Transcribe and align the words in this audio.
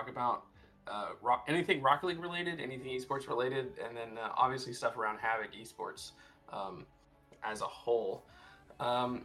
talk 0.00 0.08
about 0.10 0.44
uh, 0.88 1.10
rock, 1.22 1.44
anything 1.48 1.82
Rocket 1.82 2.06
League 2.06 2.20
related, 2.20 2.60
anything 2.60 2.90
esports 2.90 3.28
related, 3.28 3.72
and 3.84 3.96
then 3.96 4.18
uh, 4.22 4.30
obviously 4.36 4.72
stuff 4.72 4.96
around 4.96 5.18
Havoc 5.18 5.50
esports 5.52 6.12
um, 6.52 6.86
as 7.44 7.60
a 7.60 7.66
whole. 7.66 8.24
Um, 8.78 9.24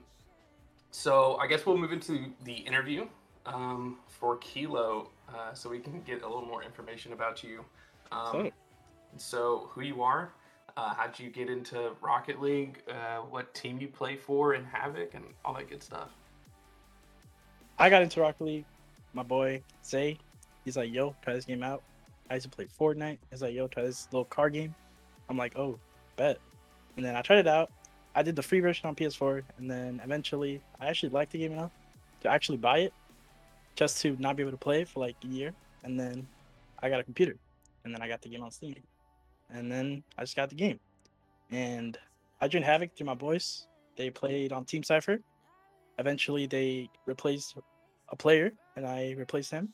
so 0.92 1.38
I 1.38 1.48
guess 1.48 1.66
we'll 1.66 1.78
move 1.78 1.92
into 1.92 2.26
the 2.44 2.54
interview 2.54 3.08
um, 3.46 3.98
for 4.08 4.38
Kilo, 4.38 5.10
uh, 5.30 5.54
so 5.54 5.70
we 5.70 5.80
can 5.80 6.02
get 6.02 6.22
a 6.24 6.28
little 6.28 6.46
more 6.46 6.64
information 6.64 7.14
about 7.14 7.44
you. 7.44 7.64
Um, 8.12 8.52
so 9.18 9.70
who 9.72 9.82
you 9.82 10.02
are, 10.02 10.32
uh, 10.78 10.94
how'd 10.94 11.18
you 11.18 11.30
get 11.30 11.50
into 11.50 11.92
Rocket 12.02 12.42
League, 12.42 12.82
uh, 12.90 13.22
what 13.22 13.54
team 13.54 13.80
you 13.80 13.88
play 13.88 14.18
for 14.18 14.54
in 14.54 14.64
Havoc, 14.66 15.14
and 15.14 15.26
all 15.44 15.54
that 15.54 15.70
good 15.70 15.82
stuff. 15.82 16.10
I 17.80 17.90
got 17.90 18.02
into 18.02 18.22
Rocket 18.22 18.44
League. 18.44 18.66
My 19.14 19.24
boy 19.24 19.62
Zay, 19.84 20.18
he's 20.66 20.76
like, 20.76 20.92
"Yo, 20.92 21.16
try 21.22 21.34
this 21.34 21.46
game 21.46 21.64
out." 21.64 21.84
I 22.30 22.34
used 22.36 22.50
to 22.50 22.50
play 22.50 22.66
Fortnite. 22.66 23.20
He's 23.32 23.42
like, 23.42 23.54
"Yo, 23.54 23.68
try 23.68 23.84
this 23.84 24.08
little 24.12 24.26
car 24.26 24.50
game." 24.50 24.76
I'm 25.30 25.38
like, 25.38 25.58
"Oh, 25.58 25.80
bet." 26.18 26.40
And 26.98 27.06
then 27.06 27.16
I 27.16 27.22
tried 27.22 27.40
it 27.40 27.48
out. 27.48 27.72
I 28.16 28.24
did 28.24 28.36
the 28.36 28.44
free 28.44 28.60
version 28.60 28.88
on 28.88 28.96
PS4, 28.96 29.44
and 29.58 29.70
then 29.70 30.02
eventually 30.04 30.62
I 30.80 30.88
actually 30.88 31.10
liked 31.10 31.32
the 31.32 31.40
game 31.40 31.52
enough 31.52 31.72
to 32.22 32.30
actually 32.30 32.58
buy 32.58 32.80
it, 32.80 32.94
just 33.76 34.02
to 34.02 34.16
not 34.20 34.36
be 34.36 34.44
able 34.44 34.52
to 34.52 34.58
play 34.58 34.86
for 34.86 35.02
like 35.02 35.16
a 35.24 35.28
year. 35.28 35.54
And 35.84 36.00
then 36.00 36.28
I 36.82 36.90
got 36.90 37.00
a 37.00 37.04
computer, 37.04 37.36
and 37.84 37.94
then 37.94 38.02
I 38.02 38.08
got 38.08 38.22
the 38.22 38.30
game 38.30 38.42
on 38.42 38.52
Steam, 38.52 38.76
and 39.50 39.72
then 39.72 40.04
I 40.18 40.24
just 40.24 40.36
got 40.36 40.50
the 40.50 40.56
game. 40.56 40.80
And 41.52 41.98
I 42.42 42.48
joined 42.48 42.66
Havoc 42.66 42.96
through 42.96 43.06
my 43.08 43.14
boys. 43.14 43.68
They 43.98 44.10
played 44.10 44.52
on 44.52 44.66
Team 44.66 44.84
Cipher. 44.84 45.20
Eventually, 46.00 46.48
they 46.48 46.90
replaced 47.06 47.56
a 48.10 48.16
player, 48.16 48.52
and 48.76 48.86
I 48.86 49.14
replaced 49.18 49.52
him. 49.52 49.74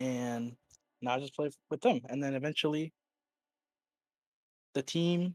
And 0.00 0.56
now 1.00 1.14
I 1.14 1.20
just 1.20 1.34
play 1.34 1.50
with 1.70 1.80
them. 1.80 2.00
And 2.08 2.22
then 2.22 2.34
eventually, 2.34 2.92
the 4.74 4.82
team 4.82 5.34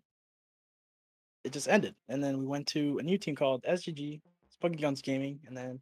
it 1.43 1.53
just 1.53 1.67
ended. 1.67 1.95
And 2.07 2.23
then 2.23 2.37
we 2.37 2.45
went 2.45 2.67
to 2.67 2.99
a 2.99 3.03
new 3.03 3.17
team 3.17 3.35
called 3.35 3.63
SGG, 3.63 4.21
Spunky 4.49 4.79
Guns 4.79 5.01
Gaming, 5.01 5.39
and 5.47 5.57
then 5.57 5.79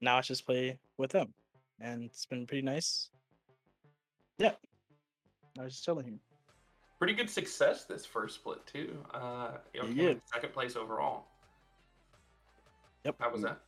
now 0.00 0.18
I 0.18 0.20
just 0.20 0.44
play 0.44 0.78
with 0.98 1.10
them. 1.10 1.32
And 1.80 2.04
it's 2.04 2.26
been 2.26 2.46
pretty 2.46 2.62
nice. 2.62 3.08
Yeah. 4.38 4.52
I 5.58 5.64
was 5.64 5.72
just 5.72 5.84
chilling 5.84 6.04
here. 6.06 6.18
Pretty 6.98 7.14
good 7.14 7.30
success 7.30 7.84
this 7.84 8.04
first 8.04 8.34
split 8.36 8.66
too. 8.66 9.02
Uh, 9.14 9.52
you 9.72 9.82
know, 9.82 9.88
Yeah. 9.88 10.14
second 10.32 10.52
place 10.52 10.76
overall. 10.76 11.24
Yep. 13.04 13.16
How 13.18 13.30
was 13.32 13.42
that? 13.42 13.60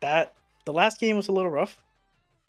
That 0.00 0.34
the 0.64 0.72
last 0.72 0.98
game 0.98 1.16
was 1.16 1.28
a 1.28 1.32
little 1.32 1.50
rough. 1.50 1.78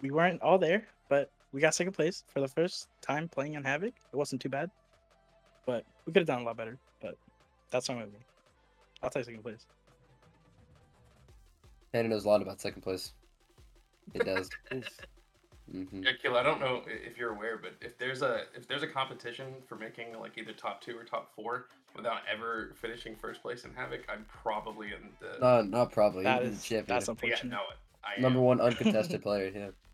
We 0.02 0.12
weren't 0.12 0.42
all 0.42 0.58
there, 0.58 0.88
but 1.10 1.30
we 1.52 1.62
got 1.62 1.76
second 1.76 1.94
place 1.94 2.24
for 2.34 2.40
the 2.40 2.48
first 2.48 2.88
time 3.02 3.28
playing 3.28 3.56
on 3.56 3.64
Havoc. 3.64 3.94
It 4.12 4.16
wasn't 4.16 4.42
too 4.42 4.50
bad. 4.50 4.70
But 5.66 5.86
we 6.06 6.14
could 6.14 6.22
have 6.22 6.28
done 6.28 6.42
a 6.42 6.46
lot 6.46 6.58
better. 6.58 6.78
But 7.02 7.16
that's 7.70 7.88
fine 7.88 7.98
with 7.98 8.12
me. 8.12 8.20
I'll 9.04 9.10
take 9.10 9.26
second 9.26 9.44
place. 9.44 9.66
Hannah 11.94 12.10
knows 12.10 12.26
a 12.26 12.30
lot 12.30 12.42
about 12.42 12.62
second 12.62 12.82
place. 12.82 13.14
It 14.14 14.26
does. 14.26 14.50
hmm 15.72 16.04
Yeah, 16.04 16.12
Kill. 16.22 16.36
I 16.36 16.44
don't 16.44 16.60
know 16.60 16.82
if 16.88 17.18
you're 17.18 17.32
aware, 17.32 17.58
but 17.58 17.74
if 17.82 17.98
there's 17.98 18.22
a 18.22 18.44
if 18.56 18.68
there's 18.68 18.84
a 18.84 18.88
competition 18.88 19.48
for 19.68 19.76
making 19.76 20.18
like 20.20 20.38
either 20.38 20.54
top 20.54 20.82
two 20.82 20.98
or 20.98 21.04
top 21.04 21.34
four 21.36 21.68
without 21.96 22.22
ever 22.32 22.72
finishing 22.76 23.16
first 23.16 23.42
place 23.42 23.66
in 23.66 23.74
Havoc, 23.74 24.02
I'm 24.10 24.26
probably 24.28 24.88
in 24.88 25.10
the 25.20 25.40
No, 25.40 25.62
not 25.62 25.92
probably. 25.92 26.24
That 26.24 26.42
You're 26.44 26.52
is 26.52 26.64
champion. 26.64 26.86
that's 26.88 27.08
yeah 27.08 27.12
unfortunate. 27.12 27.52
no 27.52 27.60
I 28.04 28.16
am. 28.16 28.22
Number 28.22 28.42
one 28.42 28.60
uncontested 28.62 29.22
player. 29.22 29.52
Yeah, 29.54 29.70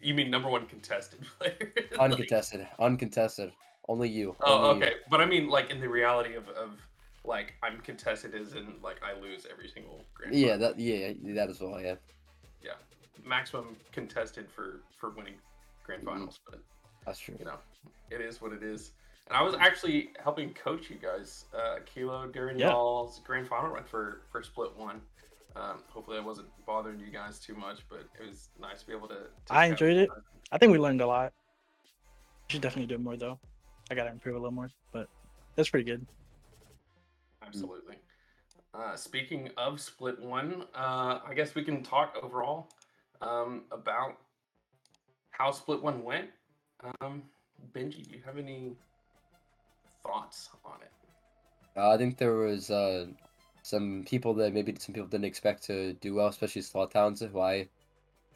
You 0.00 0.14
mean 0.14 0.30
number 0.30 0.48
one 0.50 0.66
contested 0.66 1.20
player? 1.38 1.56
Like- 1.92 1.98
uncontested, 1.98 2.66
uncontested. 2.78 3.52
Only 3.88 4.08
you. 4.08 4.34
oh, 4.40 4.70
only 4.70 4.80
you. 4.80 4.86
okay. 4.86 4.94
But 5.10 5.20
I 5.20 5.26
mean, 5.26 5.48
like 5.48 5.70
in 5.70 5.80
the 5.80 5.88
reality 5.88 6.34
of, 6.34 6.48
of 6.50 6.70
like 7.24 7.54
I'm 7.62 7.80
contested 7.80 8.34
as 8.34 8.54
in 8.54 8.74
like 8.82 9.00
I 9.02 9.18
lose 9.20 9.46
every 9.50 9.68
single 9.68 10.04
grand. 10.14 10.34
Yeah, 10.34 10.56
that 10.56 10.78
yeah, 10.78 11.12
that 11.34 11.48
as 11.50 11.60
well. 11.60 11.80
Yeah, 11.80 11.94
Yeah, 12.62 12.72
maximum 13.24 13.76
contested 13.92 14.50
for 14.50 14.80
for 14.98 15.10
winning 15.10 15.34
grand 15.84 16.02
Mhm. 16.02 16.06
finals, 16.12 16.40
but 16.48 16.60
that's 17.06 17.18
true. 17.18 17.36
you 17.38 17.44
know, 17.44 17.58
it 18.10 18.20
is 18.20 18.40
what 18.42 18.52
it 18.52 18.62
is. 18.62 18.92
And 19.28 19.36
I 19.36 19.42
was 19.42 19.54
actually 19.54 20.10
helping 20.22 20.52
coach 20.52 20.90
you 20.90 20.96
guys, 20.96 21.46
uh, 21.56 21.76
Kilo, 21.86 22.26
during 22.26 22.58
Yeah. 22.58 22.70
y'all's 22.70 23.20
grand 23.20 23.48
final 23.48 23.70
run 23.70 23.84
for 23.84 24.22
for 24.30 24.42
split 24.42 24.74
one. 24.76 25.00
Um, 25.56 25.82
hopefully, 25.88 26.18
I 26.18 26.20
wasn't 26.20 26.48
bothering 26.66 26.98
you 26.98 27.10
guys 27.12 27.38
too 27.38 27.54
much, 27.54 27.80
but 27.88 28.00
it 28.20 28.28
was 28.28 28.48
nice 28.60 28.80
to 28.80 28.86
be 28.86 28.92
able 28.92 29.08
to. 29.08 29.14
to 29.14 29.52
I 29.52 29.66
enjoyed 29.66 29.96
it. 29.96 30.10
I 30.50 30.58
think 30.58 30.72
we 30.72 30.78
learned 30.78 31.00
a 31.00 31.06
lot. 31.06 31.32
Should 32.48 32.60
definitely 32.60 32.86
do 32.86 32.94
it 32.94 33.00
more 33.00 33.16
though. 33.16 33.38
I 33.90 33.94
gotta 33.94 34.10
improve 34.10 34.34
a 34.34 34.38
little 34.38 34.52
more, 34.52 34.70
but 34.92 35.08
that's 35.56 35.68
pretty 35.68 35.90
good. 35.90 36.06
Absolutely. 37.46 37.96
Uh, 38.74 38.96
speaking 38.96 39.50
of 39.56 39.80
split 39.80 40.20
one, 40.20 40.64
uh, 40.74 41.20
I 41.26 41.32
guess 41.34 41.54
we 41.54 41.62
can 41.62 41.82
talk 41.82 42.16
overall 42.20 42.68
um, 43.20 43.62
about 43.70 44.18
how 45.30 45.52
split 45.52 45.82
one 45.82 46.02
went. 46.02 46.30
Um, 47.00 47.22
Benji, 47.72 48.04
do 48.06 48.16
you 48.16 48.22
have 48.24 48.36
any 48.36 48.76
thoughts 50.02 50.48
on 50.64 50.80
it? 50.82 50.90
Uh, 51.76 51.90
I 51.90 51.96
think 51.96 52.18
there 52.18 52.34
was 52.34 52.70
uh, 52.70 53.06
some 53.64 54.04
people 54.06 54.34
that 54.34 54.52
maybe 54.52 54.76
some 54.78 54.94
people 54.94 55.08
didn't 55.08 55.24
expect 55.24 55.62
to 55.64 55.94
do 55.94 56.14
well, 56.14 56.26
especially 56.26 56.60
Sloth 56.60 56.92
Towns, 56.92 57.20
who 57.20 57.40
I 57.40 57.66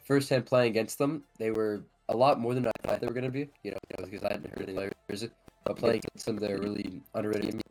firsthand 0.03 0.47
playing 0.47 0.71
against 0.71 0.97
them, 0.97 1.23
they 1.37 1.51
were 1.51 1.83
a 2.09 2.17
lot 2.17 2.39
more 2.39 2.55
than 2.55 2.65
I 2.65 2.71
thought 2.81 2.99
they 2.99 3.05
were 3.05 3.13
going 3.13 3.25
to 3.25 3.31
be. 3.31 3.47
You 3.63 3.71
know, 3.71 3.77
because 3.99 4.23
I 4.23 4.33
hadn't 4.33 4.49
heard 4.57 4.67
any 4.67 4.73
players, 4.73 5.29
but 5.65 5.77
playing 5.77 6.01
against 6.03 6.25
them, 6.25 6.37
they're 6.37 6.57
really 6.57 7.03
underrated. 7.13 7.61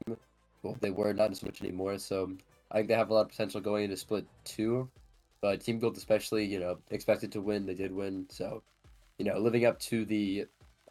Well, 0.63 0.77
they 0.81 0.93
were 0.93 1.13
not 1.13 1.33
as 1.33 1.43
much 1.43 1.61
anymore. 1.61 1.99
So 1.99 2.31
I 2.71 2.77
think 2.77 2.89
they 2.89 2.95
have 2.95 3.11
a 3.11 3.15
lot 3.15 3.23
of 3.23 3.31
potential 3.31 3.61
going 3.61 3.83
into 3.85 3.97
split 3.97 4.25
two. 4.45 4.89
But 5.41 5.61
Team 5.61 5.81
Gold, 5.81 5.97
especially, 5.97 6.45
you 6.45 6.61
know, 6.61 6.79
expected 6.93 7.33
to 7.33 7.41
win. 7.41 7.67
They 7.67 7.75
did 7.75 7.93
win. 7.93 8.27
So, 8.31 8.63
you 9.19 9.25
know, 9.25 9.37
living 9.37 9.65
up 9.65 9.81
to 9.81 10.05
the 10.05 10.47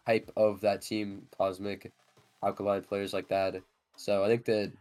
hype 0.06 0.30
of 0.36 0.60
that 0.62 0.82
team, 0.82 1.28
Cosmic, 1.38 1.94
Alkaline 2.44 2.84
players 2.84 3.14
like 3.14 3.30
that. 3.30 3.56
So 3.96 4.26
I 4.26 4.28
think 4.28 4.44
that 4.46 4.74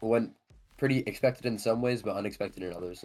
went 0.00 0.32
pretty 0.82 1.04
expected 1.06 1.46
in 1.46 1.56
some 1.56 1.80
ways, 1.80 2.02
but 2.02 2.16
unexpected 2.16 2.60
in 2.60 2.74
others. 2.74 3.04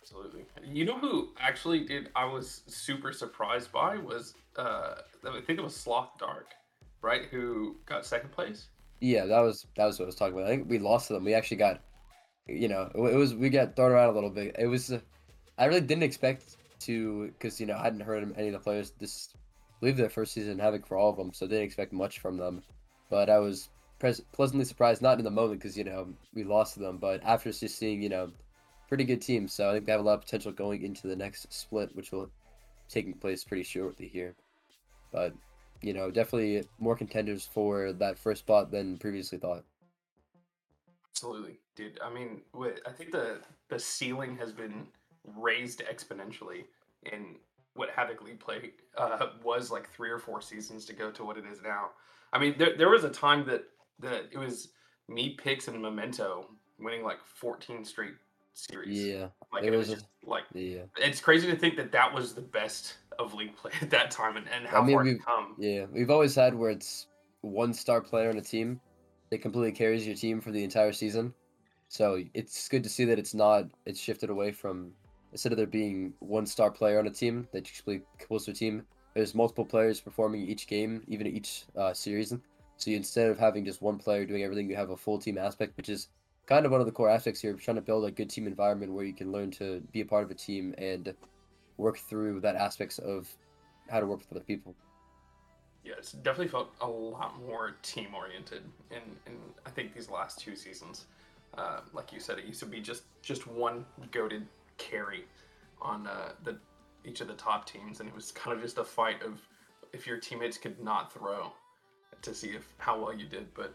Absolutely. 0.00 0.46
You 0.66 0.86
know 0.86 0.98
who 0.98 1.34
actually 1.38 1.80
did? 1.84 2.08
I 2.16 2.24
was 2.24 2.62
super 2.66 3.12
surprised 3.12 3.70
by 3.70 3.98
was 3.98 4.32
uh, 4.56 4.94
I 5.28 5.40
think 5.42 5.58
it 5.58 5.62
was 5.62 5.76
Sloth 5.76 6.12
Dark, 6.18 6.46
right? 7.02 7.26
Who 7.30 7.76
got 7.84 8.06
second 8.06 8.32
place. 8.32 8.68
Yeah, 9.00 9.26
that 9.26 9.40
was 9.40 9.66
that 9.76 9.84
was 9.84 9.98
what 9.98 10.06
I 10.06 10.06
was 10.06 10.14
talking 10.14 10.32
about. 10.32 10.46
I 10.46 10.56
think 10.56 10.70
we 10.70 10.78
lost 10.78 11.08
to 11.08 11.12
them. 11.12 11.24
We 11.24 11.34
actually 11.34 11.58
got, 11.58 11.82
you 12.46 12.68
know, 12.68 12.90
it, 12.94 12.98
it 12.98 13.16
was 13.16 13.34
we 13.34 13.50
got 13.50 13.76
thrown 13.76 13.92
around 13.92 14.08
a 14.08 14.12
little 14.12 14.30
bit. 14.30 14.56
It 14.58 14.68
was, 14.68 14.90
uh, 14.90 15.00
I 15.58 15.66
really 15.66 15.82
didn't 15.82 16.04
expect 16.04 16.56
to, 16.86 17.26
because 17.26 17.60
you 17.60 17.66
know 17.66 17.76
I 17.76 17.82
hadn't 17.82 18.00
heard 18.00 18.22
of 18.22 18.38
any 18.38 18.46
of 18.46 18.54
the 18.54 18.58
players. 18.58 18.92
This, 18.98 19.34
I 19.34 19.80
believe 19.80 19.98
their 19.98 20.08
first 20.08 20.32
season 20.32 20.58
Havoc 20.58 20.86
for 20.86 20.96
all 20.96 21.10
of 21.10 21.18
them, 21.18 21.34
so 21.34 21.46
didn't 21.46 21.64
expect 21.64 21.92
much 21.92 22.20
from 22.20 22.38
them. 22.38 22.62
But 23.10 23.28
I 23.28 23.38
was 23.38 23.68
pleasantly 24.32 24.64
surprised, 24.64 25.02
not 25.02 25.18
in 25.18 25.24
the 25.24 25.30
moment 25.30 25.60
because 25.60 25.76
you 25.76 25.84
know 25.84 26.08
we 26.34 26.44
lost 26.44 26.74
to 26.74 26.80
them, 26.80 26.98
but 26.98 27.22
after 27.24 27.50
just 27.50 27.78
seeing 27.78 28.02
you 28.02 28.08
know, 28.08 28.30
pretty 28.88 29.04
good 29.04 29.22
teams. 29.22 29.52
So 29.52 29.68
I 29.68 29.72
think 29.72 29.86
they 29.86 29.92
have 29.92 30.00
a 30.00 30.04
lot 30.04 30.14
of 30.14 30.20
potential 30.20 30.52
going 30.52 30.82
into 30.82 31.06
the 31.06 31.16
next 31.16 31.52
split, 31.52 31.94
which 31.94 32.12
will 32.12 32.30
taking 32.88 33.14
place 33.14 33.44
pretty 33.44 33.64
shortly 33.64 34.08
here. 34.08 34.34
But 35.12 35.34
you 35.80 35.92
know, 35.92 36.10
definitely 36.10 36.64
more 36.78 36.96
contenders 36.96 37.46
for 37.46 37.92
that 37.92 38.18
first 38.18 38.40
spot 38.40 38.70
than 38.70 38.98
previously 38.98 39.38
thought. 39.38 39.64
Absolutely, 41.10 41.58
dude. 41.76 41.98
I 42.02 42.12
mean, 42.12 42.40
I 42.86 42.90
think 42.90 43.12
the 43.12 43.40
the 43.68 43.78
ceiling 43.78 44.36
has 44.36 44.52
been 44.52 44.86
raised 45.36 45.82
exponentially 45.90 46.64
in 47.12 47.36
what 47.74 47.90
Havoc 47.90 48.22
League 48.22 48.40
play 48.40 48.70
uh, 48.96 49.26
was 49.42 49.70
like 49.70 49.90
three 49.90 50.10
or 50.10 50.18
four 50.18 50.40
seasons 50.40 50.84
to 50.86 50.92
go 50.92 51.10
to 51.10 51.24
what 51.24 51.36
it 51.36 51.44
is 51.50 51.60
now. 51.62 51.90
I 52.32 52.38
mean, 52.38 52.56
there 52.58 52.76
there 52.76 52.90
was 52.90 53.04
a 53.04 53.10
time 53.10 53.46
that 53.46 53.64
that 54.00 54.28
it 54.32 54.38
was 54.38 54.68
me, 55.08 55.30
picks 55.30 55.68
and 55.68 55.80
Memento 55.80 56.48
winning 56.78 57.02
like 57.04 57.18
fourteen 57.24 57.84
straight 57.84 58.14
series. 58.54 59.02
Yeah, 59.04 59.28
like 59.52 59.64
it 59.64 59.70
was 59.70 59.88
was 59.88 59.90
a- 59.90 59.94
just 59.94 60.06
like 60.24 60.44
yeah, 60.54 60.82
it's 60.96 61.20
crazy 61.20 61.50
to 61.50 61.56
think 61.56 61.76
that 61.76 61.92
that 61.92 62.12
was 62.12 62.34
the 62.34 62.40
best 62.40 62.94
of 63.18 63.34
league 63.34 63.56
play 63.56 63.72
at 63.80 63.90
that 63.90 64.10
time 64.10 64.36
and, 64.36 64.46
and 64.48 64.66
I 64.66 64.70
how 64.70 64.82
mean, 64.82 64.96
far 64.96 65.06
it's 65.06 65.24
come. 65.24 65.54
yeah. 65.58 65.86
We've 65.92 66.10
always 66.10 66.34
had 66.34 66.54
where 66.54 66.70
it's 66.70 67.06
one 67.42 67.72
star 67.74 68.00
player 68.00 68.30
on 68.30 68.38
a 68.38 68.42
team 68.42 68.80
that 69.30 69.42
completely 69.42 69.72
carries 69.72 70.06
your 70.06 70.16
team 70.16 70.40
for 70.40 70.50
the 70.50 70.62
entire 70.64 70.92
season. 70.92 71.34
So 71.88 72.22
it's 72.32 72.68
good 72.68 72.82
to 72.82 72.88
see 72.88 73.04
that 73.04 73.18
it's 73.18 73.34
not. 73.34 73.66
It's 73.86 74.00
shifted 74.00 74.30
away 74.30 74.50
from 74.52 74.92
instead 75.32 75.52
of 75.52 75.58
there 75.58 75.66
being 75.66 76.12
one 76.20 76.46
star 76.46 76.70
player 76.70 76.98
on 76.98 77.06
a 77.06 77.10
team 77.10 77.46
that 77.52 77.64
just 77.64 77.82
really 77.86 78.02
pulls 78.26 78.46
their 78.46 78.54
team. 78.54 78.84
There's 79.14 79.34
multiple 79.34 79.64
players 79.64 80.00
performing 80.00 80.42
each 80.42 80.66
game, 80.66 81.02
even 81.06 81.26
each 81.26 81.64
uh, 81.76 81.92
series. 81.92 82.34
So 82.76 82.90
you, 82.90 82.96
instead 82.96 83.30
of 83.30 83.38
having 83.38 83.64
just 83.64 83.82
one 83.82 83.98
player 83.98 84.24
doing 84.24 84.42
everything, 84.42 84.68
you 84.68 84.76
have 84.76 84.90
a 84.90 84.96
full 84.96 85.18
team 85.18 85.38
aspect, 85.38 85.76
which 85.76 85.88
is 85.88 86.08
kind 86.46 86.66
of 86.66 86.72
one 86.72 86.80
of 86.80 86.86
the 86.86 86.92
core 86.92 87.08
aspects 87.08 87.40
here. 87.40 87.54
Trying 87.54 87.76
to 87.76 87.82
build 87.82 88.04
a 88.04 88.10
good 88.10 88.30
team 88.30 88.46
environment 88.46 88.92
where 88.92 89.04
you 89.04 89.14
can 89.14 89.32
learn 89.32 89.50
to 89.52 89.80
be 89.92 90.00
a 90.00 90.04
part 90.04 90.24
of 90.24 90.30
a 90.30 90.34
team 90.34 90.74
and 90.78 91.14
work 91.76 91.98
through 91.98 92.40
that 92.40 92.56
aspects 92.56 92.98
of 92.98 93.28
how 93.88 94.00
to 94.00 94.06
work 94.06 94.20
with 94.20 94.32
other 94.32 94.44
people. 94.44 94.74
Yeah, 95.84 95.94
it's 95.98 96.12
definitely 96.12 96.48
felt 96.48 96.74
a 96.80 96.88
lot 96.88 97.38
more 97.46 97.76
team 97.82 98.14
oriented 98.14 98.62
in, 98.90 99.02
in 99.26 99.38
I 99.66 99.70
think 99.70 99.94
these 99.94 100.10
last 100.10 100.38
two 100.38 100.56
seasons. 100.56 101.06
Uh, 101.56 101.80
like 101.92 102.12
you 102.12 102.18
said, 102.18 102.38
it 102.38 102.46
used 102.46 102.60
to 102.60 102.66
be 102.66 102.80
just 102.80 103.04
just 103.22 103.46
one 103.46 103.84
goaded 104.10 104.46
carry 104.78 105.24
on 105.80 106.06
uh, 106.06 106.32
the 106.42 106.58
each 107.04 107.20
of 107.20 107.28
the 107.28 107.34
top 107.34 107.66
teams, 107.68 108.00
and 108.00 108.08
it 108.08 108.14
was 108.14 108.32
kind 108.32 108.56
of 108.56 108.62
just 108.62 108.78
a 108.78 108.84
fight 108.84 109.22
of 109.22 109.40
if 109.92 110.06
your 110.06 110.18
teammates 110.18 110.56
could 110.56 110.82
not 110.82 111.12
throw 111.12 111.52
to 112.24 112.34
see 112.34 112.48
if 112.48 112.66
how 112.78 113.00
well 113.00 113.14
you 113.14 113.26
did. 113.26 113.52
But 113.54 113.74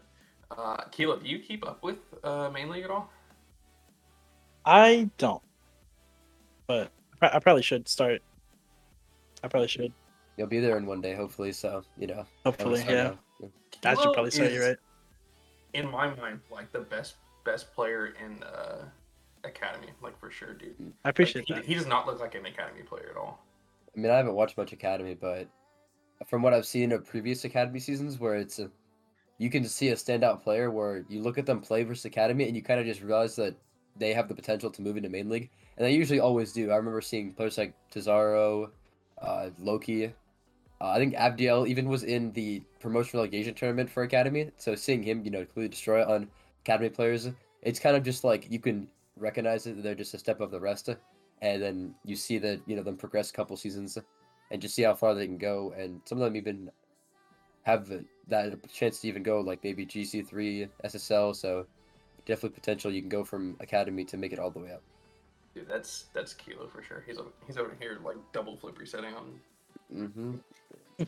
uh, 0.50 0.84
Kilo, 0.90 1.18
do 1.18 1.28
you 1.28 1.38
keep 1.38 1.66
up 1.66 1.82
with 1.82 1.98
uh, 2.22 2.50
main 2.50 2.68
league 2.68 2.84
at 2.84 2.90
all? 2.90 3.10
I 4.64 5.08
don't, 5.18 5.42
but 6.66 6.92
I 7.22 7.38
probably 7.38 7.62
should 7.62 7.88
start. 7.88 8.22
I 9.42 9.48
probably 9.48 9.68
should. 9.68 9.92
You'll 10.36 10.48
be 10.48 10.60
there 10.60 10.76
in 10.76 10.86
one 10.86 11.00
day, 11.00 11.14
hopefully. 11.14 11.52
So 11.52 11.82
you 11.98 12.06
know. 12.06 12.26
Hopefully, 12.44 12.84
yeah. 12.86 13.12
I 13.84 13.94
should 13.94 14.12
probably 14.12 14.30
say 14.30 14.52
you 14.52 14.62
right. 14.62 14.76
In 15.72 15.90
my 15.90 16.14
mind, 16.14 16.40
like 16.50 16.72
the 16.72 16.80
best 16.80 17.14
best 17.44 17.72
player 17.74 18.14
in 18.22 18.42
uh, 18.42 18.84
academy, 19.44 19.88
like 20.02 20.18
for 20.18 20.30
sure, 20.30 20.52
dude. 20.54 20.92
I 21.04 21.08
appreciate 21.08 21.48
like, 21.48 21.48
he, 21.48 21.54
that. 21.54 21.64
He 21.64 21.74
does 21.74 21.86
not 21.86 22.06
look 22.06 22.20
like 22.20 22.34
an 22.34 22.46
academy 22.46 22.82
player 22.82 23.08
at 23.10 23.16
all. 23.16 23.42
I 23.96 24.00
mean, 24.00 24.10
I 24.10 24.16
haven't 24.16 24.34
watched 24.34 24.56
much 24.56 24.72
academy, 24.72 25.14
but 25.14 25.48
from 26.26 26.42
what 26.42 26.54
I've 26.54 26.66
seen 26.66 26.92
of 26.92 27.06
previous 27.06 27.44
academy 27.44 27.80
seasons, 27.80 28.18
where 28.18 28.34
it's 28.34 28.58
a, 28.58 28.70
you 29.38 29.50
can 29.50 29.64
see 29.64 29.88
a 29.88 29.94
standout 29.94 30.42
player 30.42 30.70
where 30.70 31.04
you 31.08 31.22
look 31.22 31.38
at 31.38 31.46
them 31.46 31.60
play 31.60 31.82
versus 31.82 32.04
academy, 32.04 32.46
and 32.46 32.56
you 32.56 32.62
kind 32.62 32.80
of 32.80 32.86
just 32.86 33.02
realize 33.02 33.36
that 33.36 33.56
they 33.96 34.12
have 34.12 34.28
the 34.28 34.34
potential 34.34 34.70
to 34.70 34.82
move 34.82 34.96
into 34.96 35.08
main 35.08 35.28
league, 35.28 35.50
and 35.76 35.86
they 35.86 35.92
usually 35.92 36.20
always 36.20 36.52
do. 36.52 36.70
I 36.70 36.76
remember 36.76 37.00
seeing 37.00 37.32
players 37.32 37.58
like 37.58 37.74
Tazaro, 37.92 38.70
uh, 39.20 39.50
Loki. 39.58 40.06
Uh, 40.06 40.88
I 40.88 40.98
think 40.98 41.14
Abdiel 41.14 41.66
even 41.66 41.88
was 41.88 42.04
in 42.04 42.32
the 42.32 42.62
promotion 42.80 43.18
relegation 43.18 43.54
tournament 43.54 43.90
for 43.90 44.02
academy, 44.02 44.50
so 44.56 44.74
seeing 44.74 45.02
him, 45.02 45.24
you 45.24 45.30
know, 45.30 45.44
completely 45.44 45.68
destroy 45.68 46.06
on 46.06 46.28
academy 46.62 46.88
players, 46.88 47.28
it's 47.62 47.78
kind 47.78 47.96
of 47.96 48.02
just 48.02 48.24
like 48.24 48.50
you 48.50 48.58
can 48.58 48.88
recognize 49.16 49.64
that 49.64 49.82
they're 49.82 49.94
just 49.94 50.14
a 50.14 50.18
step 50.18 50.40
of 50.40 50.50
the 50.50 50.60
rest, 50.60 50.88
and 51.42 51.62
then 51.62 51.94
you 52.04 52.16
see 52.16 52.38
that 52.38 52.60
you 52.66 52.76
know 52.76 52.82
them 52.82 52.96
progress 52.96 53.30
a 53.30 53.32
couple 53.32 53.56
seasons, 53.56 53.98
and 54.50 54.60
just 54.60 54.74
see 54.74 54.82
how 54.82 54.94
far 54.94 55.14
they 55.14 55.26
can 55.26 55.38
go, 55.38 55.72
and 55.76 56.00
some 56.04 56.18
of 56.18 56.24
them 56.24 56.36
even 56.36 56.70
have 57.62 57.90
that 58.28 58.72
chance 58.72 59.00
to 59.00 59.08
even 59.08 59.22
go 59.22 59.40
like 59.40 59.62
maybe 59.62 59.86
GC 59.86 60.26
three 60.26 60.68
SSL, 60.84 61.34
so 61.36 61.66
definitely 62.26 62.50
potential. 62.50 62.90
You 62.90 63.02
can 63.02 63.08
go 63.08 63.24
from 63.24 63.56
academy 63.60 64.04
to 64.06 64.16
make 64.16 64.32
it 64.32 64.38
all 64.38 64.50
the 64.50 64.60
way 64.60 64.72
up. 64.72 64.82
Dude, 65.54 65.68
that's 65.68 66.06
that's 66.14 66.34
Kilo 66.34 66.68
for 66.68 66.82
sure. 66.82 67.02
He's 67.06 67.18
over, 67.18 67.30
he's 67.46 67.56
over 67.56 67.76
here 67.80 67.98
like 68.04 68.16
double 68.32 68.56
flip 68.56 68.78
resetting 68.78 69.14
on 69.14 69.40
mm-hmm. 69.92 71.04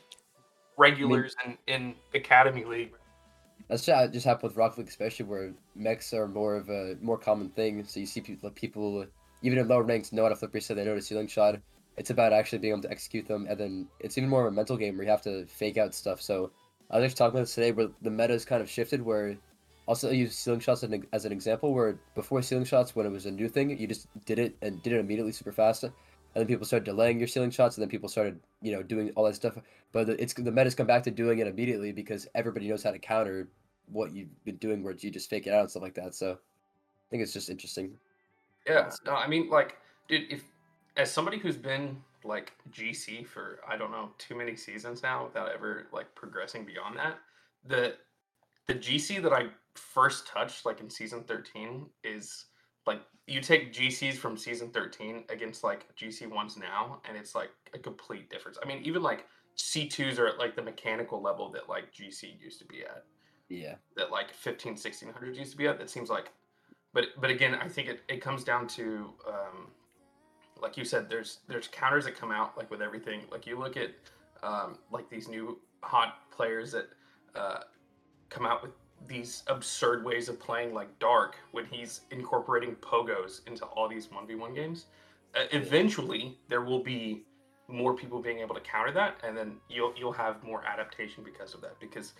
regulars 0.77 1.37
I 1.45 1.49
mean, 1.49 1.59
in 1.69 1.75
in 1.81 1.95
academy 2.15 2.65
league. 2.65 2.93
That's 3.69 3.87
just, 3.87 4.13
just 4.13 4.27
happened 4.27 4.51
with 4.51 4.57
Rocket 4.57 4.79
League, 4.79 4.89
especially 4.89 5.27
where 5.27 5.53
mechs 5.77 6.13
are 6.13 6.27
more 6.27 6.57
of 6.57 6.69
a 6.69 6.97
more 7.01 7.17
common 7.17 7.49
thing. 7.51 7.85
So 7.85 8.01
you 8.01 8.07
see 8.07 8.21
people 8.21 8.51
people 8.51 9.07
even 9.43 9.59
in 9.59 9.69
lower 9.69 9.83
ranks 9.83 10.13
know 10.13 10.25
how 10.25 10.29
to 10.29 10.37
flip 10.37 10.53
reset. 10.55 10.77
They 10.77 10.85
know 10.85 10.95
the 10.95 11.03
ceiling 11.03 11.29
shot. 11.29 11.61
It's 11.97 12.11
about 12.11 12.33
actually 12.33 12.59
being 12.59 12.73
able 12.73 12.83
to 12.83 12.91
execute 12.91 13.29
them, 13.29 13.47
and 13.49 13.59
then 13.59 13.89
it's 14.01 14.17
even 14.17 14.31
more 14.31 14.47
of 14.47 14.53
a 14.53 14.57
mental 14.57 14.77
game 14.77 14.97
where 14.97 15.05
you 15.05 15.11
have 15.11 15.23
to 15.23 15.47
fake 15.47 15.77
out 15.77 15.95
stuff. 15.95 16.21
So 16.23 16.51
I 16.91 16.97
was 16.97 17.05
actually 17.05 17.17
talking 17.17 17.37
about 17.37 17.43
this 17.43 17.55
today, 17.55 17.73
where 17.73 17.89
the 18.01 18.11
meta 18.11 18.33
is 18.33 18.45
kind 18.45 18.63
of 18.63 18.71
shifted, 18.71 19.03
where 19.03 19.37
also, 19.87 20.11
I 20.11 20.13
use 20.13 20.37
ceiling 20.37 20.61
shots 20.61 20.85
as 20.85 20.93
an, 20.93 21.05
as 21.13 21.25
an 21.25 21.33
example 21.33 21.75
where 21.75 21.99
before 22.15 22.41
ceiling 22.41 22.65
shots, 22.65 22.95
when 22.95 23.05
it 23.05 23.11
was 23.11 23.27
a 23.27 23.31
new 23.31 23.49
thing, 23.49 23.77
you 23.77 23.87
just 23.87 24.07
did 24.27 24.39
it 24.39 24.57
and 24.63 24.81
did 24.83 24.93
it 24.93 25.01
immediately 25.01 25.33
super 25.33 25.51
fast. 25.51 25.83
And 25.83 25.93
then 26.35 26.47
people 26.47 26.65
started 26.65 26.85
delaying 26.85 27.19
your 27.19 27.29
ceiling 27.29 27.51
shots, 27.51 27.77
and 27.77 27.83
then 27.83 27.91
people 27.91 28.09
started, 28.09 28.39
you 28.63 28.73
know, 28.73 28.83
doing 28.83 29.11
all 29.17 29.25
that 29.25 29.35
stuff. 29.35 29.55
But 29.91 30.09
it's 30.09 30.35
the 30.35 30.53
meta's 30.53 30.75
come 30.75 30.87
back 30.87 31.03
to 31.03 31.11
doing 31.11 31.41
it 31.41 31.47
immediately 31.47 31.93
because 31.93 32.29
everybody 32.35 32.69
knows 32.69 32.83
how 32.83 32.93
to 32.93 32.99
counter 32.99 33.49
what 33.91 34.15
you've 34.15 34.45
been 34.45 34.57
doing, 34.57 34.83
where 34.85 34.95
you 34.95 35.11
just 35.11 35.29
fake 35.29 35.47
it 35.47 35.53
out 35.53 35.63
and 35.63 35.71
stuff 35.71 35.83
like 35.83 35.95
that. 35.95 36.15
So 36.15 36.33
I 36.33 37.07
think 37.11 37.23
it's 37.23 37.33
just 37.33 37.51
interesting. 37.51 37.99
Yeah, 38.67 38.89
no, 39.05 39.15
I 39.15 39.27
mean, 39.27 39.51
like, 39.51 39.79
dude, 40.09 40.33
if 40.33 40.45
as 40.97 41.11
somebody 41.11 41.39
who's 41.39 41.57
been 41.57 41.97
like 42.25 42.53
GC 42.71 43.27
for 43.27 43.61
I 43.69 43.77
don't 43.77 43.91
know 43.91 44.11
too 44.19 44.35
many 44.35 44.57
seasons 44.57 45.03
now 45.03 45.25
without 45.25 45.51
ever 45.53 45.87
like 45.93 46.15
progressing 46.15 46.65
beyond 46.65 46.97
that, 46.99 47.19
the 47.67 47.95
the 48.67 48.75
GC 48.75 49.23
that 49.23 49.33
I 49.33 49.47
first 49.75 50.27
touched 50.27 50.67
like 50.67 50.81
in 50.81 50.91
season 50.91 51.25
13 51.25 51.87
is 52.05 52.47
like 52.87 53.01
you 53.27 53.41
take 53.41 53.73
GCs 53.73 54.15
from 54.15 54.37
season 54.37 54.71
13 54.71 55.25
against 55.31 55.65
like 55.65 55.87
GC 55.97 56.31
ones 56.31 56.57
now 56.57 57.01
and 57.09 57.17
it's 57.17 57.35
like 57.35 57.51
a 57.75 57.79
complete 57.79 58.31
difference. 58.31 58.59
I 58.63 58.67
mean 58.67 58.83
even 58.85 59.03
like 59.03 59.27
C2s 59.59 60.19
are 60.19 60.29
at 60.29 60.39
like 60.39 60.57
the 60.57 60.63
mechanical 60.63 61.21
level 61.21 61.51
that 61.53 61.69
like 61.69 61.93
GC 61.93 62.41
used 62.41 62.59
to 62.61 62.65
be 62.65 62.83
at. 62.83 63.05
Yeah. 63.49 63.75
That 63.97 64.11
like 64.11 64.33
15 64.33 64.73
1600 64.73 65.37
used 65.37 65.53
to 65.53 65.57
be 65.57 65.67
at 65.67 65.79
that 65.79 65.91
seems 65.91 66.09
like 66.09 66.31
but 66.93 67.07
but 67.21 67.31
again 67.31 67.55
I 67.55 67.69
think 67.69 67.89
it, 67.89 68.01
it 68.09 68.21
comes 68.21 68.45
down 68.45 68.67
to 68.69 69.11
um 69.27 69.69
like 70.63 70.77
you 70.77 70.85
said 70.85 71.09
there's 71.09 71.41
there's 71.49 71.69
counters 71.69 72.05
that 72.05 72.17
come 72.17 72.31
out 72.31 72.57
like 72.57 72.71
with 72.71 72.81
everything. 72.81 73.23
Like 73.31 73.47
you 73.47 73.59
look 73.59 73.77
at 73.77 73.91
um 74.43 74.79
like 74.91 75.09
these 75.11 75.29
new 75.29 75.59
hot 75.83 76.31
players 76.31 76.73
that 76.73 76.89
uh 77.35 77.61
come 78.31 78.47
out 78.47 78.63
with 78.63 78.73
these 79.09 79.43
absurd 79.49 80.05
ways 80.05 80.29
of 80.29 80.39
playing 80.39 80.73
like 80.73 80.97
dark 80.99 81.37
when 81.51 81.67
he's 81.67 82.03
incorporating 82.11 82.77
pogos 82.77 83.47
into 83.49 83.65
all 83.65 83.89
these 83.89 84.07
1v1 84.07 84.55
games. 84.55 84.87
Uh, 85.35 85.45
eventually 85.51 86.39
there 86.49 86.63
will 86.63 86.83
be 86.83 87.25
more 87.69 87.95
people 87.95 88.21
being 88.21 88.39
able 88.39 88.55
to 88.55 88.61
counter 88.61 88.93
that 88.93 89.17
and 89.25 89.37
then 89.37 89.57
you'll 89.69 89.93
you'll 89.97 90.13
have 90.13 90.43
more 90.45 90.65
adaptation 90.65 91.25
because 91.25 91.55
of 91.55 91.61
that 91.61 91.79
because 91.81 92.13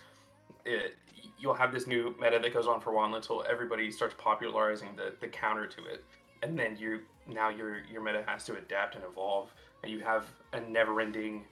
it, 0.65 0.95
you'll 1.39 1.53
have 1.53 1.71
this 1.71 1.87
new 1.87 2.15
meta 2.19 2.39
that 2.39 2.53
goes 2.53 2.67
on 2.67 2.79
for 2.79 2.91
a 2.91 2.95
while 2.95 3.13
until 3.13 3.43
everybody 3.49 3.91
starts 3.91 4.15
popularizing 4.17 4.89
the, 4.95 5.13
the 5.19 5.27
counter 5.27 5.67
to 5.67 5.85
it 5.85 6.03
and 6.43 6.59
then 6.59 6.77
you 6.79 6.99
now 7.27 7.49
your 7.49 7.79
your 7.91 8.03
meta 8.03 8.23
has 8.27 8.43
to 8.43 8.55
adapt 8.57 8.95
and 8.95 9.03
evolve 9.03 9.51
and 9.81 9.91
you 9.91 9.99
have 9.99 10.25
a 10.51 10.59
never 10.59 11.01
ending 11.01 11.45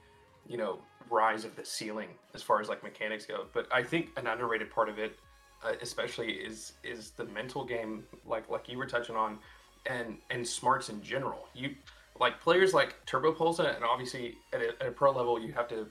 you 0.46 0.56
know 0.56 0.78
rise 1.10 1.44
of 1.44 1.54
the 1.56 1.64
ceiling 1.64 2.08
as 2.34 2.42
far 2.42 2.60
as 2.60 2.68
like 2.68 2.82
mechanics 2.82 3.26
go. 3.26 3.46
But 3.52 3.66
I 3.72 3.82
think 3.82 4.10
an 4.16 4.26
underrated 4.26 4.70
part 4.70 4.88
of 4.88 4.98
it, 4.98 5.18
uh, 5.64 5.72
especially, 5.80 6.32
is 6.32 6.72
is 6.82 7.10
the 7.10 7.24
mental 7.24 7.64
game, 7.64 8.04
like 8.26 8.48
like 8.48 8.68
you 8.68 8.78
were 8.78 8.86
touching 8.86 9.16
on, 9.16 9.38
and 9.86 10.18
and 10.30 10.46
smarts 10.46 10.88
in 10.88 11.02
general. 11.02 11.48
You 11.54 11.74
like 12.18 12.40
players 12.40 12.74
like 12.74 12.94
Turbopolsa, 13.06 13.74
and 13.74 13.84
obviously 13.84 14.36
at 14.52 14.62
a, 14.62 14.68
at 14.82 14.88
a 14.88 14.92
pro 14.92 15.12
level, 15.12 15.40
you 15.40 15.52
have 15.52 15.68
to 15.68 15.86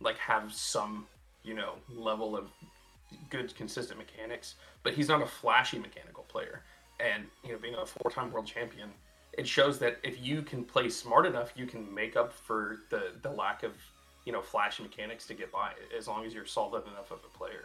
like 0.00 0.18
have 0.18 0.52
some 0.52 1.06
you 1.42 1.54
know 1.54 1.74
level 1.88 2.36
of 2.36 2.50
good 3.30 3.54
consistent 3.56 3.98
mechanics. 3.98 4.56
But 4.82 4.94
he's 4.94 5.08
not 5.08 5.22
a 5.22 5.26
flashy 5.26 5.78
mechanical 5.78 6.24
player, 6.24 6.62
and 7.04 7.24
you 7.44 7.52
know 7.52 7.58
being 7.58 7.74
a 7.74 7.86
four-time 7.86 8.32
world 8.32 8.46
champion 8.46 8.90
it 9.38 9.48
shows 9.48 9.78
that 9.80 9.98
if 10.02 10.24
you 10.24 10.42
can 10.42 10.64
play 10.64 10.88
smart 10.88 11.26
enough, 11.26 11.52
you 11.56 11.66
can 11.66 11.92
make 11.92 12.16
up 12.16 12.32
for 12.32 12.78
the 12.90 13.12
the 13.22 13.30
lack 13.30 13.62
of 13.62 13.72
you 14.24 14.32
know 14.32 14.40
flashy 14.40 14.82
mechanics 14.82 15.26
to 15.26 15.34
get 15.34 15.52
by 15.52 15.72
as 15.96 16.08
long 16.08 16.24
as 16.24 16.34
you're 16.34 16.46
solid 16.46 16.86
enough 16.86 17.10
of 17.10 17.20
a 17.24 17.38
player. 17.38 17.64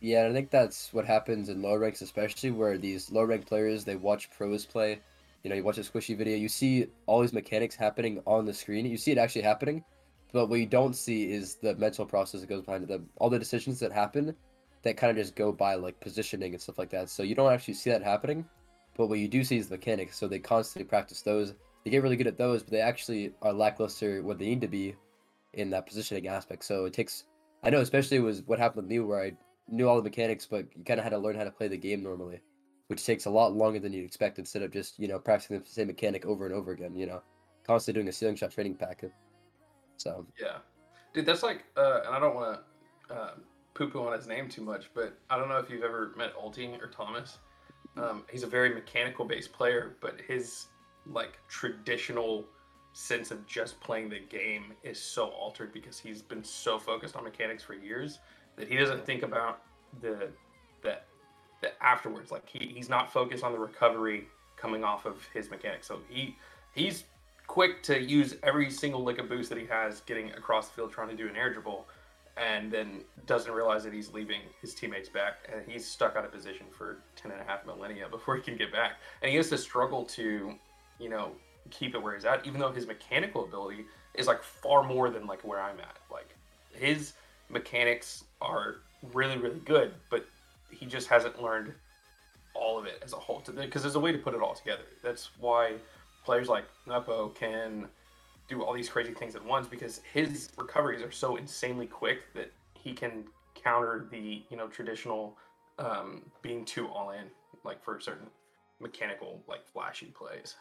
Yeah, 0.00 0.26
I 0.26 0.32
think 0.32 0.50
that's 0.50 0.92
what 0.92 1.06
happens 1.06 1.48
in 1.48 1.62
low 1.62 1.76
ranks, 1.76 2.02
especially 2.02 2.50
where 2.50 2.76
these 2.76 3.10
low 3.10 3.24
rank 3.24 3.46
players 3.46 3.84
they 3.84 3.96
watch 3.96 4.30
pros 4.30 4.66
play. 4.66 5.00
You 5.42 5.50
know, 5.50 5.56
you 5.56 5.64
watch 5.64 5.78
a 5.78 5.82
squishy 5.82 6.16
video, 6.16 6.36
you 6.36 6.48
see 6.48 6.86
all 7.06 7.20
these 7.20 7.34
mechanics 7.34 7.76
happening 7.76 8.22
on 8.26 8.46
the 8.46 8.54
screen. 8.54 8.86
You 8.86 8.96
see 8.96 9.12
it 9.12 9.18
actually 9.18 9.42
happening, 9.42 9.84
but 10.32 10.48
what 10.48 10.58
you 10.58 10.66
don't 10.66 10.96
see 10.96 11.30
is 11.30 11.56
the 11.56 11.74
mental 11.76 12.06
process 12.06 12.40
that 12.40 12.48
goes 12.48 12.62
behind 12.62 12.88
them. 12.88 13.08
All 13.16 13.28
the 13.28 13.38
decisions 13.38 13.78
that 13.80 13.92
happen 13.92 14.34
that 14.84 14.96
kind 14.96 15.10
of 15.10 15.16
just 15.16 15.34
go 15.34 15.50
by 15.50 15.74
like 15.74 15.98
positioning 16.00 16.52
and 16.52 16.62
stuff 16.62 16.78
like 16.78 16.90
that. 16.90 17.10
So 17.10 17.22
you 17.22 17.34
don't 17.34 17.52
actually 17.52 17.74
see 17.74 17.90
that 17.90 18.02
happening, 18.02 18.44
but 18.96 19.08
what 19.08 19.18
you 19.18 19.28
do 19.28 19.42
see 19.42 19.56
is 19.56 19.68
the 19.68 19.76
mechanics. 19.76 20.16
So 20.16 20.28
they 20.28 20.38
constantly 20.38 20.88
practice 20.88 21.22
those. 21.22 21.54
They 21.84 21.90
get 21.90 22.02
really 22.02 22.16
good 22.16 22.26
at 22.26 22.38
those, 22.38 22.62
but 22.62 22.70
they 22.70 22.80
actually 22.80 23.32
are 23.42 23.52
lackluster 23.52 24.22
what 24.22 24.38
they 24.38 24.46
need 24.46 24.60
to 24.60 24.68
be 24.68 24.94
in 25.54 25.70
that 25.70 25.86
positioning 25.86 26.28
aspect. 26.28 26.64
So 26.64 26.84
it 26.84 26.92
takes, 26.92 27.24
I 27.62 27.70
know, 27.70 27.80
especially 27.80 28.20
was 28.20 28.42
what 28.42 28.58
happened 28.58 28.84
with 28.84 28.90
me 28.90 29.00
where 29.00 29.22
I 29.22 29.32
knew 29.68 29.88
all 29.88 29.96
the 29.96 30.02
mechanics, 30.02 30.46
but 30.46 30.66
you 30.76 30.84
kind 30.84 31.00
of 31.00 31.04
had 31.04 31.10
to 31.10 31.18
learn 31.18 31.36
how 31.36 31.44
to 31.44 31.50
play 31.50 31.68
the 31.68 31.76
game 31.76 32.02
normally, 32.02 32.40
which 32.88 33.04
takes 33.04 33.24
a 33.24 33.30
lot 33.30 33.54
longer 33.54 33.80
than 33.80 33.92
you'd 33.92 34.04
expect 34.04 34.38
instead 34.38 34.62
of 34.62 34.70
just, 34.70 34.98
you 34.98 35.08
know, 35.08 35.18
practicing 35.18 35.58
the 35.58 35.66
same 35.66 35.86
mechanic 35.86 36.26
over 36.26 36.44
and 36.44 36.54
over 36.54 36.72
again, 36.72 36.94
you 36.94 37.06
know, 37.06 37.22
constantly 37.66 38.00
doing 38.00 38.08
a 38.08 38.12
ceiling 38.12 38.36
shot 38.36 38.50
training 38.50 38.74
pack. 38.74 39.04
So, 39.96 40.26
yeah. 40.40 40.58
Dude, 41.14 41.24
that's 41.24 41.42
like, 41.42 41.64
uh, 41.76 42.00
and 42.06 42.14
I 42.14 42.18
don't 42.18 42.34
want 42.34 42.60
to 43.08 43.14
uh, 43.14 43.34
poo 43.74 43.88
poo 43.88 44.06
on 44.06 44.12
his 44.12 44.26
name 44.26 44.48
too 44.48 44.62
much, 44.62 44.90
but 44.94 45.18
I 45.28 45.36
don't 45.36 45.48
know 45.48 45.58
if 45.58 45.68
you've 45.68 45.82
ever 45.82 46.12
met 46.16 46.34
Ulti 46.36 46.80
or 46.80 46.88
Thomas. 46.88 47.38
Um, 47.96 48.24
he's 48.30 48.42
a 48.42 48.46
very 48.46 48.72
mechanical 48.72 49.24
based 49.24 49.52
player, 49.52 49.96
but 50.00 50.20
his 50.26 50.66
like 51.06 51.38
traditional 51.48 52.44
sense 52.92 53.30
of 53.30 53.44
just 53.46 53.78
playing 53.80 54.08
the 54.08 54.20
game 54.20 54.72
is 54.84 55.00
so 55.00 55.26
altered 55.26 55.72
because 55.72 55.98
he's 55.98 56.22
been 56.22 56.44
so 56.44 56.78
focused 56.78 57.16
on 57.16 57.24
mechanics 57.24 57.62
for 57.62 57.74
years 57.74 58.20
that 58.56 58.68
he 58.68 58.76
doesn't 58.76 59.04
think 59.04 59.22
about 59.22 59.60
the 60.00 60.28
the, 60.82 60.98
the 61.60 61.82
afterwards. 61.82 62.30
Like 62.30 62.48
he, 62.48 62.72
he's 62.74 62.88
not 62.88 63.12
focused 63.12 63.42
on 63.42 63.52
the 63.52 63.58
recovery 63.58 64.28
coming 64.56 64.84
off 64.84 65.04
of 65.04 65.26
his 65.34 65.50
mechanics. 65.50 65.86
So 65.86 65.98
he 66.08 66.36
he's 66.74 67.04
quick 67.46 67.82
to 67.82 68.00
use 68.00 68.36
every 68.42 68.70
single 68.70 69.02
lick 69.02 69.18
of 69.18 69.28
boost 69.28 69.50
that 69.50 69.58
he 69.58 69.66
has 69.66 70.00
getting 70.02 70.30
across 70.30 70.68
the 70.68 70.74
field 70.74 70.92
trying 70.92 71.08
to 71.08 71.16
do 71.16 71.28
an 71.28 71.36
air 71.36 71.52
dribble 71.52 71.86
and 72.36 72.70
then 72.70 73.02
doesn't 73.26 73.52
realize 73.52 73.84
that 73.84 73.92
he's 73.92 74.12
leaving 74.12 74.40
his 74.60 74.74
teammates 74.74 75.08
back 75.08 75.48
and 75.52 75.62
he's 75.70 75.86
stuck 75.86 76.16
out 76.16 76.24
of 76.24 76.32
position 76.32 76.66
for 76.76 76.98
10 77.16 77.30
and 77.30 77.40
a 77.40 77.44
half 77.44 77.64
millennia 77.64 78.08
before 78.10 78.36
he 78.36 78.42
can 78.42 78.56
get 78.56 78.72
back. 78.72 78.92
And 79.22 79.30
he 79.30 79.36
has 79.36 79.48
to 79.50 79.58
struggle 79.58 80.04
to 80.06 80.54
you 80.98 81.08
know 81.08 81.32
keep 81.70 81.94
it 81.94 82.02
where 82.02 82.14
he's 82.14 82.24
at 82.24 82.46
even 82.46 82.60
though 82.60 82.70
his 82.70 82.86
mechanical 82.86 83.44
ability 83.44 83.84
is 84.14 84.26
like 84.26 84.42
far 84.42 84.82
more 84.82 85.10
than 85.10 85.26
like 85.26 85.42
where 85.42 85.60
i'm 85.60 85.78
at. 85.80 85.98
Like 86.10 86.34
his 86.72 87.14
mechanics 87.48 88.24
are 88.40 88.76
really 89.12 89.36
really 89.36 89.60
good 89.60 89.92
but 90.10 90.26
he 90.70 90.86
just 90.86 91.08
hasn't 91.08 91.40
learned 91.40 91.72
all 92.54 92.78
of 92.78 92.86
it 92.86 93.02
as 93.04 93.12
a 93.12 93.16
whole 93.16 93.42
because 93.54 93.82
there's 93.82 93.96
a 93.96 94.00
way 94.00 94.12
to 94.12 94.18
put 94.18 94.34
it 94.34 94.40
all 94.40 94.54
together. 94.54 94.84
That's 95.02 95.30
why 95.38 95.74
players 96.24 96.48
like 96.48 96.64
Nepo 96.86 97.28
can 97.30 97.88
do 98.48 98.62
all 98.62 98.74
these 98.74 98.88
crazy 98.88 99.12
things 99.12 99.34
at 99.34 99.44
once 99.44 99.66
because 99.66 100.00
his 100.12 100.50
recoveries 100.56 101.02
are 101.02 101.10
so 101.10 101.36
insanely 101.36 101.86
quick 101.86 102.32
that 102.34 102.52
he 102.74 102.92
can 102.92 103.24
counter 103.54 104.06
the 104.10 104.44
you 104.50 104.56
know 104.56 104.68
traditional 104.68 105.36
um, 105.78 106.22
being 106.42 106.64
too 106.64 106.88
all 106.88 107.10
in 107.10 107.24
like 107.64 107.82
for 107.82 107.98
certain 108.00 108.26
mechanical 108.80 109.42
like 109.48 109.66
flashy 109.66 110.06
plays. 110.06 110.56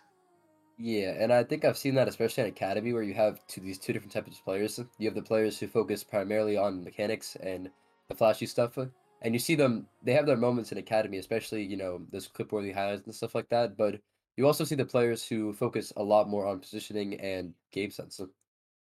Yeah, 0.77 1.13
and 1.19 1.31
I 1.31 1.43
think 1.43 1.65
I've 1.65 1.77
seen 1.77 1.95
that 1.95 2.07
especially 2.07 2.43
in 2.43 2.49
academy 2.49 2.93
where 2.93 3.03
you 3.03 3.13
have 3.13 3.45
two 3.47 3.61
these 3.61 3.77
two 3.77 3.93
different 3.93 4.11
types 4.11 4.37
of 4.37 4.43
players. 4.43 4.79
You 4.97 5.07
have 5.07 5.15
the 5.15 5.21
players 5.21 5.59
who 5.59 5.67
focus 5.67 6.03
primarily 6.03 6.57
on 6.57 6.83
mechanics 6.83 7.35
and 7.41 7.69
the 8.09 8.15
flashy 8.15 8.45
stuff, 8.47 8.77
and 8.77 9.33
you 9.33 9.39
see 9.39 9.55
them. 9.55 9.87
They 10.01 10.13
have 10.13 10.25
their 10.25 10.37
moments 10.37 10.71
in 10.71 10.77
academy, 10.77 11.17
especially 11.17 11.63
you 11.63 11.77
know 11.77 12.01
those 12.11 12.27
clipworthy 12.27 12.73
highlights 12.73 13.05
and 13.05 13.13
stuff 13.13 13.35
like 13.35 13.49
that. 13.49 13.77
But 13.77 13.99
you 14.37 14.47
also 14.47 14.63
see 14.63 14.75
the 14.75 14.85
players 14.85 15.25
who 15.25 15.53
focus 15.53 15.93
a 15.97 16.03
lot 16.03 16.29
more 16.29 16.45
on 16.45 16.59
positioning 16.59 17.19
and 17.19 17.53
game 17.71 17.91
sense. 17.91 18.19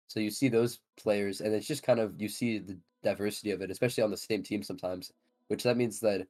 So, 0.08 0.20
you 0.20 0.30
see 0.30 0.50
those 0.50 0.80
players, 0.98 1.42
and 1.42 1.54
it's 1.54 1.68
just 1.68 1.84
kind 1.84 2.00
of 2.00 2.20
you 2.20 2.28
see 2.28 2.60
the 2.60 2.78
diversity 3.02 3.52
of 3.52 3.62
it, 3.62 3.72
especially 3.72 4.04
on 4.04 4.12
the 4.12 4.18
same 4.18 4.44
team 4.44 4.62
sometimes. 4.62 5.14
Which 5.48 5.64
that 5.64 5.78
means 5.78 6.00
that 6.02 6.28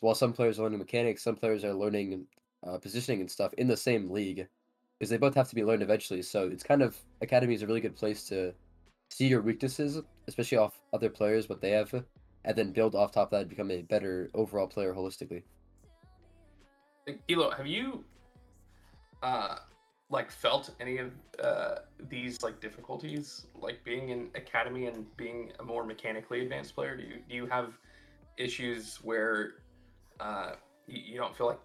while 0.00 0.14
some 0.14 0.32
players 0.32 0.58
are 0.58 0.62
learning 0.62 0.78
mechanics, 0.78 1.22
some 1.22 1.36
players 1.36 1.64
are 1.64 1.74
learning 1.74 2.26
uh, 2.66 2.78
positioning 2.78 3.20
and 3.20 3.30
stuff 3.30 3.52
in 3.54 3.68
the 3.68 3.76
same 3.76 4.10
league, 4.10 4.46
because 4.98 5.10
they 5.10 5.16
both 5.16 5.34
have 5.34 5.48
to 5.48 5.54
be 5.54 5.64
learned 5.64 5.82
eventually. 5.82 6.22
So 6.22 6.46
it's 6.48 6.62
kind 6.62 6.82
of 6.82 6.96
academy 7.20 7.54
is 7.54 7.62
a 7.62 7.66
really 7.66 7.80
good 7.80 7.96
place 7.96 8.24
to 8.28 8.52
see 9.10 9.26
your 9.26 9.42
weaknesses, 9.42 10.00
especially 10.28 10.58
off 10.58 10.80
other 10.92 11.10
players, 11.10 11.48
what 11.48 11.60
they 11.60 11.70
have, 11.70 11.92
and 12.44 12.56
then 12.56 12.72
build 12.72 12.94
off 12.94 13.12
top 13.12 13.28
of 13.28 13.30
that 13.32 13.40
and 13.42 13.50
become 13.50 13.70
a 13.70 13.82
better 13.82 14.30
overall 14.34 14.66
player 14.66 14.94
holistically. 14.94 15.42
Kilo, 17.28 17.50
have 17.50 17.66
you 17.66 18.04
uh, 19.24 19.56
like 20.10 20.30
felt 20.30 20.70
any 20.80 20.98
of 20.98 21.10
uh, 21.42 21.76
these 22.08 22.42
like 22.42 22.60
difficulties, 22.60 23.46
like 23.54 23.82
being 23.82 24.10
in 24.10 24.28
academy 24.34 24.86
and 24.86 25.04
being 25.16 25.50
a 25.58 25.64
more 25.64 25.84
mechanically 25.84 26.42
advanced 26.42 26.74
player? 26.74 26.96
Do 26.96 27.02
you 27.02 27.16
do 27.28 27.34
you 27.34 27.46
have 27.46 27.72
issues 28.36 28.98
where 29.02 29.54
uh, 30.20 30.52
you, 30.86 31.02
you 31.12 31.16
don't 31.16 31.34
feel 31.34 31.46
like 31.46 31.60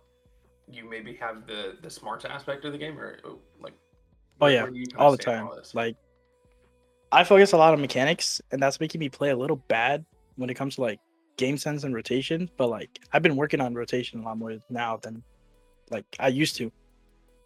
you 0.72 0.90
maybe 0.90 1.14
have 1.16 1.46
the 1.46 1.78
the 1.82 1.90
smarts 1.90 2.24
aspect 2.26 2.64
of 2.64 2.72
the 2.72 2.78
game, 2.78 2.98
or 2.98 3.20
oh, 3.26 3.40
like? 3.62 3.74
Oh 4.42 4.48
yeah, 4.48 4.66
all 4.98 5.12
the 5.12 5.18
time. 5.18 5.48
All 5.48 5.60
like, 5.74 5.98
I 7.12 7.26
focus 7.26 7.52
a 7.52 7.58
lot 7.58 7.74
on 7.74 7.82
mechanics, 7.82 8.42
and 8.52 8.64
that's 8.64 8.80
making 8.80 9.00
me 9.00 9.10
play 9.10 9.32
a 9.32 9.38
little 9.38 9.58
bad 9.68 10.06
when 10.38 10.50
it 10.50 10.54
comes 10.54 10.76
to 10.76 10.82
like 10.82 11.02
game 11.36 11.58
sense 11.58 11.84
and 11.84 11.94
rotation. 11.94 12.50
But 12.56 12.70
like, 12.70 13.00
I've 13.12 13.22
been 13.22 13.36
working 13.36 13.60
on 13.60 13.76
rotation 13.76 14.22
a 14.22 14.24
lot 14.24 14.38
more 14.38 14.56
now 14.70 14.96
than 14.96 15.22
like 15.92 16.06
I 16.22 16.30
used 16.30 16.56
to 16.56 16.72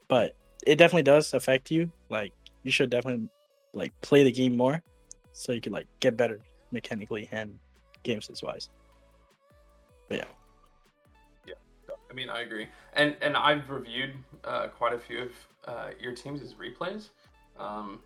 but 0.08 0.36
it 0.66 0.78
definitely 0.78 1.04
does 1.04 1.34
affect 1.34 1.72
you. 1.72 1.92
Like 2.10 2.32
you 2.64 2.72
should 2.72 2.90
definitely 2.90 3.28
like 3.74 3.92
play 4.02 4.24
the 4.24 4.32
game 4.32 4.56
more, 4.56 4.82
so 5.34 5.52
you 5.52 5.62
can 5.62 5.74
like 5.74 5.88
get 6.00 6.18
better 6.18 6.40
mechanically 6.72 7.30
and 7.32 7.58
game 8.04 8.22
sense 8.22 8.44
wise. 8.44 8.70
But 10.10 10.20
yeah. 10.20 10.26
Yeah, 11.48 11.96
I 12.10 12.14
mean 12.14 12.30
I 12.30 12.42
agree, 12.42 12.68
and 12.94 13.16
and 13.22 13.36
I've 13.36 13.70
reviewed 13.70 14.14
uh, 14.44 14.68
quite 14.68 14.94
a 14.94 15.00
few 15.00 15.24
of 15.24 15.32
uh, 15.66 15.90
your 16.00 16.14
teams' 16.14 16.54
replays, 16.54 17.10
um, 17.58 18.00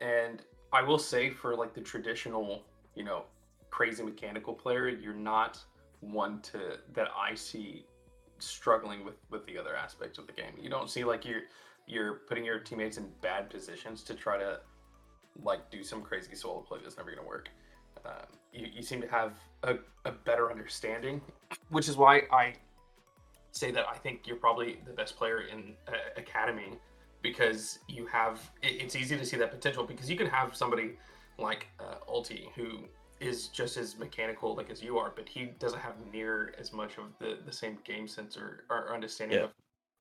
and 0.00 0.42
I 0.72 0.82
will 0.82 0.98
say 0.98 1.30
for 1.30 1.56
like 1.56 1.74
the 1.74 1.80
traditional, 1.80 2.62
you 2.94 3.04
know, 3.04 3.24
crazy 3.70 4.02
mechanical 4.02 4.54
player, 4.54 4.88
you're 4.88 5.14
not 5.14 5.58
one 6.00 6.40
to 6.40 6.78
that 6.94 7.08
I 7.16 7.34
see 7.34 7.84
struggling 8.38 9.04
with 9.04 9.16
with 9.30 9.44
the 9.46 9.58
other 9.58 9.76
aspects 9.76 10.18
of 10.18 10.26
the 10.26 10.32
game. 10.32 10.52
You 10.60 10.70
don't 10.70 10.90
see 10.90 11.04
like 11.04 11.24
you're 11.24 11.42
you're 11.86 12.14
putting 12.28 12.44
your 12.44 12.58
teammates 12.58 12.98
in 12.98 13.08
bad 13.22 13.48
positions 13.50 14.02
to 14.04 14.14
try 14.14 14.38
to 14.38 14.60
like 15.42 15.70
do 15.70 15.82
some 15.82 16.02
crazy 16.02 16.34
solo 16.34 16.60
play 16.60 16.78
that's 16.82 16.96
never 16.96 17.10
going 17.10 17.22
to 17.22 17.28
work. 17.28 17.48
Um, 18.04 18.26
you, 18.52 18.66
you 18.74 18.82
seem 18.82 19.00
to 19.00 19.08
have 19.08 19.32
a, 19.62 19.76
a 20.04 20.12
better 20.12 20.50
understanding, 20.50 21.20
which 21.70 21.88
is 21.88 21.96
why 21.96 22.22
I 22.32 22.54
say 23.50 23.70
that 23.70 23.86
I 23.88 23.96
think 23.96 24.26
you're 24.26 24.36
probably 24.36 24.78
the 24.86 24.92
best 24.92 25.16
player 25.16 25.42
in 25.42 25.74
uh, 25.88 25.92
academy 26.16 26.78
because 27.22 27.78
you 27.88 28.06
have 28.06 28.50
it, 28.62 28.82
it's 28.82 28.96
easy 28.96 29.16
to 29.16 29.24
see 29.24 29.36
that 29.36 29.50
potential 29.50 29.84
because 29.84 30.10
you 30.10 30.16
can 30.16 30.26
have 30.26 30.54
somebody 30.56 30.92
like 31.38 31.68
uh, 31.80 31.96
Ulti 32.08 32.52
who 32.54 32.80
is 33.20 33.48
just 33.48 33.76
as 33.76 33.98
mechanical 33.98 34.54
like 34.54 34.70
as 34.70 34.82
you 34.82 34.98
are, 34.98 35.12
but 35.14 35.28
he 35.28 35.46
doesn't 35.58 35.80
have 35.80 35.94
near 36.12 36.54
as 36.58 36.72
much 36.72 36.98
of 36.98 37.04
the 37.18 37.38
the 37.44 37.52
same 37.52 37.78
game 37.84 38.06
sense 38.08 38.36
or, 38.36 38.64
or 38.70 38.92
understanding 38.94 39.38
yeah. 39.38 39.44
of 39.44 39.50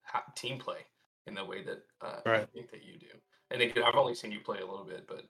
how, 0.04 0.22
team 0.36 0.60
play 0.60 0.80
in 1.26 1.34
the 1.34 1.44
way 1.44 1.64
that 1.64 1.84
uh, 2.02 2.20
right. 2.26 2.42
I 2.42 2.46
think 2.46 2.72
that 2.72 2.84
you 2.86 3.00
do. 3.00 3.08
And 3.52 3.62
it, 3.62 3.78
I've 3.78 3.96
only 3.96 4.16
seen 4.16 4.32
you 4.32 4.40
play 4.40 4.60
a 4.60 4.66
little 4.66 4.86
bit, 4.86 5.06
but 5.08 5.24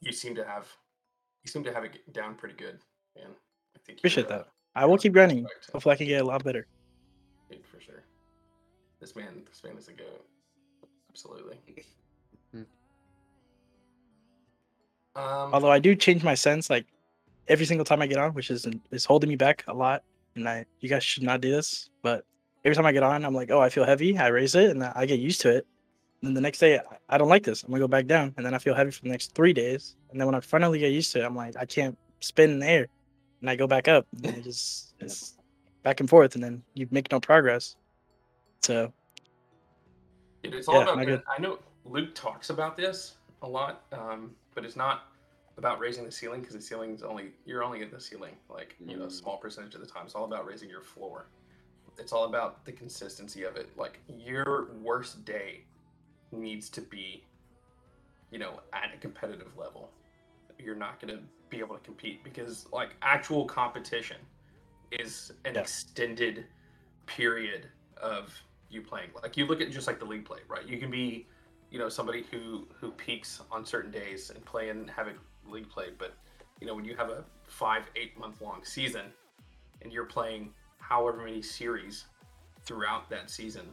you 0.00 0.12
seem 0.12 0.34
to 0.34 0.44
have 0.44 0.68
you 1.44 1.50
seem 1.50 1.64
to 1.64 1.72
have 1.72 1.84
it 1.84 2.12
down 2.12 2.34
pretty 2.34 2.54
good, 2.54 2.78
man. 3.16 3.28
I 3.74 3.78
think 3.84 3.98
appreciate 3.98 4.26
uh, 4.26 4.38
that. 4.38 4.48
I 4.74 4.86
will 4.86 4.98
keep 4.98 5.12
grinding. 5.12 5.46
Hopefully, 5.72 5.94
I 5.94 5.96
can 5.96 6.06
get 6.06 6.22
a 6.22 6.24
lot 6.24 6.44
better. 6.44 6.66
Dude, 7.50 7.66
for 7.66 7.80
sure. 7.80 8.02
This 9.00 9.16
man, 9.16 9.42
this 9.48 9.62
man 9.64 9.76
is 9.76 9.88
a 9.88 9.92
goat. 9.92 10.24
Absolutely. 11.10 11.58
Um, 15.14 15.52
Although 15.52 15.70
I 15.70 15.78
do 15.78 15.94
change 15.94 16.22
my 16.22 16.34
sense 16.34 16.70
like 16.70 16.86
every 17.48 17.66
single 17.66 17.84
time 17.84 18.02
I 18.02 18.06
get 18.06 18.18
on, 18.18 18.32
which 18.34 18.50
is 18.50 18.66
is 18.90 19.04
holding 19.04 19.28
me 19.28 19.36
back 19.36 19.64
a 19.68 19.74
lot. 19.74 20.02
And 20.34 20.48
I, 20.48 20.64
you 20.80 20.88
guys 20.88 21.04
should 21.04 21.22
not 21.22 21.42
do 21.42 21.50
this, 21.50 21.90
but 22.00 22.24
every 22.64 22.74
time 22.74 22.86
I 22.86 22.92
get 22.92 23.02
on, 23.02 23.24
I'm 23.24 23.34
like, 23.34 23.50
oh, 23.50 23.60
I 23.60 23.68
feel 23.68 23.84
heavy. 23.84 24.16
I 24.16 24.28
raise 24.28 24.54
it, 24.54 24.70
and 24.70 24.82
I 24.82 25.04
get 25.04 25.20
used 25.20 25.42
to 25.42 25.50
it. 25.50 25.66
And 26.20 26.28
then 26.28 26.34
the 26.34 26.40
next 26.40 26.58
day, 26.58 26.80
I 27.08 27.18
don't 27.18 27.28
like 27.28 27.42
this. 27.42 27.62
I'm 27.62 27.70
gonna 27.70 27.80
go 27.80 27.88
back 27.88 28.06
down, 28.06 28.32
and 28.36 28.46
then 28.46 28.54
I 28.54 28.58
feel 28.58 28.74
heavy 28.74 28.90
for 28.90 29.02
the 29.02 29.10
next 29.10 29.34
three 29.34 29.52
days. 29.52 29.96
And 30.10 30.18
then 30.18 30.26
when 30.26 30.34
I 30.34 30.40
finally 30.40 30.78
get 30.78 30.92
used 30.92 31.12
to 31.12 31.20
it, 31.20 31.24
I'm 31.24 31.36
like, 31.36 31.56
I 31.58 31.66
can't 31.66 31.98
spin 32.20 32.50
in 32.50 32.58
the 32.60 32.66
air, 32.66 32.86
and 33.40 33.50
I 33.50 33.56
go 33.56 33.66
back 33.66 33.88
up. 33.88 34.06
And 34.24 34.36
it 34.36 34.44
just 34.44 34.94
it's 35.00 35.36
back 35.82 36.00
and 36.00 36.08
forth, 36.08 36.34
and 36.34 36.42
then 36.42 36.62
you 36.74 36.88
make 36.90 37.10
no 37.12 37.20
progress. 37.20 37.76
So 38.62 38.92
it's 40.44 40.68
all 40.68 40.76
yeah, 40.76 40.92
about. 40.92 41.24
I 41.36 41.40
know 41.42 41.58
Luke 41.84 42.14
talks 42.14 42.48
about 42.48 42.76
this 42.76 43.16
a 43.42 43.48
lot. 43.48 43.84
Um, 43.92 44.32
but 44.54 44.64
it's 44.64 44.76
not 44.76 45.08
about 45.58 45.78
raising 45.78 46.04
the 46.04 46.12
ceiling 46.12 46.40
because 46.40 46.54
the 46.54 46.62
ceiling 46.62 46.94
is 46.94 47.02
only 47.02 47.32
you're 47.44 47.62
only 47.62 47.82
at 47.82 47.90
the 47.90 48.00
ceiling 48.00 48.34
like 48.48 48.74
you 48.80 48.96
know 48.96 49.04
a 49.04 49.08
mm. 49.08 49.12
small 49.12 49.36
percentage 49.36 49.74
of 49.74 49.80
the 49.80 49.86
time. 49.86 50.04
It's 50.04 50.14
all 50.14 50.24
about 50.24 50.46
raising 50.46 50.68
your 50.68 50.82
floor. 50.82 51.26
It's 51.98 52.12
all 52.12 52.24
about 52.24 52.64
the 52.64 52.72
consistency 52.72 53.44
of 53.44 53.56
it. 53.56 53.68
Like 53.76 54.00
your 54.08 54.70
worst 54.82 55.24
day 55.24 55.64
needs 56.30 56.70
to 56.70 56.80
be, 56.80 57.22
you 58.30 58.38
know, 58.38 58.60
at 58.72 58.90
a 58.94 58.98
competitive 58.98 59.56
level. 59.58 59.90
You're 60.58 60.74
not 60.74 61.00
going 61.00 61.14
to 61.14 61.22
be 61.50 61.58
able 61.58 61.74
to 61.76 61.82
compete 61.82 62.24
because 62.24 62.66
like 62.72 62.90
actual 63.02 63.44
competition 63.44 64.16
is 64.90 65.32
an 65.44 65.54
yeah. 65.54 65.60
extended 65.60 66.46
period 67.06 67.68
of 68.00 68.32
you 68.70 68.80
playing. 68.80 69.10
Like 69.22 69.36
you 69.36 69.46
look 69.46 69.60
at 69.60 69.70
just 69.70 69.86
like 69.86 69.98
the 69.98 70.04
league 70.06 70.24
play, 70.24 70.40
right? 70.48 70.66
You 70.66 70.78
can 70.78 70.90
be 70.90 71.26
you 71.72 71.78
know 71.78 71.88
somebody 71.88 72.24
who 72.30 72.68
who 72.78 72.90
peaks 72.92 73.40
on 73.50 73.64
certain 73.64 73.90
days 73.90 74.30
and 74.30 74.44
play 74.44 74.68
and 74.68 74.90
have 74.90 75.08
a 75.08 75.50
league 75.50 75.68
play 75.70 75.86
but 75.98 76.12
you 76.60 76.66
know 76.66 76.74
when 76.74 76.84
you 76.84 76.94
have 76.94 77.08
a 77.08 77.24
five 77.46 77.84
eight 77.96 78.16
month 78.18 78.40
long 78.42 78.60
season 78.62 79.06
and 79.80 79.92
you're 79.92 80.04
playing 80.04 80.52
however 80.78 81.24
many 81.24 81.40
series 81.40 82.04
throughout 82.64 83.08
that 83.08 83.30
season 83.30 83.66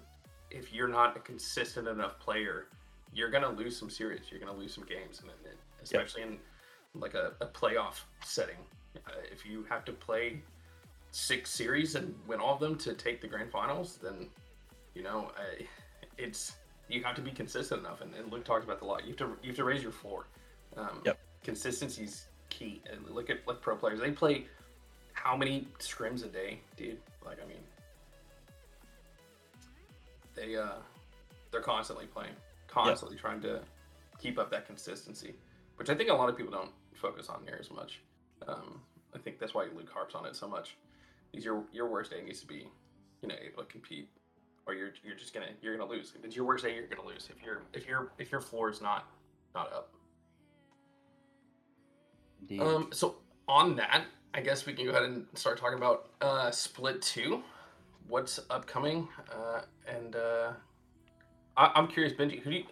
if 0.50 0.74
you're 0.74 0.88
not 0.88 1.16
a 1.18 1.20
consistent 1.20 1.88
enough 1.88 2.18
player 2.20 2.68
you're 3.14 3.30
to 3.30 3.50
lose 3.50 3.78
some 3.78 3.90
series 3.90 4.22
you're 4.32 4.40
to 4.40 4.60
lose 4.60 4.74
some 4.74 4.86
games 4.86 5.22
and, 5.22 5.30
especially 5.84 6.22
yep. 6.22 6.32
in 6.32 6.38
like 7.00 7.14
a, 7.14 7.34
a 7.42 7.46
playoff 7.46 8.02
setting 8.24 8.58
uh, 9.08 9.12
if 9.32 9.46
you 9.46 9.66
have 9.70 9.84
to 9.84 9.92
play 9.92 10.42
six 11.12 11.50
series 11.50 11.96
and 11.96 12.16
win 12.28 12.40
all 12.40 12.54
of 12.54 12.60
them 12.60 12.78
to 12.78 12.94
take 12.94 13.20
the 13.20 13.28
grand 13.28 13.52
finals 13.52 14.00
then 14.02 14.30
you 14.96 15.04
know 15.04 15.32
uh, 15.38 15.64
it's 16.18 16.54
you 16.90 17.04
have 17.04 17.16
to 17.16 17.22
be 17.22 17.32
consistent 17.32 17.82
enough, 17.82 18.02
and, 18.02 18.14
and 18.16 18.32
Luke 18.32 18.44
talks 18.44 18.66
about 18.66 18.80
the 18.80 18.86
lot. 18.86 19.04
You 19.04 19.10
have 19.10 19.18
to 19.18 19.26
you 19.42 19.50
have 19.50 19.56
to 19.58 19.64
raise 19.64 19.84
your 19.84 19.92
floor. 19.92 20.28
Um, 20.76 21.02
yep. 21.06 21.20
Consistency's 21.44 22.26
key. 22.50 22.82
And 22.92 23.08
look 23.10 23.30
at 23.30 23.48
like 23.48 23.62
pro 23.62 23.76
players. 23.76 24.00
They 24.00 24.12
play 24.12 24.46
how 25.14 25.38
many 25.38 25.68
scrims 25.80 26.24
a 26.26 26.28
day, 26.28 26.60
dude? 26.76 26.98
Like 27.26 27.38
I 27.44 27.48
mean, 27.48 27.64
they 30.36 30.56
uh 30.56 30.80
they're 31.52 31.62
constantly 31.62 32.06
playing, 32.06 32.34
constantly 32.68 33.18
trying 33.18 33.42
to 33.42 33.62
keep 34.20 34.38
up 34.38 34.52
that 34.52 34.66
consistency, 34.66 35.34
which 35.78 35.90
I 35.90 35.96
think 35.96 36.10
a 36.10 36.14
lot 36.14 36.30
of 36.30 36.38
people 36.38 36.52
don't 36.52 36.72
focus 36.94 37.30
on 37.30 37.46
near 37.46 37.58
as 37.60 37.72
much. 37.72 38.02
Um, 38.48 38.82
I 39.16 39.18
think 39.18 39.40
that's 39.40 39.54
why 39.54 39.68
Luke 39.76 39.90
harps 39.92 40.16
on 40.16 40.26
it 40.26 40.36
so 40.36 40.48
much. 40.48 40.76
Is 41.34 41.46
your 41.46 41.64
your 41.72 41.88
worst 41.88 42.12
day 42.12 42.22
needs 42.24 42.42
to 42.42 42.48
be, 42.48 42.68
you 43.22 43.28
know, 43.28 43.36
able 43.42 43.64
to 43.64 43.70
compete, 43.70 44.10
or 44.70 44.76
you're 44.76 44.92
you're 45.04 45.16
just 45.16 45.34
gonna 45.34 45.48
you're 45.62 45.76
gonna 45.76 45.90
lose. 45.90 46.14
If 46.18 46.24
it's 46.24 46.36
your 46.36 46.46
worst 46.46 46.64
day, 46.64 46.76
you're 46.76 46.88
gonna 46.88 47.08
lose. 47.08 47.28
If 47.36 47.44
your 47.44 47.64
if 47.74 47.88
your 47.88 48.12
if 48.20 48.32
your 48.32 48.42
floor 48.42 48.70
is 48.70 48.82
not 48.82 49.08
not 49.56 49.74
up. 49.74 49.92
Indeed. 52.42 52.62
Um, 52.62 52.90
so 52.92 53.16
on 53.48 53.76
that, 53.78 54.06
I 54.34 54.42
guess 54.42 54.66
we 54.66 54.74
can 54.74 54.86
go 54.86 54.92
ahead 54.92 55.04
and 55.04 55.26
start 55.34 55.58
talking 55.58 55.78
about 55.78 56.10
uh, 56.22 56.52
Split 56.52 57.02
Two. 57.02 57.44
What's 58.08 58.40
upcoming? 58.50 59.08
Uh, 59.32 59.62
and 59.88 60.16
uh, 60.16 60.52
I, 61.58 61.72
I'm 61.76 61.88
curious, 61.88 62.14
Benji. 62.14 62.40
Who 62.42 62.52
do 62.52 62.58
you? 62.58 62.64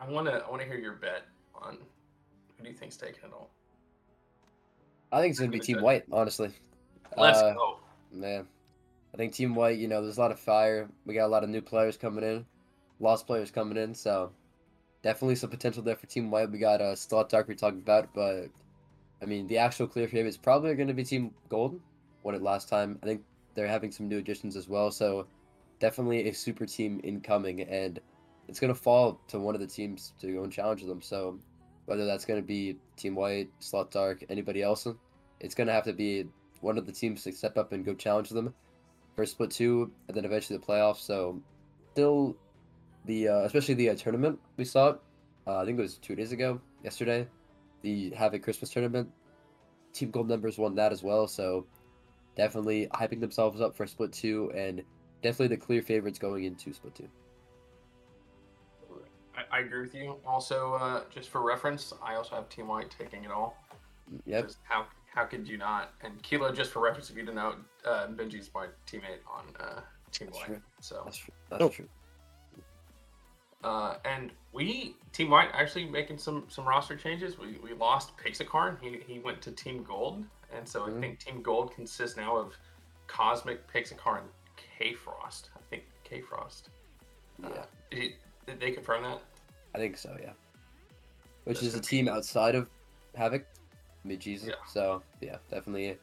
I 0.00 0.10
want 0.10 0.26
to 0.26 0.44
I 0.44 0.50
want 0.50 0.62
to 0.62 0.66
hear 0.68 0.78
your 0.78 0.94
bet 0.94 1.22
on 1.54 1.78
who 2.56 2.64
do 2.64 2.70
you 2.70 2.76
think's 2.76 2.96
taking 2.96 3.20
it 3.24 3.32
all. 3.32 3.50
I 5.12 5.20
think 5.20 5.30
it's 5.30 5.38
gonna 5.38 5.52
be 5.52 5.60
Team 5.60 5.80
White, 5.80 6.04
honestly. 6.10 6.50
Let's 7.16 7.38
Uh, 7.38 7.54
go. 7.54 7.78
Man, 8.12 8.46
I 9.16 9.18
think 9.18 9.32
Team 9.32 9.54
White. 9.54 9.78
You 9.78 9.88
know, 9.88 10.02
there's 10.02 10.18
a 10.18 10.20
lot 10.20 10.30
of 10.30 10.38
fire. 10.38 10.90
We 11.06 11.14
got 11.14 11.24
a 11.24 11.32
lot 11.32 11.42
of 11.42 11.48
new 11.48 11.62
players 11.62 11.96
coming 11.96 12.22
in, 12.22 12.44
lost 13.00 13.26
players 13.26 13.50
coming 13.50 13.78
in. 13.78 13.94
So 13.94 14.30
definitely 15.02 15.36
some 15.36 15.48
potential 15.48 15.82
there 15.82 15.96
for 15.96 16.06
Team 16.06 16.30
White. 16.30 16.50
We 16.50 16.58
got 16.58 16.82
uh, 16.82 16.94
Sloth 16.94 17.30
Dark 17.30 17.48
we 17.48 17.54
talked 17.54 17.78
about, 17.78 18.12
but 18.12 18.48
I 19.22 19.24
mean 19.24 19.46
the 19.46 19.56
actual 19.56 19.86
clear 19.86 20.06
favorites 20.06 20.36
probably 20.36 20.74
going 20.74 20.88
to 20.88 20.94
be 20.94 21.02
Team 21.02 21.30
Gold. 21.48 21.80
Won 22.24 22.34
it 22.34 22.42
last 22.42 22.68
time. 22.68 22.98
I 23.02 23.06
think 23.06 23.22
they're 23.54 23.66
having 23.66 23.90
some 23.90 24.06
new 24.06 24.18
additions 24.18 24.54
as 24.54 24.68
well. 24.68 24.90
So 24.90 25.26
definitely 25.78 26.28
a 26.28 26.34
super 26.34 26.66
team 26.66 27.00
incoming, 27.02 27.62
and 27.62 27.98
it's 28.48 28.60
going 28.60 28.74
to 28.74 28.78
fall 28.78 29.18
to 29.28 29.38
one 29.38 29.54
of 29.54 29.62
the 29.62 29.66
teams 29.66 30.12
to 30.20 30.30
go 30.30 30.42
and 30.42 30.52
challenge 30.52 30.82
them. 30.82 31.00
So 31.00 31.38
whether 31.86 32.04
that's 32.04 32.26
going 32.26 32.42
to 32.42 32.46
be 32.46 32.76
Team 32.98 33.14
White, 33.14 33.48
Sloth 33.60 33.92
Dark, 33.92 34.24
anybody 34.28 34.62
else, 34.62 34.86
it's 35.40 35.54
going 35.54 35.68
to 35.68 35.72
have 35.72 35.84
to 35.84 35.94
be 35.94 36.26
one 36.60 36.76
of 36.76 36.84
the 36.84 36.92
teams 36.92 37.22
to 37.24 37.32
step 37.32 37.56
up 37.56 37.72
and 37.72 37.82
go 37.82 37.94
challenge 37.94 38.28
them 38.28 38.52
for 39.16 39.26
split 39.26 39.50
two, 39.50 39.90
and 40.06 40.16
then 40.16 40.24
eventually 40.24 40.58
the 40.58 40.64
playoffs. 40.64 41.00
So, 41.00 41.40
still, 41.92 42.36
the 43.06 43.28
uh, 43.28 43.40
especially 43.40 43.74
the 43.74 43.90
uh, 43.90 43.94
tournament 43.96 44.38
we 44.56 44.64
saw, 44.64 44.96
uh, 45.46 45.58
I 45.58 45.64
think 45.64 45.78
it 45.78 45.82
was 45.82 45.96
two 45.96 46.14
days 46.14 46.32
ago, 46.32 46.60
yesterday, 46.84 47.26
the 47.82 48.10
Havoc 48.10 48.42
Christmas 48.42 48.70
tournament. 48.70 49.10
Team 49.92 50.10
Gold 50.10 50.28
members 50.28 50.58
won 50.58 50.74
that 50.74 50.92
as 50.92 51.02
well, 51.02 51.26
so 51.26 51.66
definitely 52.36 52.86
hyping 52.92 53.20
themselves 53.20 53.62
up 53.62 53.74
for 53.74 53.86
split 53.86 54.12
two, 54.12 54.52
and 54.54 54.82
definitely 55.22 55.56
the 55.56 55.60
clear 55.60 55.80
favorites 55.80 56.18
going 56.18 56.44
into 56.44 56.72
split 56.74 56.94
two. 56.94 57.08
I, 59.34 59.58
I 59.58 59.60
agree 59.60 59.80
with 59.80 59.94
you. 59.94 60.16
Also, 60.26 60.74
uh, 60.74 61.02
just 61.10 61.30
for 61.30 61.42
reference, 61.42 61.94
I 62.02 62.14
also 62.16 62.34
have 62.34 62.48
Team 62.50 62.68
White 62.68 62.94
taking 62.96 63.24
it 63.24 63.30
all. 63.30 63.56
Yep, 64.26 64.50
How 64.62 64.86
how 65.16 65.24
could 65.24 65.48
you 65.48 65.56
not? 65.56 65.94
And 66.02 66.22
Kilo, 66.22 66.52
just 66.52 66.70
for 66.70 66.80
reference, 66.80 67.08
if 67.10 67.16
you 67.16 67.22
didn't 67.22 67.36
know, 67.36 67.54
uh, 67.84 68.06
Benji's 68.08 68.50
my 68.54 68.66
teammate 68.86 69.22
on 69.26 69.44
uh, 69.58 69.80
Team 70.12 70.28
That's 70.28 70.38
White. 70.38 70.46
true. 70.46 70.62
So 70.80 71.02
that's 71.04 71.16
true. 71.16 71.34
That's 71.50 71.62
Oh. 71.64 71.68
true. 71.70 71.88
Uh, 73.64 73.96
and 74.04 74.30
we 74.52 74.94
Team 75.12 75.30
White 75.30 75.48
actually 75.54 75.86
making 75.86 76.18
some 76.18 76.44
some 76.48 76.68
roster 76.68 76.94
changes. 76.96 77.38
We 77.38 77.58
we 77.62 77.72
lost 77.72 78.16
Pixacarn. 78.18 78.78
He 78.80 78.98
he 79.12 79.18
went 79.18 79.40
to 79.42 79.50
Team 79.50 79.82
Gold, 79.82 80.24
and 80.52 80.68
so 80.68 80.82
Mhm. 80.82 80.98
I 80.98 81.00
think 81.00 81.18
Team 81.18 81.42
Gold 81.42 81.74
consists 81.74 82.16
now 82.16 82.36
of 82.36 82.54
Cosmic, 83.06 83.66
Pixacarn, 83.72 84.24
K 84.56 84.92
Frost. 84.92 85.50
I 85.56 85.60
think 85.70 85.84
K 86.04 86.20
Frost. 86.20 86.68
Uh, 87.42 87.48
Yeah, 87.54 87.64
did, 87.90 88.12
did 88.46 88.60
they 88.60 88.70
confirm 88.72 89.02
that? 89.04 89.20
I 89.74 89.78
think 89.78 89.96
so. 89.96 90.14
Yeah, 90.20 90.34
which 91.44 91.60
That's 91.60 91.68
is 91.68 91.74
a 91.74 91.80
team 91.80 92.06
outside 92.08 92.54
of 92.54 92.68
Havoc, 93.16 93.46
mid 94.06 94.24
Yeah. 94.24 94.54
So 94.66 95.02
yeah, 95.20 95.36
definitely 95.50 95.98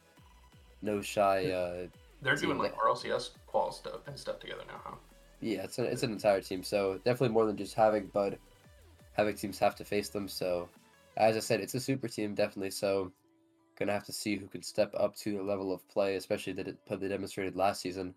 no 0.82 1.00
shy. 1.00 1.50
Uh, 1.50 1.86
They're 2.22 2.36
doing 2.36 2.58
like 2.58 2.76
RLCS 2.76 3.30
qual 3.46 3.72
stuff 3.72 4.06
and 4.06 4.18
stuff 4.18 4.38
together 4.38 4.62
now, 4.68 4.80
huh? 4.84 4.96
Yeah, 5.40 5.64
it's 5.64 5.78
an 5.78 5.86
it's 5.86 6.02
an 6.02 6.12
entire 6.12 6.40
team, 6.40 6.62
so 6.62 7.00
definitely 7.04 7.34
more 7.34 7.46
than 7.46 7.56
just 7.56 7.74
Havoc, 7.74 8.12
but 8.12 8.38
Havoc 9.12 9.36
teams 9.36 9.58
have 9.58 9.76
to 9.76 9.84
face 9.84 10.08
them. 10.08 10.28
So, 10.28 10.68
as 11.16 11.36
I 11.36 11.40
said, 11.40 11.60
it's 11.60 11.74
a 11.74 11.80
super 11.80 12.08
team, 12.08 12.34
definitely. 12.34 12.70
So, 12.70 13.12
gonna 13.78 13.92
have 13.92 14.06
to 14.06 14.12
see 14.12 14.36
who 14.36 14.46
can 14.46 14.62
step 14.62 14.94
up 14.96 15.14
to 15.16 15.36
the 15.36 15.42
level 15.42 15.72
of 15.72 15.86
play, 15.88 16.16
especially 16.16 16.52
that 16.54 16.68
it 16.68 16.78
they 16.88 17.08
demonstrated 17.08 17.56
last 17.56 17.80
season. 17.80 18.14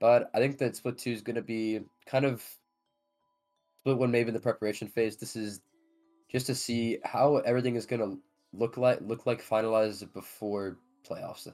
But 0.00 0.30
I 0.34 0.38
think 0.38 0.58
that 0.58 0.76
split 0.76 0.98
two 0.98 1.12
is 1.12 1.22
gonna 1.22 1.42
be 1.42 1.80
kind 2.06 2.24
of 2.24 2.44
split 3.82 3.98
one, 3.98 4.10
maybe 4.10 4.28
in 4.28 4.34
the 4.34 4.40
preparation 4.40 4.88
phase. 4.88 5.16
This 5.16 5.36
is 5.36 5.60
just 6.30 6.46
to 6.46 6.54
see 6.54 6.98
how 7.04 7.36
everything 7.38 7.76
is 7.76 7.86
gonna 7.86 8.16
look 8.52 8.76
like 8.76 8.98
look 9.02 9.26
like 9.26 9.42
finalized 9.44 10.12
before 10.12 10.78
playoffs, 11.08 11.46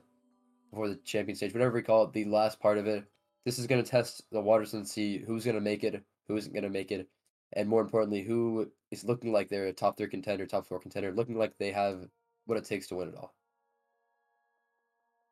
before 0.71 0.89
the 0.89 0.97
champion 1.05 1.37
stage, 1.37 1.53
whatever 1.53 1.75
we 1.75 1.83
call 1.83 2.05
it, 2.05 2.13
the 2.13 2.25
last 2.25 2.61
part 2.61 2.79
of 2.79 2.87
it 2.87 3.05
this 3.45 3.59
is 3.59 3.67
going 3.67 3.83
to 3.83 3.89
test 3.91 4.23
the 4.33 4.41
waters 4.41 4.73
and 4.73 4.89
see 4.89 5.19
who's 5.19 5.45
going 5.45 5.55
to 5.55 5.61
make 5.61 5.85
it, 5.85 6.03
who 6.29 6.37
isn't 6.37 6.55
going 6.55 6.63
to 6.65 6.71
make 6.71 6.91
it, 6.91 7.07
and 7.53 7.69
more 7.69 7.83
importantly, 7.83 8.23
who 8.23 8.71
is 8.91 9.05
looking 9.05 9.33
like 9.33 9.49
they're 9.51 9.67
a 9.67 9.73
top 9.73 9.99
three 9.99 10.09
contender, 10.09 10.47
top 10.47 10.67
four 10.67 10.81
contender, 10.81 11.13
looking 11.13 11.37
like 11.37 11.53
they 11.59 11.71
have 11.71 12.09
what 12.47 12.57
it 12.57 12.65
takes 12.65 12.87
to 12.89 12.95
win 12.97 13.09
it 13.09 13.15
all. 13.15 13.35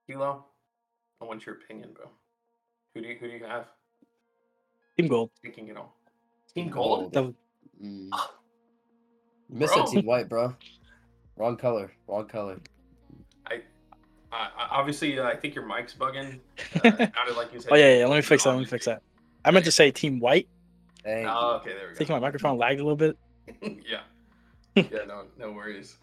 Kilo, 0.06 0.44
I 1.20 1.24
want 1.24 1.46
your 1.46 1.54
opinion, 1.54 1.90
bro. 1.94 2.06
Who 2.94 3.00
do 3.00 3.08
you 3.08 3.16
who 3.18 3.28
do 3.28 3.36
you 3.36 3.44
have 3.44 3.66
Team 4.98 5.08
Gold. 5.08 5.30
taking 5.42 5.68
it 5.68 5.76
all? 5.76 5.96
Team 6.54 6.68
Gold. 6.68 7.12
That 7.12 7.22
was- 7.24 7.34
Mm. 7.82 8.10
You 9.48 9.58
missed 9.58 9.74
Bro. 9.74 9.84
that 9.84 9.90
team 9.90 10.06
white, 10.06 10.28
bro. 10.28 10.54
Wrong 11.36 11.56
color. 11.56 11.90
Wrong 12.06 12.26
color. 12.26 12.58
I 14.34 14.48
obviously, 14.70 15.18
uh, 15.18 15.24
I 15.26 15.36
think 15.36 15.54
your 15.54 15.66
mic's 15.66 15.92
bugging. 15.94 16.38
Uh, 16.82 17.06
like 17.36 17.52
you 17.52 17.60
said. 17.60 17.70
oh 17.70 17.74
yeah, 17.76 17.98
yeah. 17.98 18.06
Let 18.06 18.16
me 18.16 18.22
fix 18.22 18.44
that. 18.44 18.50
Let 18.50 18.60
me 18.60 18.64
fix 18.64 18.86
that. 18.86 19.02
I 19.44 19.50
meant 19.50 19.66
to 19.66 19.72
say 19.72 19.90
Team 19.90 20.20
White. 20.20 20.48
Thank 21.04 21.26
Oh, 21.28 21.56
okay, 21.60 21.74
there 21.74 21.88
I 21.88 21.90
we 21.90 21.96
think 21.96 22.08
go. 22.08 22.14
my 22.14 22.20
microphone 22.20 22.56
lagged 22.56 22.80
a 22.80 22.82
little 22.82 22.96
bit. 22.96 23.18
yeah, 23.62 24.00
yeah, 24.74 25.04
no, 25.06 25.24
no 25.38 25.50
worries. 25.52 25.96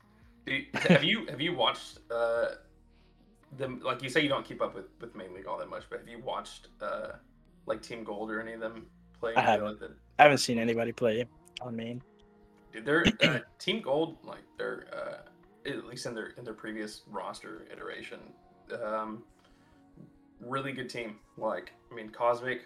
You- 0.45 0.65
have 0.73 1.03
you 1.03 1.25
have 1.27 1.41
you 1.41 1.55
watched 1.55 1.99
uh, 2.11 2.49
them? 3.57 3.81
Like 3.83 4.03
you 4.03 4.09
say, 4.09 4.21
you 4.21 4.29
don't 4.29 4.45
keep 4.45 4.61
up 4.61 4.75
with 4.75 4.85
with 5.01 5.15
main 5.15 5.33
league 5.33 5.47
all 5.47 5.57
that 5.57 5.69
much, 5.69 5.85
but 5.89 5.97
have 5.99 6.07
you 6.07 6.19
watched 6.23 6.67
uh, 6.81 7.13
like 7.65 7.81
Team 7.81 8.03
Gold 8.03 8.29
or 8.29 8.39
any 8.41 8.53
of 8.53 8.59
them 8.59 8.85
play? 9.19 9.33
I 9.35 9.41
haven't. 9.41 9.65
like 9.67 9.79
the- 9.79 9.95
I 10.19 10.23
haven't 10.23 10.39
seen 10.39 10.59
anybody 10.59 10.91
play 10.91 11.25
on 11.61 11.75
main. 11.75 12.03
Dude, 12.71 12.85
they're 12.85 13.05
uh, 13.23 13.39
Team 13.57 13.81
Gold, 13.81 14.17
like 14.23 14.43
they're 14.57 14.85
uh, 14.93 15.69
at 15.69 15.85
least 15.85 16.05
in 16.05 16.13
their 16.13 16.27
in 16.37 16.43
their 16.43 16.53
previous 16.53 17.01
roster 17.07 17.65
iteration, 17.71 18.19
um, 18.83 19.23
really 20.39 20.71
good 20.71 20.89
team. 20.89 21.15
Like, 21.37 21.73
I 21.91 21.95
mean, 21.95 22.09
Cosmic, 22.09 22.65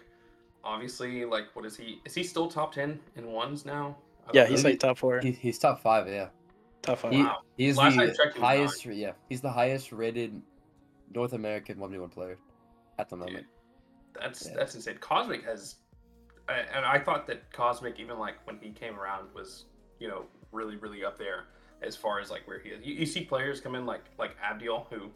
obviously, 0.62 1.24
like, 1.24 1.44
what 1.54 1.64
is 1.64 1.76
he? 1.76 2.00
Is 2.04 2.14
he 2.14 2.22
still 2.22 2.48
top 2.48 2.72
ten 2.72 3.00
in 3.16 3.26
ones 3.32 3.64
now? 3.64 3.96
Yeah, 4.32 4.46
he's 4.46 4.62
Maybe- 4.62 4.74
like 4.74 4.80
top 4.80 4.98
four, 4.98 5.20
He, 5.20 5.32
he's 5.32 5.58
top 5.58 5.80
five, 5.82 6.08
yeah. 6.08 6.28
top 6.82 6.98
five. 6.98 7.12
He, 7.12 7.22
Wow. 7.22 7.40
He's 7.58 7.76
Last 7.76 7.96
the 7.96 8.06
checked, 8.06 8.36
he 8.36 8.40
highest, 8.40 8.86
yeah. 8.86 9.12
He's 9.28 9.42
the 9.42 9.50
highest 9.52 9.92
rated 9.92 10.40
North 11.14 11.34
American 11.34 11.76
1v1 11.76 12.10
player 12.10 12.38
at 12.98 13.10
the 13.10 13.16
moment. 13.16 13.44
That's 14.18 14.46
Yeah. 14.46 14.54
that's 14.56 14.74
insane. 14.74 14.96
Cosmic 14.98 15.44
has, 15.44 15.76
I- 16.48 16.64
and 16.74 16.86
I 16.86 16.98
thought 16.98 17.26
that 17.26 17.52
Cosmic, 17.52 18.00
even 18.00 18.18
like 18.18 18.36
when 18.46 18.58
he 18.60 18.70
came 18.70 18.98
around, 18.98 19.28
was 19.34 19.66
you 19.98 20.08
know 20.08 20.24
really 20.52 20.76
really 20.76 21.04
up 21.04 21.18
there 21.18 21.44
as 21.82 21.96
far 21.96 22.20
as 22.20 22.30
like 22.30 22.46
where 22.46 22.58
he 22.58 22.70
is. 22.70 22.84
You, 22.84 22.94
you 22.94 23.06
see 23.06 23.22
players 23.24 23.60
come 23.60 23.74
in 23.74 23.86
like 23.86 24.04
like 24.18 24.36
Abdiel, 24.40 24.86
who 24.90 25.10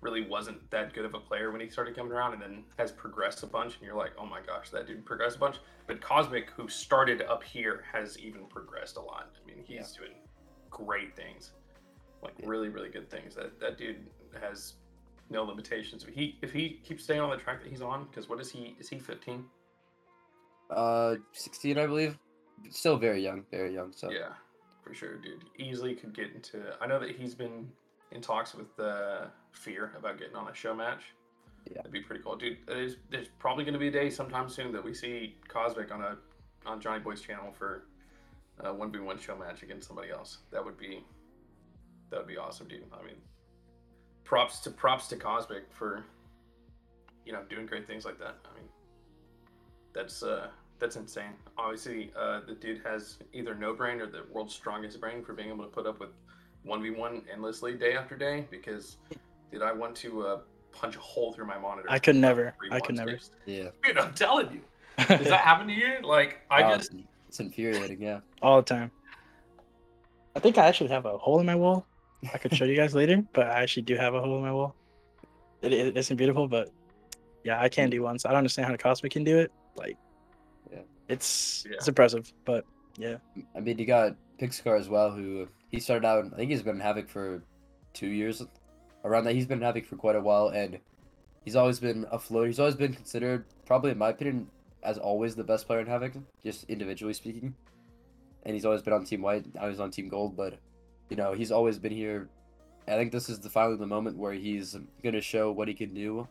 really 0.00 0.26
wasn't 0.26 0.70
that 0.70 0.92
good 0.92 1.04
of 1.06 1.14
a 1.14 1.20
player 1.20 1.50
when 1.50 1.60
he 1.60 1.68
started 1.68 1.96
coming 1.96 2.12
around, 2.12 2.34
and 2.34 2.42
then 2.42 2.64
has 2.78 2.92
progressed 2.92 3.42
a 3.42 3.46
bunch, 3.46 3.76
and 3.76 3.84
you're 3.84 3.96
like, 3.96 4.12
oh 4.18 4.26
my 4.26 4.40
gosh, 4.46 4.68
that 4.70 4.86
dude 4.86 5.04
progressed 5.04 5.36
a 5.36 5.40
bunch. 5.40 5.56
But 5.86 6.00
Cosmic, 6.00 6.50
who 6.50 6.68
started 6.68 7.22
up 7.22 7.42
here, 7.42 7.84
has 7.90 8.18
even 8.18 8.44
progressed 8.46 8.96
a 8.96 9.00
lot. 9.00 9.30
I 9.42 9.46
mean, 9.46 9.64
he's 9.66 9.92
doing 9.92 10.12
great 10.70 11.16
things, 11.16 11.52
like 12.22 12.34
Yeah. 12.38 12.46
really 12.48 12.68
really 12.68 12.90
good 12.90 13.10
things. 13.10 13.34
That 13.34 13.58
that 13.60 13.78
dude 13.78 14.06
has 14.40 14.74
no 15.30 15.42
limitations. 15.44 16.04
If 16.04 16.14
he 16.14 16.38
if 16.42 16.52
he 16.52 16.80
keeps 16.84 17.04
staying 17.04 17.20
on 17.20 17.30
the 17.30 17.36
track 17.36 17.62
that 17.62 17.70
he's 17.70 17.82
on, 17.82 18.04
because 18.04 18.28
what 18.28 18.40
is 18.40 18.50
he? 18.50 18.76
Is 18.78 18.88
he 18.88 18.98
15? 18.98 19.44
Uh, 20.70 21.16
16, 21.32 21.78
I 21.78 21.86
believe. 21.86 22.18
Still 22.70 22.96
very 22.96 23.22
young, 23.22 23.44
very 23.50 23.74
young. 23.74 23.92
So 23.92 24.10
Yeah, 24.10 24.32
for 24.82 24.94
sure, 24.94 25.16
dude. 25.16 25.44
Easily 25.58 25.94
could 25.94 26.14
get 26.14 26.32
into. 26.34 26.62
I 26.80 26.86
know 26.86 26.98
that 26.98 27.10
he's 27.10 27.34
been 27.34 27.68
in 28.12 28.20
talks 28.20 28.54
with 28.54 28.78
uh, 28.78 29.26
Fear 29.52 29.92
about 29.98 30.18
getting 30.18 30.36
on 30.36 30.48
a 30.48 30.54
show 30.54 30.74
match. 30.74 31.02
Yeah. 31.66 31.76
that'd 31.76 31.92
be 31.92 32.00
pretty 32.00 32.22
cool, 32.22 32.36
dude. 32.36 32.58
There's 32.66 32.96
there's 33.10 33.28
probably 33.38 33.64
gonna 33.64 33.78
be 33.78 33.88
a 33.88 33.92
day 33.92 34.10
sometime 34.10 34.48
soon 34.48 34.72
that 34.72 34.84
we 34.84 34.92
see 34.92 35.36
Cosmic 35.48 35.92
on 35.92 36.02
a 36.02 36.18
on 36.66 36.80
Johnnyboi's 36.80 37.20
channel 37.20 37.52
for 37.52 37.84
a 38.60 38.72
one 38.72 38.92
v 38.92 38.98
one 38.98 39.18
show 39.18 39.36
match 39.36 39.62
against 39.62 39.86
somebody 39.86 40.10
else. 40.10 40.38
That 40.50 40.64
would 40.64 40.76
be 40.76 41.04
that 42.10 42.18
would 42.18 42.28
be 42.28 42.36
awesome, 42.36 42.68
dude. 42.68 42.84
I 42.92 43.04
mean, 43.04 43.16
props 44.24 44.60
to 44.60 44.70
props 44.70 45.06
to 45.08 45.16
Cosmic 45.16 45.72
for 45.72 46.04
you 47.24 47.32
know 47.32 47.42
doing 47.48 47.66
great 47.66 47.86
things 47.86 48.04
like 48.04 48.18
that. 48.18 48.36
I 48.44 48.58
mean, 48.58 48.68
that's 49.94 50.22
uh 50.22 50.48
that's 50.78 50.96
insane. 50.96 51.32
Obviously, 51.56 52.10
uh, 52.18 52.40
the 52.46 52.54
dude 52.54 52.80
has 52.84 53.18
either 53.32 53.54
no 53.54 53.74
brain 53.74 54.00
or 54.00 54.06
the 54.06 54.24
world's 54.32 54.54
strongest 54.54 55.00
brain 55.00 55.24
for 55.24 55.32
being 55.32 55.48
able 55.48 55.64
to 55.64 55.70
put 55.70 55.86
up 55.86 56.00
with 56.00 56.10
one 56.64 56.82
v 56.82 56.90
one 56.90 57.22
endlessly 57.32 57.74
day 57.74 57.94
after 57.96 58.16
day. 58.16 58.46
Because, 58.50 58.96
dude, 59.52 59.62
I 59.62 59.72
want 59.72 59.94
to 59.96 60.26
uh, 60.26 60.38
punch 60.72 60.96
a 60.96 61.00
hole 61.00 61.32
through 61.32 61.46
my 61.46 61.58
monitor. 61.58 61.88
I 61.90 61.98
could 61.98 62.16
never. 62.16 62.54
Three 62.58 62.70
I 62.72 62.80
could 62.80 62.96
never. 62.96 63.12
fixed. 63.12 63.32
Yeah. 63.46 63.68
Dude, 63.82 63.98
I'm 63.98 64.14
telling 64.14 64.50
you. 64.52 64.60
Does 65.08 65.28
that 65.28 65.40
happen 65.40 65.66
to 65.68 65.72
you? 65.72 65.98
Like, 66.02 66.40
I 66.50 66.62
Wow, 66.62 66.76
just 66.76 66.92
it's, 66.92 67.02
it's 67.28 67.40
infuriating. 67.40 68.00
Yeah. 68.02 68.20
all 68.42 68.56
the 68.58 68.62
time. 68.62 68.90
I 70.36 70.40
think 70.40 70.58
I 70.58 70.66
actually 70.66 70.90
have 70.90 71.06
a 71.06 71.16
hole 71.18 71.40
in 71.40 71.46
my 71.46 71.54
wall. 71.54 71.86
I 72.32 72.38
could 72.38 72.54
show 72.54 72.64
you 72.64 72.76
guys 72.76 72.94
later, 72.94 73.22
but 73.32 73.46
I 73.48 73.62
actually 73.62 73.82
do 73.84 73.96
have 73.96 74.14
a 74.14 74.20
hole 74.20 74.36
in 74.36 74.42
my 74.42 74.52
wall. 74.52 74.74
It, 75.62 75.72
it 75.72 75.96
isn't 75.96 76.16
beautiful, 76.16 76.46
but 76.48 76.70
yeah, 77.44 77.60
I 77.60 77.68
can 77.68 77.90
do 77.90 78.02
one. 78.02 78.18
So 78.18 78.28
I 78.28 78.32
don't 78.32 78.38
understand 78.38 78.66
how 78.66 78.72
the 78.72 78.78
Cosmic 78.78 79.12
can 79.12 79.24
do 79.24 79.38
it. 79.38 79.52
Like, 79.76 79.90
Yeah. 79.90 79.96
It's 81.08 81.64
Yeah. 81.68 81.76
it's 81.76 81.88
impressive, 81.88 82.32
but 82.44 82.64
yeah, 82.96 83.16
I 83.56 83.60
mean, 83.60 83.78
you 83.78 83.86
got 83.86 84.16
Pixcar 84.38 84.78
as 84.78 84.88
well, 84.88 85.10
who 85.10 85.48
he 85.70 85.80
started 85.80 86.06
out. 86.06 86.24
I 86.32 86.36
think 86.36 86.50
he's 86.50 86.62
been 86.62 86.76
in 86.76 86.80
Havoc 86.80 87.08
for 87.08 87.42
two 87.92 88.08
years, 88.08 88.42
around 89.04 89.24
that. 89.24 89.34
He's 89.34 89.46
been 89.46 89.58
in 89.58 89.64
Havoc 89.64 89.84
for 89.86 89.96
quite 89.96 90.16
a 90.16 90.20
while, 90.20 90.48
and 90.48 90.78
he's 91.44 91.56
always 91.56 91.78
been 91.80 92.06
afloat. 92.10 92.46
He's 92.46 92.60
always 92.60 92.76
been 92.76 92.94
considered, 92.94 93.44
probably 93.66 93.90
in 93.90 93.98
my 93.98 94.10
opinion, 94.10 94.48
as 94.82 94.98
always 94.98 95.34
the 95.34 95.44
best 95.44 95.66
player 95.66 95.80
in 95.80 95.86
Havoc, 95.86 96.12
just 96.44 96.64
individually 96.64 97.14
speaking. 97.14 97.54
And 98.44 98.54
he's 98.54 98.64
always 98.64 98.82
been 98.82 98.92
on 98.92 99.04
Team 99.04 99.22
White. 99.22 99.46
I 99.58 99.66
was 99.68 99.80
on 99.80 99.90
Team 99.90 100.08
Gold, 100.08 100.36
but 100.36 100.58
you 101.10 101.16
know 101.16 101.32
he's 101.32 101.50
always 101.50 101.78
been 101.78 101.92
here. 101.92 102.28
I 102.86 102.92
think 102.96 103.12
this 103.12 103.28
is 103.30 103.40
the 103.40 103.48
finally 103.48 103.76
the 103.78 103.86
moment 103.86 104.18
where 104.18 104.34
he's 104.34 104.76
gonna 105.02 105.22
show 105.22 105.50
what 105.50 105.68
he 105.68 105.74
can 105.74 105.94
do. 105.94 106.28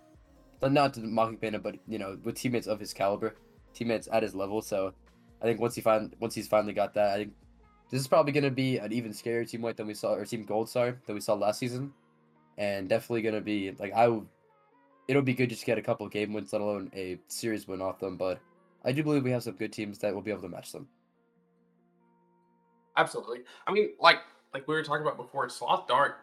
But 0.60 0.72
not 0.72 0.94
to 0.94 1.02
mocking 1.02 1.38
Panda, 1.38 1.60
but 1.60 1.76
you 1.88 1.98
know 2.00 2.18
with 2.24 2.36
teammates 2.36 2.68
of 2.68 2.80
his 2.80 2.94
caliber, 2.94 3.36
teammates 3.74 4.08
at 4.12 4.24
his 4.24 4.36
level. 4.36 4.62
So 4.62 4.94
I 5.42 5.46
think 5.46 5.60
once 5.60 5.76
he 5.76 5.82
find 5.82 6.16
once 6.20 6.36
he's 6.36 6.48
finally 6.48 6.74
got 6.74 6.94
that, 6.94 7.12
I 7.12 7.18
think 7.18 7.34
this 7.90 8.02
is 8.02 8.08
probably 8.08 8.32
going 8.32 8.44
to 8.44 8.52
be 8.52 8.78
an 8.78 8.92
even 8.92 9.12
scarier 9.12 9.48
team 9.48 9.62
white 9.62 9.78
than 9.78 9.88
we 9.88 9.94
saw, 9.94 10.14
or 10.14 10.26
team 10.26 10.44
gold, 10.46 10.70
sorry, 10.70 10.96
than 11.06 11.16
we 11.16 11.22
saw 11.22 11.34
last 11.34 11.60
season, 11.60 11.94
and 12.58 12.90
definitely 12.90 13.22
going 13.22 13.36
to 13.36 13.42
be 13.42 13.72
like 13.80 13.94
I. 13.94 14.20
It'll 15.08 15.22
be 15.22 15.34
good 15.34 15.50
just 15.50 15.62
to 15.62 15.66
get 15.66 15.78
a 15.78 15.82
couple 15.82 16.08
game 16.08 16.32
wins, 16.32 16.54
let 16.54 16.62
alone 16.62 16.90
a 16.96 17.20
series 17.28 17.68
win 17.68 17.82
off 17.82 18.00
them. 18.00 18.16
But 18.16 18.40
I 18.86 18.94
do 18.94 19.04
believe 19.04 19.24
we 19.24 19.32
have 19.32 19.44
some 19.44 19.56
good 19.56 19.74
teams 19.74 20.00
that 20.00 20.14
will 20.14 20.22
be 20.22 20.32
able 20.32 20.44
to 20.44 20.50
match 20.50 20.72
them. 20.72 20.88
Absolutely. 22.96 23.40
I 23.68 23.72
mean, 23.72 23.90
like 24.00 24.20
like 24.54 24.68
we 24.68 24.76
were 24.76 24.84
talking 24.84 25.02
about 25.02 25.18
before, 25.18 25.50
Sloth 25.50 25.88
Dark 25.88 26.20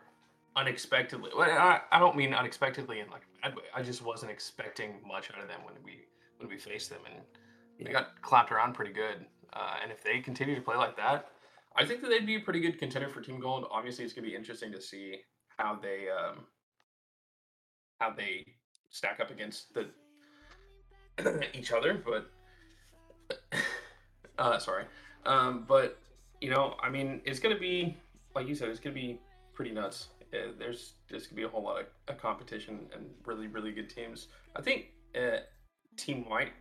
unexpectedly. 0.57 1.31
Well, 1.37 1.51
I, 1.51 1.81
I 1.93 1.99
don't 1.99 2.17
mean 2.17 2.33
unexpectedly, 2.35 3.01
and 3.01 3.11
like 3.11 3.27
I, 3.43 3.53
I 3.75 3.83
just 3.83 4.03
wasn't 4.03 4.33
expecting 4.33 4.95
much 5.07 5.31
out 5.35 5.43
of 5.43 5.49
them 5.49 5.61
when 5.65 5.75
we 5.85 6.07
when 6.39 6.49
we 6.49 6.59
faced 6.59 6.91
them, 6.91 7.01
and 7.07 7.23
they 7.85 7.93
got 7.93 8.21
clapped 8.23 8.53
around 8.53 8.75
pretty 8.75 8.93
good. 8.93 9.27
Uh, 9.53 9.75
and 9.83 9.91
if 9.91 10.05
they 10.05 10.21
continue 10.21 10.55
to 10.55 10.61
play 10.61 10.77
like 10.77 10.97
that, 10.97 11.29
I 11.77 11.85
think 11.85 12.03
that 12.03 12.09
they'd 12.09 12.27
be 12.27 12.37
a 12.37 12.41
pretty 12.41 12.61
good 12.61 12.79
contender 12.79 13.09
for 13.09 13.21
Team 13.21 13.41
Gold. 13.41 13.67
Obviously, 13.71 14.05
it's 14.05 14.13
gonna 14.13 14.27
be 14.27 14.35
interesting 14.35 14.73
to 14.73 14.81
see 14.81 15.21
how 15.57 15.79
they 15.81 16.09
um, 16.09 16.47
how 18.01 18.11
they 18.11 18.45
stack 18.91 19.21
up 19.21 19.31
against 19.31 19.75
the 19.75 19.89
each 21.55 21.73
other, 21.73 22.03
but 22.05 22.31
uh, 24.39 24.59
sorry. 24.59 24.85
Um, 25.27 25.65
but 25.69 25.99
you 26.41 26.51
know, 26.51 26.77
I 26.83 26.91
mean, 26.91 27.21
it's 27.25 27.39
gonna 27.39 27.59
be 27.59 27.97
like 28.35 28.49
you 28.49 28.55
said, 28.55 28.69
it's 28.69 28.81
gonna 28.81 28.95
be 28.95 29.21
pretty 29.53 29.73
nuts. 29.73 30.09
Uh, 30.33 30.53
there's 30.59 30.95
there's 31.09 31.27
gonna 31.27 31.37
be 31.37 31.45
a 31.45 31.49
whole 31.49 31.63
lot 31.63 31.81
of, 31.81 31.87
of 32.09 32.19
competition 32.19 32.89
and 32.95 33.07
really 33.25 33.47
really 33.47 33.73
good 33.73 33.91
teams. 33.91 34.29
I 34.57 34.63
think 34.63 34.87
uh, 35.17 35.39
Team 35.97 36.29
White, 36.29 36.53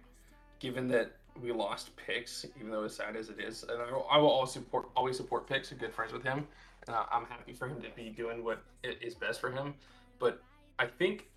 given 0.60 0.88
that 0.90 1.12
we 1.42 1.52
lost 1.52 1.96
picks, 1.96 2.46
even 2.60 2.72
though 2.72 2.84
as 2.84 2.96
sad 2.96 3.16
as 3.16 3.30
it 3.30 3.40
is, 3.40 3.64
and 3.64 3.82
I 3.82 3.92
will, 3.92 4.08
I 4.12 4.18
will 4.18 4.30
always 4.30 4.52
support 4.52 4.90
always 4.96 5.18
support 5.18 5.48
picks. 5.48 5.72
I'm 5.72 5.78
good 5.78 5.94
friends 5.94 6.12
with 6.14 6.24
him, 6.24 6.48
and 6.88 6.96
I, 6.96 7.06
I'm 7.12 7.26
happy 7.26 7.54
for 7.54 7.68
him 7.68 7.82
to 7.82 7.90
be 7.96 8.10
doing 8.10 8.44
what 8.44 8.62
i- 8.84 8.96
best 9.14 9.40
for 9.40 9.52
him. 9.52 9.74
But 10.20 10.42
I 10.78 10.86
think 10.86 11.30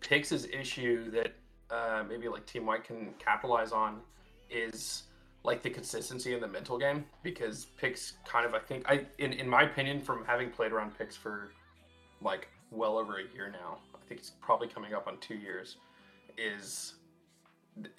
Pix's 0.00 0.46
issue 0.46 1.10
that 1.12 1.32
uh, 1.70 2.02
maybe 2.08 2.28
like 2.28 2.46
Team 2.46 2.66
White 2.66 2.84
can 2.84 3.14
capitalize 3.18 3.72
on 3.72 4.00
is 4.50 5.04
like 5.44 5.62
the 5.62 5.70
consistency 5.70 6.34
in 6.34 6.40
the 6.40 6.48
mental 6.48 6.78
game 6.78 7.04
because 7.22 7.66
picks 7.78 8.14
kind 8.26 8.44
of 8.44 8.54
I 8.54 8.58
think 8.58 8.84
I 8.90 9.06
in, 9.18 9.32
in 9.32 9.48
my 9.48 9.62
opinion 9.62 10.00
from 10.00 10.24
having 10.24 10.50
played 10.50 10.72
around 10.72 10.96
picks 10.98 11.16
for 11.16 11.52
like 12.20 12.48
well 12.70 12.98
over 12.98 13.18
a 13.18 13.34
year 13.34 13.50
now 13.50 13.78
I 13.94 13.98
think 14.06 14.20
it's 14.20 14.32
probably 14.40 14.68
coming 14.68 14.92
up 14.92 15.06
on 15.06 15.16
two 15.18 15.36
years 15.36 15.76
is 16.36 16.94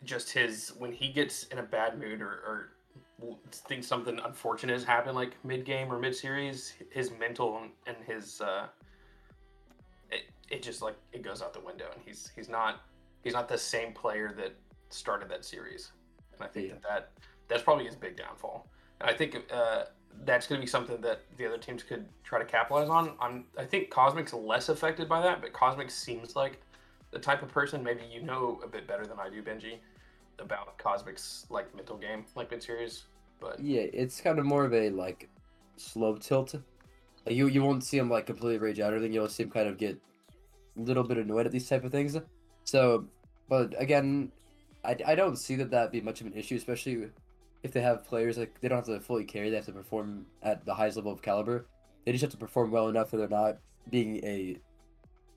just 0.03 0.31
his 0.31 0.73
when 0.77 0.91
he 0.91 1.09
gets 1.09 1.43
in 1.45 1.57
a 1.59 1.63
bad 1.63 1.99
mood 1.99 2.21
or, 2.21 2.27
or 2.27 2.69
thinks 3.51 3.85
something 3.87 4.19
unfortunate 4.25 4.73
has 4.73 4.83
happened 4.83 5.15
like 5.15 5.33
mid 5.43 5.63
game 5.65 5.91
or 5.91 5.99
mid 5.99 6.15
series 6.15 6.73
his 6.89 7.11
mental 7.19 7.61
and- 7.85 7.95
his 8.07 8.41
uh 8.41 8.65
it, 10.11 10.23
it 10.49 10.63
just 10.63 10.81
like 10.81 10.95
it 11.13 11.21
goes 11.21 11.41
out 11.41 11.53
the 11.53 11.59
window 11.59 11.85
and 11.93 12.01
he's 12.05 12.31
he's 12.35 12.49
not 12.49 12.81
he's 13.23 13.33
not 13.33 13.47
the 13.47 13.57
same 13.57 13.93
player 13.93 14.33
that 14.37 14.53
started 14.89 15.29
that 15.29 15.45
series 15.45 15.91
and 16.33 16.41
I 16.43 16.47
think 16.47 16.67
Yeah. 16.69 16.73
that, 16.75 16.83
that 16.83 17.11
that's 17.47 17.63
probably 17.63 17.85
his 17.85 17.95
big 17.95 18.15
downfall. 18.15 18.65
And 19.01 19.09
I 19.09 19.13
think 19.13 19.35
uh, 19.53 19.83
that's 20.25 20.47
going 20.47 20.59
to 20.61 20.65
be 20.65 20.69
something 20.69 21.01
that 21.01 21.21
the 21.37 21.45
other 21.45 21.57
teams 21.57 21.83
could 21.83 22.05
try 22.23 22.39
to 22.39 22.45
capitalize 22.45 22.87
on. 22.87 23.11
I'm, 23.19 23.43
I 23.57 23.65
think 23.65 23.89
Cosmic's 23.89 24.31
less 24.33 24.69
affected 24.69 25.09
by 25.09 25.21
that, 25.21 25.41
but 25.41 25.51
Cosmic 25.51 25.89
seems 25.91 26.33
like 26.35 26.61
the 27.11 27.19
type 27.19 27.43
of 27.43 27.49
person. 27.49 27.83
Maybe 27.83 28.01
you 28.11 28.21
know 28.21 28.59
a 28.63 28.67
bit 28.67 28.87
better 28.87 29.05
than 29.05 29.19
I 29.19 29.29
do, 29.29 29.41
Benji, 29.41 29.77
about 30.39 30.77
Cosmic's 30.77 31.45
like 31.49 31.73
mental 31.75 31.97
game, 31.97 32.25
like 32.35 32.51
mid 32.51 32.63
series. 32.63 33.03
But 33.39 33.59
Yeah, 33.59 33.81
it's 33.81 34.21
kind 34.21 34.39
of 34.39 34.45
more 34.45 34.65
of 34.65 34.73
a 34.73 34.89
like 34.89 35.29
slow 35.77 36.15
tilt. 36.17 36.55
Like 37.25 37.35
you 37.35 37.47
you 37.47 37.63
won't 37.63 37.83
see 37.83 37.97
him 37.97 38.09
like 38.09 38.25
completely 38.25 38.57
rage 38.57 38.79
out 38.79 38.93
or 38.93 38.97
anything. 38.97 39.13
You'll 39.13 39.29
see 39.29 39.43
him 39.43 39.51
kind 39.51 39.67
of 39.67 39.77
get 39.77 39.97
a 40.77 40.81
little 40.81 41.03
bit 41.03 41.17
annoyed 41.17 41.45
at 41.45 41.51
these 41.51 41.67
type 41.67 41.83
of 41.83 41.91
things. 41.91 42.17
So, 42.63 43.05
but 43.49 43.79
again, 43.79 44.31
I, 44.83 44.95
I 45.05 45.15
don't 45.15 45.35
see 45.35 45.55
that 45.55 45.71
that 45.71 45.91
be 45.91 46.01
much 46.01 46.21
of 46.21 46.27
an 46.27 46.33
issue, 46.33 46.55
especially 46.55 47.09
if 47.63 47.71
they 47.71 47.81
have 47.81 48.05
players 48.05 48.37
like 48.37 48.59
they 48.61 48.67
don't 48.67 48.77
have 48.77 48.87
to 48.87 48.99
fully 48.99 49.25
carry. 49.25 49.49
They 49.49 49.55
have 49.57 49.65
to 49.65 49.71
perform 49.71 50.25
at 50.41 50.65
the 50.65 50.73
highest 50.73 50.97
level 50.97 51.11
of 51.11 51.21
caliber. 51.21 51.65
They 52.05 52.11
just 52.11 52.23
have 52.23 52.31
to 52.31 52.37
perform 52.37 52.71
well 52.71 52.87
enough 52.87 53.11
that 53.11 53.17
they're 53.17 53.27
not 53.27 53.57
being 53.89 54.17
a 54.17 54.57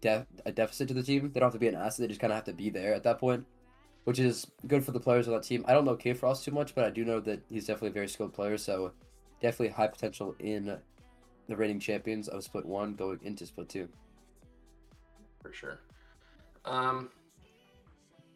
def- 0.04 0.26
a 0.44 0.52
deficit 0.52 0.86
to 0.88 0.94
the 0.94 1.02
team. 1.02 1.30
They 1.32 1.40
don't 1.40 1.48
have 1.48 1.54
to 1.54 1.58
be 1.58 1.68
an 1.68 1.74
asset. 1.74 2.04
They 2.04 2.08
just 2.08 2.20
kind 2.20 2.32
of 2.32 2.36
have 2.36 2.44
to 2.44 2.52
be 2.52 2.70
there 2.70 2.94
at 2.94 3.02
that 3.04 3.18
point, 3.18 3.44
which 4.04 4.18
is 4.18 4.46
good 4.66 4.84
for 4.84 4.92
the 4.92 5.00
players 5.00 5.26
on 5.26 5.34
that 5.34 5.42
team. 5.42 5.64
I 5.66 5.72
don't 5.72 5.84
know 5.84 5.96
K 5.96 6.12
Frost 6.12 6.44
too 6.44 6.52
much, 6.52 6.74
but 6.74 6.84
I 6.84 6.90
do 6.90 7.04
know 7.04 7.20
that 7.20 7.40
he's 7.48 7.66
definitely 7.66 7.88
a 7.88 7.92
very 7.92 8.08
skilled 8.08 8.34
player. 8.34 8.58
So 8.58 8.92
definitely 9.40 9.68
high 9.68 9.88
potential 9.88 10.36
in 10.38 10.78
the 11.48 11.56
reigning 11.56 11.80
champions 11.80 12.28
of 12.28 12.44
Split 12.44 12.66
One 12.66 12.94
going 12.94 13.18
into 13.24 13.46
Split 13.46 13.68
Two. 13.68 13.88
for 15.42 15.52
sure. 15.52 15.78
Um, 16.64 17.10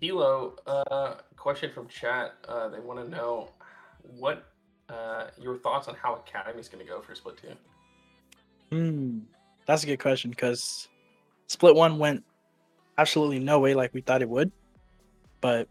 Kilo, 0.00 0.56
uh, 0.66 1.14
question 1.36 1.70
from 1.72 1.88
chat. 1.88 2.34
Uh, 2.46 2.68
they 2.68 2.80
want 2.80 3.02
to 3.02 3.08
know 3.08 3.50
what 4.02 4.44
uh, 4.88 5.28
your 5.40 5.56
thoughts 5.56 5.88
on 5.88 5.94
how 5.94 6.14
Academy 6.16 6.60
is 6.60 6.68
going 6.68 6.84
to 6.84 6.90
go 6.90 7.00
for 7.00 7.14
Split 7.14 7.36
Two. 7.38 7.54
Hmm, 8.70 9.18
that's 9.66 9.82
a 9.82 9.86
good 9.86 9.98
question 9.98 10.30
because 10.30 10.88
split 11.48 11.74
one 11.74 11.98
went 11.98 12.24
absolutely 12.96 13.38
no 13.38 13.58
way 13.58 13.74
like 13.74 13.92
we 13.92 14.00
thought 14.00 14.22
it 14.22 14.28
would, 14.28 14.52
but 15.40 15.68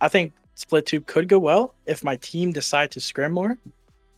I 0.00 0.08
think 0.08 0.32
split 0.54 0.86
two 0.86 1.00
could 1.00 1.28
go 1.28 1.38
well 1.38 1.74
if 1.86 2.02
my 2.02 2.16
team 2.16 2.52
decide 2.52 2.90
to 2.92 3.00
scrim 3.00 3.32
more. 3.32 3.56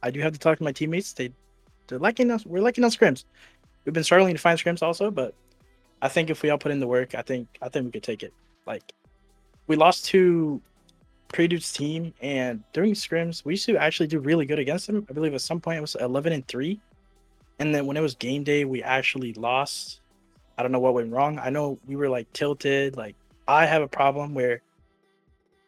I 0.02 0.10
do 0.10 0.20
have 0.20 0.32
to 0.32 0.38
talk 0.38 0.58
to 0.58 0.64
my 0.64 0.72
teammates. 0.72 1.12
They 1.12 1.32
they're 1.88 1.98
liking 1.98 2.30
us. 2.30 2.46
We're 2.46 2.62
liking 2.62 2.84
on 2.84 2.90
scrims. 2.90 3.24
We've 3.84 3.92
been 3.92 4.04
struggling 4.04 4.34
to 4.34 4.40
find 4.40 4.58
scrims 4.58 4.82
also, 4.82 5.10
but 5.10 5.34
I 6.00 6.08
think 6.08 6.30
if 6.30 6.42
we 6.42 6.50
all 6.50 6.58
put 6.58 6.72
in 6.72 6.80
the 6.80 6.86
work, 6.86 7.14
I 7.14 7.22
think 7.22 7.48
I 7.60 7.68
think 7.68 7.86
we 7.86 7.92
could 7.92 8.02
take 8.02 8.22
it. 8.22 8.32
Like 8.66 8.92
we 9.66 9.76
lost 9.76 10.06
to 10.06 10.60
Prelude's 11.28 11.72
team, 11.72 12.12
and 12.20 12.62
during 12.72 12.92
scrims, 12.92 13.44
we 13.44 13.54
used 13.54 13.66
to 13.66 13.76
actually 13.76 14.06
do 14.06 14.18
really 14.18 14.46
good 14.46 14.58
against 14.58 14.86
them. 14.86 15.06
I 15.08 15.12
believe 15.12 15.34
at 15.34 15.40
some 15.40 15.60
point 15.60 15.78
it 15.78 15.80
was 15.80 15.96
11 15.96 16.32
and 16.32 16.46
three, 16.46 16.80
and 17.58 17.74
then 17.74 17.86
when 17.86 17.96
it 17.96 18.00
was 18.00 18.14
game 18.14 18.44
day, 18.44 18.64
we 18.64 18.82
actually 18.82 19.32
lost. 19.34 20.00
I 20.56 20.62
don't 20.62 20.72
know 20.72 20.80
what 20.80 20.94
went 20.94 21.12
wrong. 21.12 21.38
I 21.38 21.50
know 21.50 21.78
we 21.86 21.96
were 21.96 22.08
like 22.08 22.32
tilted. 22.32 22.96
Like 22.96 23.16
I 23.48 23.66
have 23.66 23.82
a 23.82 23.88
problem 23.88 24.34
where 24.34 24.62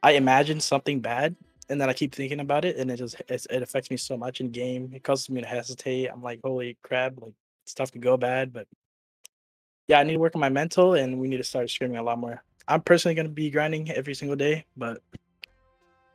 I 0.03 0.13
imagine 0.13 0.61
something 0.61 1.01
bad, 1.01 1.35
and 1.69 1.81
then 1.81 1.89
I 1.89 1.93
keep 1.93 2.15
thinking 2.15 2.41
about 2.41 2.65
it, 2.65 2.77
and 2.77 2.91
it 2.91 2.97
just 2.97 3.17
it 3.29 3.63
affects 3.63 3.91
me 3.91 3.97
so 3.97 4.17
much 4.17 4.41
in 4.41 4.51
game. 4.51 4.93
It 4.95 5.03
causes 5.03 5.31
me 5.31 5.41
to 5.41 5.47
hesitate. 5.47 6.09
I'm 6.09 6.23
like, 6.23 6.41
holy 6.45 6.77
crap! 6.83 7.15
Like 7.21 7.33
stuff 7.65 7.91
could 7.91 8.03
go 8.03 8.17
bad, 8.17 8.53
but 8.53 8.67
yeah, 9.89 9.99
I 9.99 10.03
need 10.05 10.15
to 10.15 10.19
work 10.19 10.35
on 10.35 10.41
my 10.41 10.49
mental, 10.49 10.95
and 10.95 11.19
we 11.19 11.29
need 11.29 11.39
to 11.39 11.45
start 11.45 11.71
screaming 11.71 11.97
a 11.99 12.03
lot 12.03 12.19
more. 12.19 12.43
I'm 12.69 12.81
personally 12.81 13.15
going 13.15 13.27
to 13.27 13.33
be 13.33 13.51
grinding 13.51 13.91
every 13.91 14.15
single 14.15 14.37
day, 14.37 14.65
but 14.77 15.03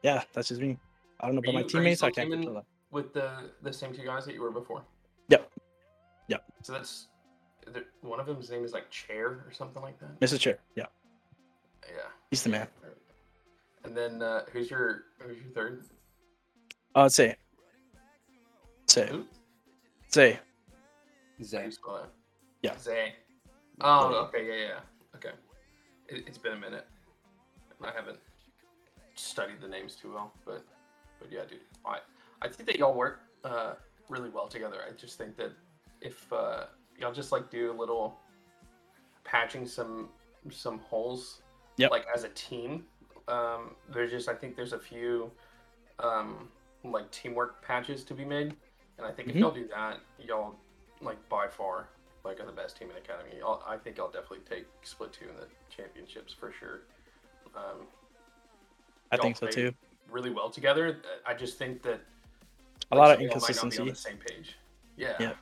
yeah, 0.02 0.24
that's 0.34 0.48
just 0.48 0.62
me. 0.62 0.78
I 1.20 1.28
don't 1.28 1.36
know 1.36 1.40
about 1.40 1.54
my 1.54 1.64
teammates. 1.64 2.02
I 2.02 2.12
can't 2.12 2.28
teaming- 2.28 2.44
control 2.44 2.56
that. 2.56 2.66
with 2.92 3.14
the 3.14 3.52
the 3.62 3.74
same 3.74 3.94
two 3.94 4.04
guys 4.06 4.26
that 4.26 4.34
you 4.34 4.42
were 4.42 4.52
before. 4.52 4.84
Yep. 5.30 5.52
Yep. 6.30 6.44
So 6.64 6.74
that's 6.74 7.09
one 8.02 8.20
of 8.20 8.26
them's 8.26 8.50
name 8.50 8.64
is 8.64 8.74
like 8.74 8.90
Chair 8.90 9.28
or 9.46 9.52
something 9.52 9.82
like 9.82 10.00
that. 10.00 10.20
Mr. 10.20 10.40
Chair. 10.40 10.58
Yeah, 10.76 10.86
Yeah. 11.88 12.02
he's 12.30 12.44
the 12.44 12.50
man. 12.50 12.68
And 13.84 13.96
then 13.96 14.22
uh, 14.22 14.46
who's 14.52 14.70
your 14.70 15.04
who's 15.20 15.38
your 15.38 15.52
third? 15.54 15.84
Uh, 16.96 17.08
say, 17.08 17.36
say, 18.88 19.08
Who? 19.10 19.26
say. 20.10 20.40
Zay. 21.42 21.66
you 21.66 21.72
spell 21.72 21.98
it? 21.98 22.10
Yeah. 22.62 22.78
Zay. 22.78 23.14
Oh, 23.82 24.26
okay, 24.28 24.46
yeah, 24.46 24.68
yeah. 24.68 24.80
Okay. 25.16 25.30
It, 26.10 26.26
it's 26.28 26.38
been 26.38 26.52
a 26.54 26.58
minute. 26.60 26.86
I 27.82 27.92
haven't 27.96 28.18
studied 29.16 29.62
the 29.62 29.68
names 29.70 29.96
too 29.96 30.12
well, 30.14 30.34
but 30.46 30.66
but 31.20 31.32
yeah, 31.32 31.42
dude. 31.50 31.60
I 31.86 32.00
I 32.42 32.50
think 32.50 32.68
that 32.68 32.78
y'all 32.78 32.94
work 32.94 33.22
uh, 33.46 33.76
really 34.10 34.30
well 34.30 34.48
together. 34.48 34.78
I 34.86 34.92
just 34.98 35.18
think 35.18 35.38
that 35.38 35.52
if 36.02 36.32
uh, 36.34 36.66
y'all 37.00 37.14
just 37.14 37.32
like 37.32 37.50
do 37.50 37.72
a 37.72 37.76
little 37.76 38.20
patching 39.24 39.66
some 39.66 40.10
some 40.52 40.80
holes, 40.80 41.42
Yep. 41.78 41.92
like 41.92 42.06
as 42.14 42.24
a 42.24 42.30
team, 42.30 42.86
um, 43.28 43.76
there's 43.90 44.12
just 44.12 44.28
I 44.30 44.34
think 44.34 44.56
there's 44.56 44.74
a 44.74 44.80
few 44.80 45.32
um, 46.00 46.50
like 46.84 47.10
teamwork 47.12 47.62
patches 47.62 48.04
to 48.06 48.14
be 48.14 48.26
made, 48.26 48.56
and 48.98 49.06
I 49.06 49.12
think 49.12 49.30
if 49.30 49.36
Mhm. 49.36 49.40
y'all 49.40 49.52
do 49.52 49.68
that, 49.68 50.00
y'all 50.20 50.56
like 51.02 51.18
by 51.30 51.48
far 51.48 51.90
like 52.26 52.40
are 52.42 52.46
the 52.46 52.52
best 52.52 52.78
team 52.78 52.90
in 52.92 52.98
academy. 52.98 53.38
Y'all, 53.38 53.64
I 53.66 53.78
think 53.78 53.98
I'll 54.00 54.12
definitely 54.12 54.40
take 54.40 54.66
split 54.84 55.14
two 55.14 55.30
in 55.30 55.36
the 55.38 55.48
championships 55.70 56.34
for 56.34 56.52
sure. 56.52 56.82
Um, 57.56 57.88
I 59.12 59.18
think 59.18 59.38
so 59.38 59.48
too. 59.48 59.74
Really 60.10 60.30
well 60.30 60.50
together. 60.50 61.02
I 61.26 61.34
just 61.34 61.58
think 61.58 61.82
that 61.84 62.02
A 62.92 62.96
like, 62.96 63.00
lot 63.00 63.12
of 63.12 63.18
some 63.18 63.26
of 63.26 63.32
y'all 63.32 63.42
might 63.42 63.56
not 63.56 63.72
be 63.72 63.80
on 63.80 63.88
the 63.88 63.96
same 63.96 64.18
page. 64.18 64.58
Yeah. 64.98 65.16
Yeah. 65.20 65.34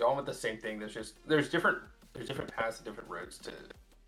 Y'all 0.00 0.14
want 0.14 0.26
the 0.26 0.34
same 0.34 0.56
thing. 0.56 0.78
There's 0.78 0.94
just 0.94 1.14
there's 1.28 1.50
different 1.50 1.78
there's 2.14 2.26
different 2.26 2.50
paths 2.56 2.78
and 2.78 2.86
different 2.86 3.08
roads 3.08 3.38
to 3.38 3.52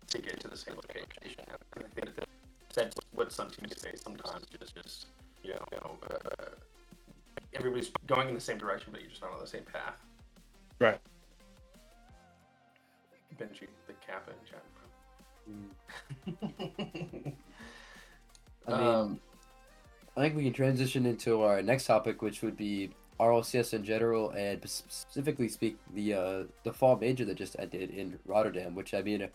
to 0.07 0.21
get 0.21 0.39
to 0.39 0.47
the 0.47 0.57
same 0.57 0.75
location. 0.75 1.43
And 1.75 1.85
I 1.85 1.87
think 1.93 2.15
that 2.15 2.27
that's 2.73 2.97
what 3.13 3.31
some 3.31 3.49
teams 3.51 3.79
say 3.79 3.91
sometimes. 3.95 4.47
Just 4.59 4.75
just 4.75 5.05
you 5.43 5.53
know, 5.53 5.97
uh, 6.09 6.45
everybody's 7.53 7.91
going 8.07 8.27
in 8.27 8.33
the 8.33 8.41
same 8.41 8.57
direction, 8.57 8.89
but 8.91 9.01
you're 9.01 9.09
just 9.11 9.21
not 9.21 9.31
on 9.33 9.39
the 9.39 9.47
same 9.47 9.63
path. 9.71 10.01
Right. 10.79 10.99
Benji, 13.39 13.67
the 13.87 13.93
Kappa 14.05 14.31
in 14.31 14.37
chat. 14.49 14.63
Mm. 15.49 17.33
I 18.67 18.71
mean, 18.71 18.87
Um, 18.87 19.19
I 20.15 20.21
think 20.21 20.35
we 20.35 20.43
can 20.43 20.53
transition 20.53 21.05
into 21.05 21.41
our 21.41 21.61
next 21.61 21.85
topic, 21.85 22.21
which 22.21 22.41
would 22.41 22.55
be 22.55 22.91
RLCS 23.19 23.73
in 23.73 23.83
general, 23.83 24.31
and 24.31 24.61
specifically 24.67 25.47
speak 25.47 25.77
the 25.93 26.13
uh, 26.13 26.43
the 26.63 26.73
fall 26.73 26.97
major 26.97 27.25
that 27.25 27.35
just 27.35 27.55
ended 27.59 27.89
in 27.91 28.19
Rotterdam. 28.25 28.75
Which 28.75 28.93
I 28.93 29.01
mean, 29.01 29.27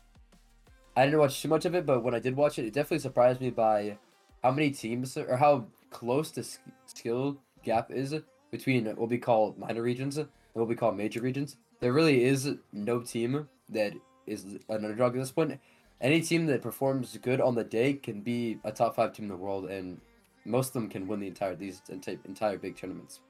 I 0.97 1.05
didn't 1.05 1.21
watch 1.21 1.41
too 1.41 1.49
much 1.49 1.65
of 1.65 1.75
it, 1.75 1.87
but 1.87 2.03
when 2.03 2.15
I 2.15 2.19
did 2.19 2.37
watch 2.37 2.59
it, 2.59 2.67
it 2.67 2.73
definitely 2.73 3.01
surprised 3.01 3.41
me 3.41 3.51
by 3.51 3.99
how 4.43 4.51
many 4.51 4.71
teams 4.71 5.17
or 5.17 5.37
how 5.37 5.67
close 5.91 6.31
the 6.31 6.47
skill 6.87 7.39
gap 7.63 7.91
is 7.91 8.15
between 8.51 8.87
what 8.97 9.09
we 9.09 9.19
call 9.19 9.55
minor 9.59 9.83
regions 9.83 10.19
and 10.19 10.29
what 10.53 10.69
we 10.69 10.75
call 10.75 10.93
major 10.93 11.21
regions. 11.21 11.57
There 11.81 11.93
really 11.93 12.25
is 12.25 12.49
no 12.73 13.01
team 13.01 13.49
that 13.69 13.93
is 14.27 14.45
an 14.45 14.61
underdog 14.69 15.15
at 15.15 15.21
this 15.21 15.31
point. 15.31 15.59
Any 16.01 16.21
team 16.21 16.47
that 16.47 16.63
performs 16.63 17.17
good 17.19 17.41
on 17.41 17.55
the 17.55 17.65
day 17.65 17.95
can 17.95 18.21
be 18.21 18.59
a 18.65 18.73
top 18.73 18.97
five 18.97 19.13
team 19.13 19.25
in 19.25 19.31
the 19.31 19.37
world, 19.37 19.67
and 19.67 20.01
most 20.45 20.69
of 20.69 20.73
them 20.75 20.89
can 20.89 21.07
win 21.07 21.21
the 21.21 21.27
entire 21.27 21.57
these 21.57 21.83
entire 21.89 22.59
big 22.59 22.77
tournaments. 22.77 23.21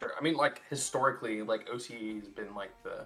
Sure. 0.00 0.12
I 0.18 0.22
mean, 0.22 0.34
like 0.34 0.62
historically, 0.70 1.42
like 1.42 1.68
OCE 1.68 2.20
has 2.20 2.28
been 2.28 2.54
like 2.54 2.70
the, 2.82 3.04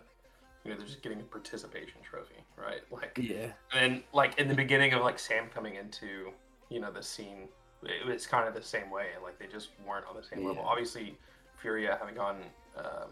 you 0.65 0.71
know, 0.71 0.77
they're 0.77 0.87
just 0.87 1.03
getting 1.03 1.21
a 1.21 1.25
participation 1.25 2.01
trophy, 2.03 2.37
right? 2.57 2.81
Like, 2.91 3.19
yeah, 3.21 3.49
and 3.75 4.03
like 4.13 4.39
in 4.39 4.49
the 4.49 4.55
beginning 4.55 4.93
of 4.93 5.03
like 5.03 5.19
Sam 5.19 5.49
coming 5.53 5.75
into, 5.75 6.31
you 6.71 6.81
know, 6.81 6.93
the 6.93 7.03
scene, 7.03 7.49
it 7.83 8.07
was 8.07 8.27
kind 8.27 8.47
of 8.49 8.55
the 8.55 8.63
same 8.63 8.91
way. 8.91 9.09
Like 9.23 9.39
they 9.39 9.47
just 9.47 9.71
weren't 9.87 10.07
on 10.07 10.17
the 10.17 10.23
same 10.23 10.47
level. 10.47 10.63
Obviously, 10.65 11.19
Furia 11.57 11.97
having 11.99 12.15
gone 12.15 12.39
um, 12.77 13.11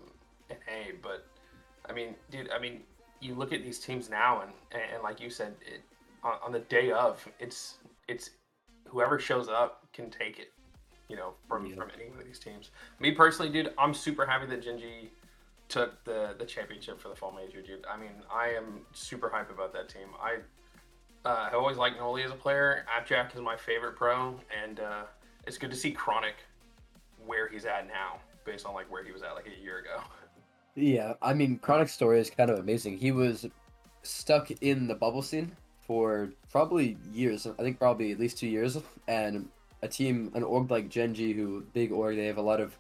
an 0.50 0.56
A, 0.68 0.92
but 1.02 1.26
I 1.88 1.92
mean, 1.92 2.14
dude, 2.30 2.50
I 2.50 2.58
mean, 2.58 2.82
you 3.20 3.34
look 3.34 3.52
at 3.52 3.62
these 3.62 3.78
teams 3.78 4.08
now, 4.08 4.42
and 4.42 4.52
and, 4.70 4.82
and 4.94 5.02
like 5.02 5.20
you 5.20 5.28
said, 5.28 5.54
it 5.60 5.82
on, 6.22 6.34
on 6.44 6.52
the 6.52 6.60
day 6.60 6.92
of, 6.92 7.26
it's 7.38 7.78
it's 8.08 8.30
whoever 8.86 9.18
shows 9.18 9.48
up 9.48 9.86
can 9.92 10.10
take 10.10 10.38
it. 10.38 10.52
You 11.08 11.16
know, 11.16 11.34
from 11.48 11.66
Yeah. 11.66 11.74
from 11.76 11.90
any 11.98 12.08
one 12.08 12.18
of 12.20 12.24
these 12.24 12.38
teams. 12.38 12.70
Me 13.00 13.12
personally, 13.12 13.50
dude, 13.52 13.74
I'm 13.78 13.92
super 13.94 14.24
happy 14.24 14.46
that 14.46 14.62
Gen.G 14.62 15.10
took 15.68 16.02
the 16.04 16.34
the 16.38 16.44
championship 16.44 17.00
for 17.00 17.08
the 17.08 17.14
fall 17.16 17.32
major, 17.32 17.60
dude. 17.62 17.84
I 17.90 17.96
mean, 17.96 18.12
I 18.32 18.48
am 18.48 18.80
super 18.92 19.28
hype 19.28 19.50
about 19.50 19.72
that 19.74 19.88
team. 19.88 20.08
I 20.20 20.36
uh, 21.28 21.50
I 21.52 21.54
always 21.54 21.76
liked 21.76 21.98
Noly 21.98 22.24
as 22.24 22.30
a 22.30 22.34
player. 22.34 22.84
Appjack 22.94 23.34
is 23.34 23.40
my 23.40 23.56
favorite 23.56 23.96
pro, 23.96 24.38
and 24.62 24.80
uh, 24.80 25.02
it's 25.46 25.56
good 25.58 25.70
to 25.70 25.76
see 25.76 25.92
Chronic 25.92 26.34
where 27.26 27.48
he's 27.48 27.64
at 27.64 27.86
now, 27.86 28.18
based 28.44 28.66
on 28.66 28.74
like 28.74 28.90
where 28.90 29.04
he 29.04 29.12
was 29.12 29.22
at 29.22 29.34
like 29.34 29.46
a 29.46 29.62
year 29.62 29.78
ago. 29.78 30.00
yeah. 30.74 31.12
I 31.22 31.32
mean, 31.34 31.58
Chronic's 31.58 31.92
story 31.92 32.18
is 32.20 32.28
kind 32.30 32.50
of 32.50 32.58
amazing. 32.58 32.98
He 32.98 33.12
was 33.12 33.46
stuck 34.02 34.50
in 34.62 34.88
the 34.88 34.94
bubble 34.96 35.22
scene 35.22 35.52
for 35.86 36.30
probably 36.50 36.96
years. 37.12 37.46
I 37.46 37.62
think 37.62 37.78
probably 37.78 38.10
at 38.12 38.18
least 38.18 38.38
two 38.38 38.48
years, 38.48 38.76
and 39.06 39.48
a 39.82 39.88
team, 39.88 40.30
an 40.34 40.42
org 40.42 40.70
like 40.70 40.88
Gen.G, 40.88 41.32
who 41.32 41.64
big 41.72 41.92
org, 41.92 42.16
they 42.16 42.26
have 42.26 42.38
a 42.38 42.42
lot 42.42 42.60
of 42.60 42.76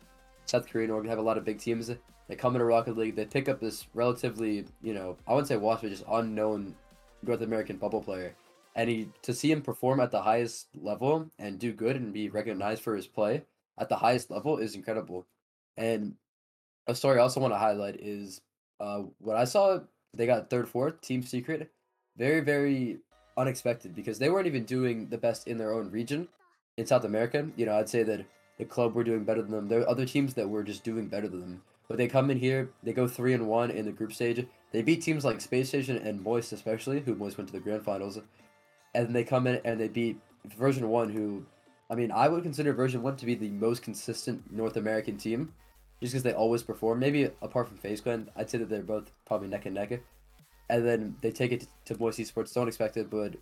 South 0.46 0.68
Korean 0.68 0.90
org, 0.90 1.04
they 1.04 1.10
have 1.10 1.18
a 1.18 1.22
lot 1.22 1.38
of 1.38 1.44
big 1.44 1.58
teams. 1.58 1.90
They 2.28 2.36
come 2.36 2.54
into 2.54 2.64
Rocket 2.64 2.96
League, 2.96 3.16
they 3.16 3.26
pick 3.26 3.48
up 3.48 3.60
this 3.60 3.86
relatively, 3.94 4.64
you 4.82 4.94
know, 4.94 5.16
I 5.26 5.32
wouldn't 5.32 5.48
say 5.48 5.56
washed, 5.56 5.82
but 5.82 5.90
just 5.90 6.04
unknown 6.08 6.74
North 7.22 7.42
American 7.42 7.76
bubble 7.76 8.02
player. 8.02 8.34
And 8.74 8.88
he 8.88 9.08
to 9.22 9.34
see 9.34 9.52
him 9.52 9.60
perform 9.60 10.00
at 10.00 10.10
the 10.10 10.22
highest 10.22 10.68
level 10.80 11.30
and 11.38 11.58
do 11.58 11.72
good 11.72 11.96
and 11.96 12.12
be 12.12 12.30
recognized 12.30 12.82
for 12.82 12.96
his 12.96 13.06
play 13.06 13.42
at 13.78 13.88
the 13.88 13.96
highest 13.96 14.30
level 14.30 14.58
is 14.58 14.74
incredible. 14.74 15.26
And 15.76 16.14
a 16.86 16.94
story 16.94 17.18
I 17.18 17.22
also 17.22 17.40
want 17.40 17.52
to 17.52 17.58
highlight 17.58 17.96
is 17.96 18.40
uh, 18.80 19.02
what 19.18 19.36
I 19.36 19.44
saw. 19.44 19.80
They 20.14 20.26
got 20.26 20.50
third, 20.50 20.68
fourth, 20.68 21.00
Team 21.00 21.22
Secret. 21.22 21.70
Very, 22.16 22.40
very 22.40 22.98
unexpected 23.36 23.94
because 23.94 24.18
they 24.18 24.30
weren't 24.30 24.46
even 24.46 24.64
doing 24.64 25.08
the 25.08 25.18
best 25.18 25.48
in 25.48 25.58
their 25.58 25.72
own 25.72 25.90
region 25.90 26.28
in 26.76 26.86
South 26.86 27.04
America. 27.04 27.48
You 27.56 27.66
know, 27.66 27.76
I'd 27.76 27.88
say 27.88 28.02
that 28.02 28.24
the 28.58 28.64
club 28.64 28.94
were 28.94 29.04
doing 29.04 29.24
better 29.24 29.42
than 29.42 29.50
them. 29.50 29.68
There 29.68 29.80
are 29.80 29.88
other 29.88 30.06
teams 30.06 30.34
that 30.34 30.48
were 30.48 30.62
just 30.62 30.84
doing 30.84 31.08
better 31.08 31.28
than 31.28 31.40
them. 31.40 31.62
But 31.88 31.98
they 31.98 32.08
come 32.08 32.30
in 32.30 32.38
here, 32.38 32.70
they 32.82 32.92
go 32.92 33.06
three 33.06 33.34
and 33.34 33.46
one 33.48 33.70
in 33.70 33.84
the 33.84 33.92
group 33.92 34.12
stage. 34.12 34.46
They 34.72 34.82
beat 34.82 35.02
teams 35.02 35.24
like 35.24 35.40
Space 35.40 35.68
Station 35.68 35.98
and 35.98 36.22
Moist, 36.22 36.52
especially, 36.52 37.00
who 37.00 37.14
Moist 37.14 37.36
went 37.36 37.48
to 37.48 37.52
the 37.52 37.60
grand 37.60 37.84
finals. 37.84 38.18
And 38.94 39.06
then 39.06 39.12
they 39.12 39.24
come 39.24 39.46
in 39.46 39.60
and 39.64 39.78
they 39.78 39.88
beat 39.88 40.18
Version 40.56 40.88
One, 40.88 41.10
who, 41.10 41.44
I 41.90 41.94
mean, 41.94 42.10
I 42.10 42.28
would 42.28 42.42
consider 42.42 42.72
Version 42.72 43.02
One 43.02 43.16
to 43.16 43.26
be 43.26 43.34
the 43.34 43.50
most 43.50 43.82
consistent 43.82 44.50
North 44.50 44.76
American 44.76 45.18
team, 45.18 45.52
just 46.00 46.12
because 46.12 46.22
they 46.22 46.32
always 46.32 46.62
perform. 46.62 47.00
Maybe 47.00 47.24
apart 47.42 47.68
from 47.68 47.76
FaZe 47.76 48.00
Clan, 48.00 48.30
I'd 48.36 48.48
say 48.48 48.58
that 48.58 48.70
they're 48.70 48.82
both 48.82 49.10
probably 49.26 49.48
neck 49.48 49.66
and 49.66 49.74
neck. 49.74 50.00
And 50.70 50.86
then 50.86 51.16
they 51.20 51.30
take 51.30 51.52
it 51.52 51.66
to 51.86 51.98
Moist 51.98 52.18
Esports. 52.18 52.54
Don't 52.54 52.68
expect 52.68 52.96
it, 52.96 53.10
but 53.10 53.34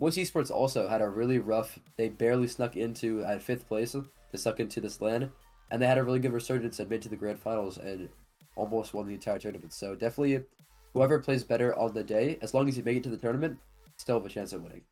Moist 0.00 0.18
Esports 0.18 0.50
also 0.50 0.88
had 0.88 1.00
a 1.00 1.08
really 1.08 1.38
rough. 1.38 1.78
They 1.96 2.08
barely 2.08 2.48
snuck 2.48 2.76
into 2.76 3.24
at 3.24 3.42
fifth 3.42 3.68
place. 3.68 3.92
They 4.32 4.38
snuck 4.38 4.60
into 4.60 4.80
this 4.80 5.00
land, 5.00 5.30
and 5.70 5.80
they 5.80 5.86
had 5.86 5.98
a 5.98 6.04
really 6.04 6.18
good 6.18 6.32
resurgence 6.32 6.80
and 6.80 6.90
made 6.90 7.02
to 7.02 7.08
the 7.08 7.16
grand 7.16 7.38
finals 7.38 7.78
and 7.78 8.08
almost 8.56 8.92
won 8.94 9.06
the 9.06 9.14
entire 9.14 9.38
tournament. 9.38 9.72
So 9.72 9.94
definitely, 9.94 10.44
whoever 10.92 11.18
plays 11.20 11.44
better 11.44 11.76
on 11.78 11.94
the 11.94 12.02
day, 12.04 12.38
as 12.42 12.54
long 12.54 12.68
as 12.68 12.76
you 12.76 12.82
make 12.82 12.96
it 12.96 13.02
to 13.04 13.08
the 13.10 13.16
tournament, 13.16 13.58
still 13.96 14.16
have 14.18 14.26
a 14.26 14.28
chance 14.28 14.52
of 14.52 14.62
winning. 14.62 14.82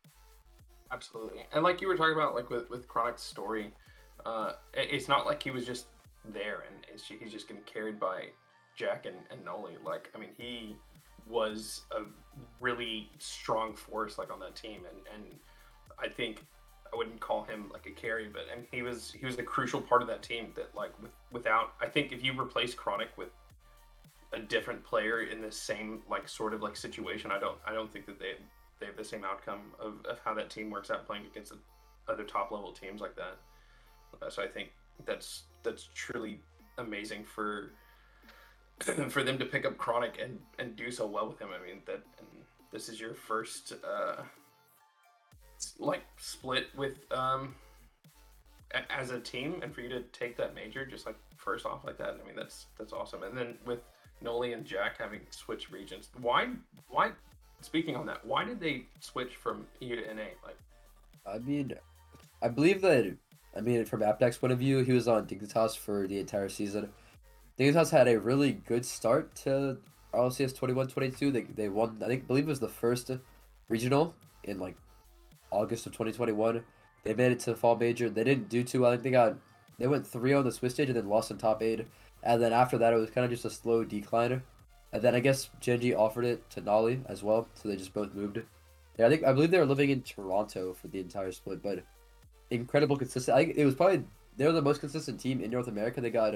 Absolutely, 0.91 1.45
and 1.51 1.63
like 1.63 1.81
you 1.81 1.87
were 1.87 1.97
talking 1.97 2.13
about, 2.13 2.35
like 2.35 2.49
with 2.49 2.69
with 2.69 2.87
Chronic's 2.87 3.23
story, 3.23 3.73
uh, 4.25 4.53
it- 4.73 4.89
it's 4.93 5.07
not 5.07 5.25
like 5.25 5.41
he 5.43 5.51
was 5.51 5.65
just 5.65 5.87
there 6.25 6.63
and 6.67 6.85
he's 7.19 7.31
just 7.31 7.47
getting 7.47 7.63
carried 7.63 7.99
by 7.99 8.29
Jack 8.75 9.05
and, 9.05 9.17
and 9.31 9.43
Noly. 9.43 9.75
Like, 9.83 10.09
I 10.15 10.19
mean, 10.19 10.29
he 10.37 10.77
was 11.27 11.81
a 11.91 12.03
really 12.59 13.09
strong 13.19 13.73
force 13.73 14.17
like 14.17 14.31
on 14.31 14.39
that 14.39 14.55
team, 14.55 14.81
and 14.89 14.97
and 15.13 15.35
I 15.99 16.07
think 16.07 16.43
I 16.93 16.95
wouldn't 16.95 17.19
call 17.19 17.43
him 17.43 17.69
like 17.71 17.85
a 17.87 17.91
carry, 17.91 18.27
but 18.27 18.43
and 18.53 18.65
he 18.71 18.81
was 18.81 19.11
he 19.11 19.25
was 19.25 19.35
the 19.35 19.43
crucial 19.43 19.81
part 19.81 20.01
of 20.01 20.07
that 20.09 20.21
team. 20.21 20.51
That 20.55 20.73
like 20.75 20.91
with, 21.01 21.11
without, 21.31 21.73
I 21.81 21.87
think 21.87 22.11
if 22.11 22.23
you 22.23 22.39
replace 22.39 22.73
Chronic 22.73 23.09
with 23.17 23.29
a 24.31 24.39
different 24.39 24.83
player 24.83 25.21
in 25.21 25.41
the 25.41 25.51
same 25.51 26.01
like 26.09 26.27
sort 26.27 26.53
of 26.53 26.61
like 26.61 26.75
situation, 26.75 27.31
I 27.31 27.39
don't 27.39 27.57
I 27.65 27.73
don't 27.73 27.91
think 27.91 28.05
that 28.05 28.19
they 28.19 28.33
they 28.79 28.85
have 28.85 28.97
the 28.97 29.03
same 29.03 29.23
outcome 29.23 29.73
of, 29.79 30.05
of 30.05 30.19
how 30.23 30.33
that 30.33 30.49
team 30.49 30.69
works 30.69 30.91
out 30.91 31.05
playing 31.05 31.25
against 31.25 31.53
other 32.07 32.23
top 32.23 32.51
level 32.51 32.71
teams 32.71 33.01
like 33.01 33.15
that. 33.15 33.37
Uh, 34.21 34.29
so 34.29 34.43
I 34.43 34.47
think 34.47 34.71
that's 35.05 35.43
that's 35.63 35.89
truly 35.95 36.39
amazing 36.77 37.23
for 37.23 37.71
for 39.09 39.23
them 39.23 39.37
to 39.37 39.45
pick 39.45 39.65
up 39.65 39.77
Chronic 39.77 40.19
and 40.21 40.39
and 40.59 40.75
do 40.75 40.91
so 40.91 41.05
well 41.05 41.27
with 41.27 41.39
him. 41.39 41.49
I 41.53 41.65
mean 41.65 41.81
that 41.85 42.01
this 42.71 42.89
is 42.89 42.99
your 42.99 43.13
first 43.13 43.73
uh 43.87 44.23
like 45.79 46.03
split 46.17 46.67
with 46.75 46.97
um 47.11 47.55
as 48.89 49.11
a 49.11 49.19
team 49.19 49.59
and 49.61 49.73
for 49.73 49.81
you 49.81 49.89
to 49.89 50.01
take 50.11 50.35
that 50.35 50.55
major 50.55 50.85
just 50.85 51.05
like 51.05 51.17
first 51.37 51.65
off 51.65 51.85
like 51.85 51.97
that. 51.97 52.19
I 52.21 52.27
mean 52.27 52.35
that's 52.35 52.67
that's 52.77 52.93
awesome. 52.93 53.23
And 53.23 53.37
then 53.37 53.55
with 53.65 53.79
Noly 54.23 54.53
and 54.53 54.65
Jack 54.65 54.97
having 54.97 55.21
switched 55.29 55.71
regions, 55.71 56.09
why 56.19 56.49
why 56.89 57.11
speaking 57.63 57.95
on 57.95 58.05
that, 58.05 58.25
why 58.25 58.43
did 58.43 58.59
they 58.59 58.85
switch 58.99 59.35
from 59.35 59.65
EU 59.79 59.95
to 59.95 60.13
NA? 60.13 60.23
Like, 60.43 60.57
I 61.25 61.39
mean, 61.39 61.73
I 62.41 62.49
believe 62.49 62.81
that. 62.81 63.15
I 63.55 63.61
mean, 63.61 63.85
from 63.85 64.01
Apnex's 64.01 64.37
point 64.37 64.51
of 64.51 64.59
view, 64.59 64.79
he 64.79 64.93
was 64.93 65.07
on 65.07 65.27
Dignitas 65.27 65.77
for 65.77 66.07
the 66.07 66.19
entire 66.19 66.49
season. 66.49 66.89
Dignitas 67.57 67.91
had 67.91 68.07
a 68.07 68.19
really 68.19 68.51
good 68.51 68.85
start 68.85 69.35
to 69.35 69.77
RLCS 70.13 70.57
21-22. 70.57 71.31
They 71.33 71.41
they 71.41 71.69
won. 71.69 72.01
I 72.03 72.07
think 72.07 72.27
believe 72.27 72.45
it 72.45 72.49
was 72.49 72.59
the 72.59 72.67
first 72.67 73.11
regional 73.69 74.15
in 74.43 74.59
like 74.59 74.75
August 75.51 75.85
of 75.85 75.91
2021. 75.93 76.63
They 77.03 77.13
made 77.13 77.31
it 77.31 77.39
to 77.41 77.51
the 77.51 77.55
fall 77.55 77.75
major. 77.75 78.09
They 78.09 78.23
didn't 78.23 78.49
do 78.49 78.63
too 78.63 78.81
well. 78.81 78.91
I 78.91 78.95
think 78.95 79.03
they 79.03 79.11
got 79.11 79.37
they 79.77 79.87
went 79.87 80.07
3 80.07 80.33
on 80.33 80.45
the 80.45 80.51
Swiss 80.51 80.73
stage 80.73 80.89
and 80.89 80.97
then 80.97 81.09
lost 81.09 81.31
in 81.31 81.37
top 81.37 81.61
eight. 81.61 81.87
And 82.23 82.41
then 82.41 82.53
after 82.53 82.77
that, 82.77 82.93
it 82.93 82.97
was 82.97 83.09
kind 83.09 83.25
of 83.25 83.31
just 83.31 83.45
a 83.45 83.49
slow 83.49 83.83
decline. 83.83 84.41
And 84.91 85.01
then 85.01 85.15
I 85.15 85.19
guess 85.19 85.49
Gen.G 85.59 85.93
offered 85.93 86.25
it 86.25 86.49
to 86.51 86.61
Noly 86.61 87.01
as 87.07 87.23
well, 87.23 87.47
so 87.55 87.67
they 87.67 87.75
just 87.75 87.93
both 87.93 88.13
moved. 88.13 88.39
Yeah, 88.97 89.07
I 89.07 89.09
think 89.09 89.23
I 89.23 89.33
believe 89.33 89.49
they 89.51 89.59
were 89.59 89.65
living 89.65 89.89
in 89.89 90.03
Toronto 90.03 90.73
for 90.73 90.87
the 90.87 90.99
entire 90.99 91.31
split, 91.31 91.63
but 91.63 91.83
incredible 92.51 92.95
consistent. 92.95 93.35
I 93.35 93.41
it 93.55 93.65
was 93.65 93.75
probably 93.75 94.03
they 94.37 94.45
were 94.45 94.51
the 94.51 94.61
most 94.61 94.79
consistent 94.79 95.19
team 95.19 95.41
in 95.41 95.49
North 95.49 95.67
America. 95.67 95.99
They 95.99 96.11
got 96.11 96.35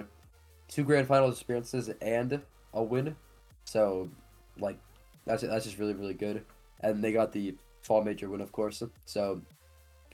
two 0.67 0.83
grand 0.83 1.07
final 1.07 1.29
experiences 1.29 1.89
and 2.01 2.41
a 2.73 2.83
win, 2.83 3.15
so 3.65 4.09
like 4.59 4.77
that's 5.25 5.43
that's 5.43 5.65
just 5.65 5.77
really 5.77 5.93
really 5.93 6.13
good. 6.13 6.43
And 6.81 7.03
they 7.03 7.11
got 7.11 7.31
the 7.31 7.55
fall 7.81 8.03
major 8.03 8.29
win, 8.29 8.41
of 8.41 8.51
course. 8.51 8.83
So 9.05 9.41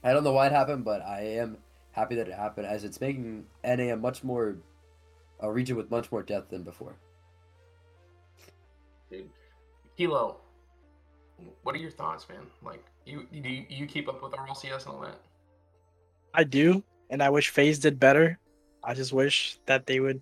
I 0.02 0.12
don't 0.12 0.24
know 0.24 0.32
why 0.32 0.46
it 0.46 0.52
happened, 0.52 0.84
but 0.84 1.02
I 1.02 1.22
am 1.38 1.58
happy 1.92 2.14
that 2.16 2.28
it 2.28 2.34
happened, 2.34 2.66
as 2.66 2.84
it's 2.84 3.00
making 3.00 3.46
NA 3.64 3.92
a 3.92 3.96
much 3.96 4.24
more 4.24 4.56
a 5.40 5.50
region 5.50 5.76
with 5.76 5.90
much 5.90 6.10
more 6.10 6.22
depth 6.22 6.50
than 6.50 6.62
before. 6.62 6.96
dude, 9.10 9.28
Kilo, 9.96 10.36
what 11.62 11.74
are 11.74 11.78
your 11.78 11.90
thoughts, 11.90 12.28
man? 12.28 12.46
Like, 12.62 12.84
you 13.04 13.26
do 13.32 13.48
you, 13.48 13.64
you 13.68 13.86
keep 13.86 14.08
up 14.08 14.22
with 14.22 14.32
RLCS 14.32 14.86
and 14.86 14.94
all 14.94 15.00
that? 15.00 15.20
I 16.32 16.44
do, 16.44 16.82
and 17.10 17.22
I 17.22 17.30
wish 17.30 17.50
FaZe 17.50 17.78
did 17.78 18.00
better. 18.00 18.38
I 18.86 18.94
just 18.94 19.12
wish 19.12 19.58
that 19.66 19.86
they 19.86 20.00
would 20.00 20.20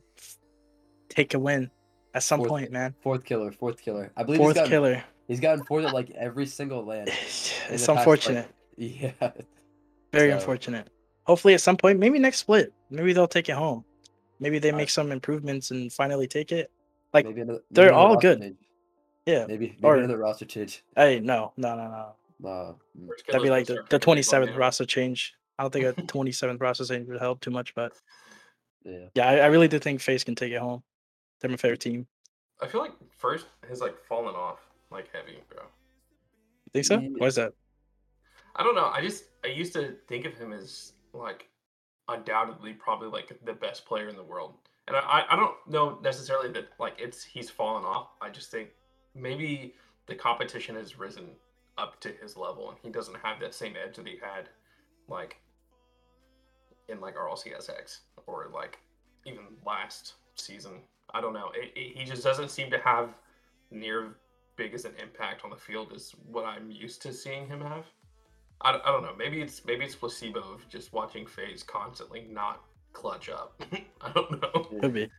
take 1.08 1.34
a 1.34 1.38
win 1.38 1.70
at 2.14 2.22
some 2.22 2.40
Fourth- 2.40 2.48
point, 2.50 2.72
man. 2.72 2.94
Fourth 3.02 3.24
killer, 3.24 3.52
fourth 3.52 3.80
killer. 3.82 4.10
I 4.16 4.22
believe 4.22 4.38
Fourth 4.38 4.50
he's 4.50 4.54
gotten, 4.56 4.70
killer. 4.70 5.04
He's 5.28 5.40
gotten 5.40 5.64
fourth 5.64 5.86
at 5.86 5.94
like 5.94 6.10
every 6.10 6.46
single 6.46 6.84
land. 6.84 7.08
It's 7.08 7.52
the 7.68 7.68
past, 7.76 7.88
like- 7.88 7.98
unfortunate. 7.98 8.48
Yeah, 8.76 9.12
Very 10.12 10.30
so- 10.30 10.36
unfortunate. 10.36 10.88
Hopefully, 11.24 11.54
at 11.54 11.60
some 11.60 11.76
point, 11.76 11.98
maybe 12.00 12.18
next 12.18 12.38
split, 12.38 12.72
maybe 12.90 13.12
they'll 13.12 13.28
take 13.28 13.48
it 13.48 13.54
home. 13.54 13.84
Maybe 14.40 14.58
they 14.58 14.72
I- 14.72 14.76
make 14.76 14.90
some 14.90 15.12
improvements 15.12 15.70
and 15.70 15.92
finally 15.92 16.26
take 16.26 16.50
it. 16.52 16.70
Like, 17.14 17.26
maybe 17.26 17.42
another, 17.42 17.60
they're 17.70 17.92
all 17.92 18.16
good. 18.16 18.40
change. 18.40 18.56
yeah. 19.26 19.44
Maybe 19.46 19.68
maybe 19.68 19.78
Or- 19.82 19.96
another 19.96 20.16
roster 20.18 20.46
change. 20.46 20.82
Hey, 20.96 21.20
no, 21.20 21.52
no, 21.56 21.76
no, 21.76 21.88
no. 21.88 22.48
Uh, 22.48 22.72
mm, 22.98 23.08
That'd 23.28 23.42
be 23.42 23.50
like 23.50 23.66
the, 23.66 23.84
the 23.88 24.00
27th 24.00 24.56
roster 24.56 24.84
change. 24.84 25.34
I 25.58 25.62
don't 25.62 25.72
think 25.72 25.84
a 25.86 25.92
27th 26.02 26.60
roster 26.60 26.84
change 26.84 27.06
would 27.08 27.20
help 27.20 27.40
too 27.40 27.50
much, 27.52 27.72
but 27.74 27.92
yeah. 28.84 29.06
yeah, 29.14 29.28
I, 29.28 29.36
I 29.38 29.46
really 29.46 29.68
do 29.68 29.78
think 29.78 30.00
FaZe 30.00 30.24
can 30.24 30.34
take 30.34 30.52
it 30.52 30.58
home. 30.60 30.82
They're 31.40 31.50
my 31.50 31.56
favorite 31.56 31.80
team. 31.80 32.06
I 32.60 32.66
feel 32.68 32.80
like 32.80 32.92
first 33.18 33.46
has 33.68 33.80
like 33.80 33.96
fallen 34.08 34.34
off 34.34 34.58
like 34.90 35.08
heavy, 35.12 35.38
bro. 35.48 35.62
You 35.62 36.70
think 36.72 36.84
so? 36.86 36.98
Yeah. 37.00 37.08
Why 37.18 37.26
is 37.26 37.34
that? 37.36 37.52
I 38.54 38.62
don't 38.62 38.74
know. 38.74 38.86
I 38.94 39.00
just 39.00 39.24
I 39.44 39.48
used 39.48 39.72
to 39.74 39.96
think 40.08 40.24
of 40.26 40.34
him 40.34 40.52
as 40.52 40.92
like 41.12 41.48
undoubtedly 42.08 42.74
probably 42.74 43.08
like 43.08 43.32
the 43.44 43.52
best 43.52 43.84
player 43.86 44.08
in 44.08 44.16
the 44.16 44.22
world. 44.22 44.54
And 44.88 44.96
I, 44.96 45.00
I- 45.00 45.26
I 45.32 45.36
don't 45.36 45.54
know 45.68 45.98
necessarily 46.02 46.50
that 46.52 46.68
like 46.78 46.94
it's 46.98 47.24
he's 47.24 47.50
fallen 47.50 47.84
off. 47.84 48.08
I 48.20 48.28
just 48.30 48.50
think 48.50 48.68
maybe 49.14 49.74
the 50.06 50.14
competition 50.14 50.76
has 50.76 50.98
risen 50.98 51.30
up 51.78 51.98
to 52.00 52.10
his 52.20 52.36
level 52.36 52.68
and 52.70 52.78
he 52.82 52.90
doesn't 52.90 53.16
have 53.22 53.40
that 53.40 53.54
same 53.54 53.74
edge 53.82 53.96
that 53.96 54.06
he 54.06 54.18
had 54.22 54.48
like 55.08 55.38
in 56.88 57.00
like 57.00 57.16
RLCSX 57.16 58.00
or 58.26 58.48
like 58.52 58.78
even 59.26 59.42
last 59.66 60.14
season. 60.34 60.72
I 61.14 61.20
don't 61.20 61.32
know. 61.32 61.50
It, 61.54 61.72
it, 61.76 61.96
he 61.98 62.04
just 62.04 62.22
doesn't 62.22 62.50
seem 62.50 62.70
to 62.70 62.78
have 62.78 63.10
near 63.70 64.16
big 64.56 64.74
as 64.74 64.84
an 64.84 64.92
impact 65.00 65.44
on 65.44 65.50
the 65.50 65.56
field 65.56 65.92
as 65.94 66.12
what 66.30 66.44
I'm 66.44 66.70
used 66.70 67.02
to 67.02 67.12
seeing 67.12 67.46
him 67.46 67.60
have. 67.60 67.84
I, 68.60 68.70
I 68.84 68.92
don't 68.92 69.02
know. 69.02 69.14
Maybe 69.16 69.40
it's 69.40 69.64
maybe 69.64 69.84
it's 69.84 69.94
placebo 69.94 70.40
of 70.40 70.68
just 70.68 70.92
watching 70.92 71.26
FaZe 71.26 71.62
constantly 71.62 72.26
not 72.30 72.62
clutch 72.92 73.28
up. 73.28 73.60
I 74.00 74.12
don't 74.12 74.40
know. 74.40 74.80
Could 74.80 74.94
be. 74.94 75.10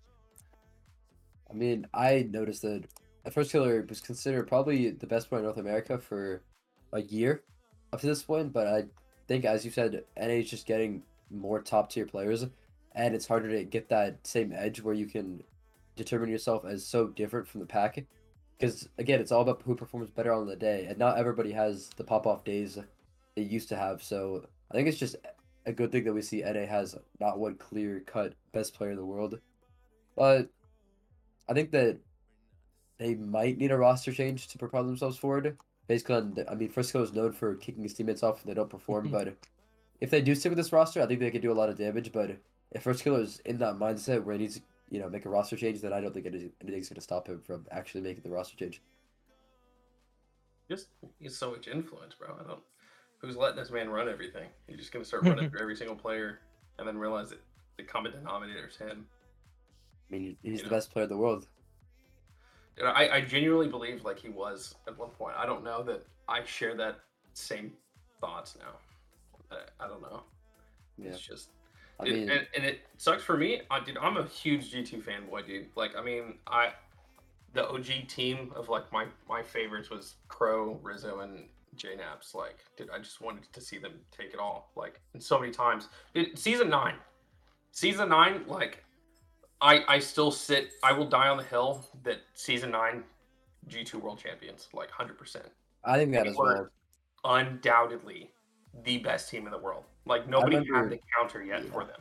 I 1.50 1.54
mean, 1.54 1.86
I 1.94 2.28
noticed 2.32 2.64
that 2.64 2.84
the 3.24 3.32
first 3.32 3.52
killer 3.52 3.86
was 3.88 4.02
considered 4.02 4.48
probably 4.48 4.92
the 4.92 5.08
best 5.08 5.30
player 5.30 5.40
in 5.40 5.46
North 5.46 5.58
America 5.58 5.98
for 5.98 6.42
a 6.94 7.02
year 7.02 7.44
up 7.92 8.02
to 8.02 8.08
this 8.08 8.24
point, 8.24 8.52
but 8.52 8.68
I 8.68 8.86
think, 9.28 9.46
as 9.46 9.64
you 9.64 9.72
said, 9.72 10.04
NA 10.18 10.26
is 10.26 10.50
just 10.50 10.66
getting 10.66 11.04
more 11.30 11.62
top 11.62 11.90
tier 11.90 12.06
players, 12.06 12.46
and 12.96 13.16
it's 13.16 13.28
harder 13.28 13.50
to 13.50 13.64
get 13.64 13.90
that 13.90 14.26
same 14.26 14.54
edge 14.54 14.82
where 14.82 14.94
you 14.94 15.06
can 15.06 15.44
determine 15.96 16.30
yourself 16.30 16.66
as 16.66 16.86
so 16.86 17.08
different 17.08 17.48
from 17.48 17.60
the 17.60 17.66
pack. 17.66 18.04
Because 18.58 18.88
again, 18.98 19.20
it's 19.20 19.32
all 19.32 19.42
about 19.42 19.62
who 19.64 19.76
performs 19.76 20.10
better 20.10 20.32
on 20.32 20.48
the 20.48 20.56
day, 20.56 20.86
and 20.86 20.98
not 20.98 21.18
everybody 21.18 21.52
has 21.52 21.90
the 21.98 22.04
pop 22.04 22.26
off 22.26 22.44
days 22.44 22.78
they 23.36 23.42
used 23.42 23.70
to 23.70 23.76
have. 23.76 24.02
So 24.04 24.46
I 24.72 24.76
think 24.76 24.88
it's 24.88 24.98
just 24.98 25.16
a 25.66 25.74
good 25.74 25.92
thing 25.92 26.04
that 26.04 26.14
we 26.14 26.22
see 26.22 26.44
NA 26.44 26.66
has 26.66 26.96
not 27.20 27.40
one 27.40 27.56
clear 27.56 28.02
cut 28.06 28.34
best 28.52 28.74
player 28.74 28.92
in 28.92 28.98
the 28.98 29.06
world, 29.06 29.40
but 30.16 30.50
I 31.50 31.54
think 31.54 31.72
that 31.72 31.98
they 32.98 33.16
might 33.16 33.58
need 33.58 33.72
a 33.72 33.78
roster 33.78 34.14
change 34.14 34.48
to 34.50 34.58
propel 34.58 34.84
themselves 34.84 35.18
forward. 35.18 35.58
Basically, 35.88 36.16
on 36.16 36.34
the- 36.36 36.50
I 36.50 36.56
mean, 36.56 36.70
Frisco 36.70 37.02
is 37.02 37.12
known 37.12 37.34
for 37.34 37.56
kicking 37.56 37.84
his 37.84 37.94
teammates 37.94 38.24
off 38.24 38.44
when 38.44 38.54
they 38.54 38.56
don't 38.56 38.70
perform, 38.70 39.08
Mhm. 39.10 39.12
but 39.12 39.36
if 40.00 40.10
they 40.10 40.22
do 40.22 40.36
stick 40.36 40.52
with 40.52 40.58
this 40.58 40.72
roster, 40.72 41.02
I 41.02 41.06
think 41.06 41.20
they 41.20 41.32
could 41.32 41.42
do 41.42 41.52
a 41.52 41.54
lot 41.54 41.70
of 41.70 41.78
damage. 41.78 42.12
But 42.12 42.38
if 42.74 42.84
First 42.84 43.04
Killer 43.04 43.22
is 43.22 43.40
in 43.46 43.58
that 43.60 43.76
mindset 43.76 44.24
where 44.24 44.34
he 44.36 44.42
needs 44.42 44.56
to, 44.56 44.62
you 44.90 45.00
know, 45.00 45.10
make 45.10 45.26
a 45.26 45.30
roster 45.30 45.56
change, 45.56 45.82
then 45.82 45.94
I 45.94 46.02
don't 46.02 46.14
think 46.14 46.26
anything's 46.26 46.90
going 46.90 46.96
to 46.96 47.02
stop 47.02 47.28
him 47.28 47.40
from 47.46 47.66
actually 47.72 48.02
making 48.02 48.24
the 48.24 48.30
roster 48.30 48.56
change. 48.58 48.82
Just 50.70 50.88
he's 51.20 51.38
so 51.38 51.52
much 51.52 51.68
influence, 51.68 52.16
bro. 52.16 52.36
I 52.40 52.48
don't. 52.48 52.62
Who's 53.20 53.36
letting 53.38 53.58
this 53.58 53.70
man 53.72 53.90
run 53.90 54.10
everything? 54.10 54.48
He's 54.68 54.78
just 54.78 54.92
gonna 54.92 55.06
start 55.06 55.24
running 55.24 55.50
through 55.50 55.62
every 55.62 55.76
single 55.76 55.96
player, 55.96 56.40
and 56.78 56.88
then 56.88 56.98
realize 56.98 57.30
that 57.30 57.42
the 57.78 57.84
common 57.84 58.12
denominator 58.12 58.68
is 58.68 58.76
him. 58.78 59.06
I 60.10 60.16
mean, 60.16 60.38
he's 60.42 60.52
You 60.52 60.58
the 60.60 60.64
know. 60.66 60.70
best 60.70 60.92
player 60.92 61.04
in 61.04 61.10
the 61.10 61.18
world. 61.18 61.48
Dude, 62.78 62.86
I, 62.86 63.18
I 63.18 63.22
genuinely 63.22 63.68
believe 63.68 64.04
like 64.04 64.20
he 64.20 64.30
was 64.30 64.76
at 64.88 64.98
one 64.98 65.10
point. 65.10 65.36
I 65.38 65.46
don't 65.46 65.64
know 65.64 65.84
that 65.84 66.06
I 66.28 66.44
share 66.44 66.76
that 66.78 67.00
same 67.34 67.74
thoughts 68.20 68.58
now. 68.60 68.76
I, 69.80 69.86
I 69.86 69.88
don't 69.88 70.02
know. 70.02 70.24
Yeah, 70.98 71.10
It's 71.10 71.20
just 71.20 71.50
I 72.00 72.04
mean, 72.06 72.30
and, 72.30 72.48
and 72.56 72.66
it 72.66 72.82
sucks 72.98 73.24
for 73.24 73.38
me. 73.38 73.62
I, 73.70 73.80
dude, 73.80 73.98
I'm 73.98 74.18
a 74.18 74.26
huge 74.26 74.72
G2 74.74 75.04
fanboy, 75.04 75.46
dude. 75.46 75.68
Like, 75.76 75.92
I 75.98 76.04
mean, 76.04 76.36
I 76.48 76.74
the 77.54 77.68
OG 77.70 78.08
team 78.08 78.52
of 78.56 78.70
like 78.70 78.92
my 78.92 79.06
my 79.30 79.42
favorites 79.44 79.90
was 79.90 80.16
Crow, 80.28 80.80
Rizzo, 80.82 81.20
and 81.20 81.46
JKnaps. 81.78 82.34
Like, 82.34 82.58
dude, 82.78 82.90
I 82.90 82.98
just 83.00 83.22
wanted 83.22 83.52
to 83.52 83.62
see 83.62 83.78
them 83.78 83.94
take 84.16 84.34
it 84.34 84.40
all. 84.40 84.72
Like, 84.76 85.00
and 85.14 85.22
so 85.22 85.40
many 85.40 85.52
times. 85.52 85.90
Dude, 86.14 86.38
season 86.38 86.70
nine, 86.70 86.96
season 87.72 88.10
nine, 88.10 88.44
like, 88.48 88.84
I 89.62 89.84
I 89.88 90.00
still 90.00 90.32
sit. 90.32 90.72
I 90.82 90.92
will 90.94 91.08
die 91.08 91.28
on 91.28 91.38
the 91.38 91.44
hill 91.44 91.86
that 92.04 92.22
season 92.34 92.72
nine, 92.72 93.04
G2 93.70 93.96
world 93.96 94.20
champions, 94.20 94.68
like 94.74 94.90
hundred 94.90 95.18
percent, 95.18 95.46
I 95.84 95.98
think 95.98 96.12
that 96.14 96.24
they 96.24 96.30
as 96.32 96.36
well. 96.36 96.70
undoubtedly 97.24 98.32
the 98.84 98.98
best 98.98 99.30
team 99.30 99.46
in 99.46 99.52
the 99.52 99.58
world. 99.58 99.84
Like 100.06 100.28
nobody 100.28 100.58
remember- 100.58 100.80
had 100.80 100.90
the 100.90 101.00
counter 101.18 101.44
yet 101.44 101.64
for 101.66 101.84
them. 101.86 102.00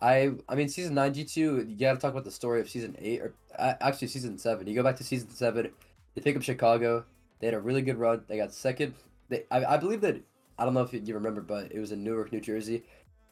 I 0.00 0.32
I 0.48 0.54
mean 0.56 0.68
season 0.68 0.94
nine 0.94 1.14
G 1.14 1.24
two 1.24 1.64
you 1.68 1.76
gotta 1.76 1.98
talk 1.98 2.10
about 2.10 2.24
the 2.24 2.30
story 2.30 2.60
of 2.60 2.68
season 2.68 2.96
eight 2.98 3.20
or 3.20 3.34
uh, 3.58 3.74
actually 3.80 4.08
season 4.08 4.36
seven. 4.38 4.66
You 4.66 4.74
go 4.74 4.82
back 4.82 4.96
to 4.96 5.04
season 5.04 5.30
seven, 5.30 5.70
they 6.14 6.20
pick 6.20 6.36
up 6.36 6.42
Chicago. 6.42 7.04
They 7.40 7.46
had 7.46 7.54
a 7.54 7.60
really 7.60 7.82
good 7.82 7.98
run. 7.98 8.22
They 8.28 8.36
got 8.36 8.52
second. 8.52 8.94
They 9.28 9.44
I, 9.50 9.64
I 9.64 9.76
believe 9.76 10.00
that 10.00 10.20
I 10.58 10.64
don't 10.64 10.74
know 10.74 10.82
if 10.82 10.92
you 10.92 11.00
you 11.04 11.14
remember, 11.14 11.40
but 11.40 11.72
it 11.72 11.78
was 11.78 11.92
in 11.92 12.02
Newark, 12.04 12.32
New 12.32 12.40
Jersey. 12.40 12.82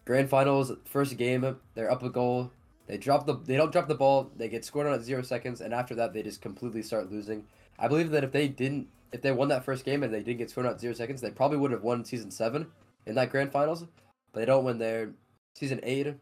Grand 0.04 0.28
finals, 0.30 0.72
first 0.84 1.16
game, 1.16 1.56
they're 1.74 1.90
up 1.90 2.02
a 2.02 2.10
goal. 2.10 2.50
They 2.86 2.98
drop 2.98 3.26
the 3.26 3.34
they 3.34 3.56
don't 3.56 3.70
drop 3.70 3.86
the 3.86 3.94
ball. 3.94 4.30
They 4.36 4.48
get 4.48 4.64
scored 4.64 4.86
on 4.86 4.94
at 4.94 5.02
zero 5.02 5.22
seconds, 5.22 5.60
and 5.60 5.72
after 5.74 5.94
that 5.96 6.12
they 6.12 6.22
just 6.22 6.40
completely 6.40 6.82
start 6.82 7.10
losing. 7.10 7.44
I 7.78 7.86
believe 7.88 8.10
that 8.10 8.24
if 8.24 8.32
they 8.32 8.48
didn't 8.48 8.88
if 9.12 9.22
they 9.22 9.32
won 9.32 9.48
that 9.48 9.64
first 9.64 9.84
game 9.84 10.02
and 10.02 10.12
they 10.12 10.22
didn't 10.22 10.38
get 10.38 10.50
scored 10.50 10.66
on 10.66 10.72
at 10.74 10.80
zero 10.80 10.94
seconds, 10.94 11.20
they 11.20 11.30
probably 11.30 11.58
would 11.58 11.72
have 11.72 11.82
won 11.82 12.04
season 12.04 12.30
seven 12.30 12.66
in 13.06 13.14
that 13.16 13.30
grand 13.30 13.52
finals. 13.52 13.84
But 14.32 14.40
they 14.40 14.46
don't 14.46 14.64
win 14.64 14.78
there. 14.78 15.10
Season 15.54 15.80
eight, 15.82 16.14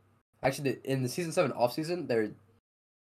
Actually, 0.43 0.79
in 0.85 1.03
the 1.03 1.09
season 1.09 1.33
seven 1.33 1.53
off 1.53 1.73
season, 1.73 2.07
they're 2.07 2.31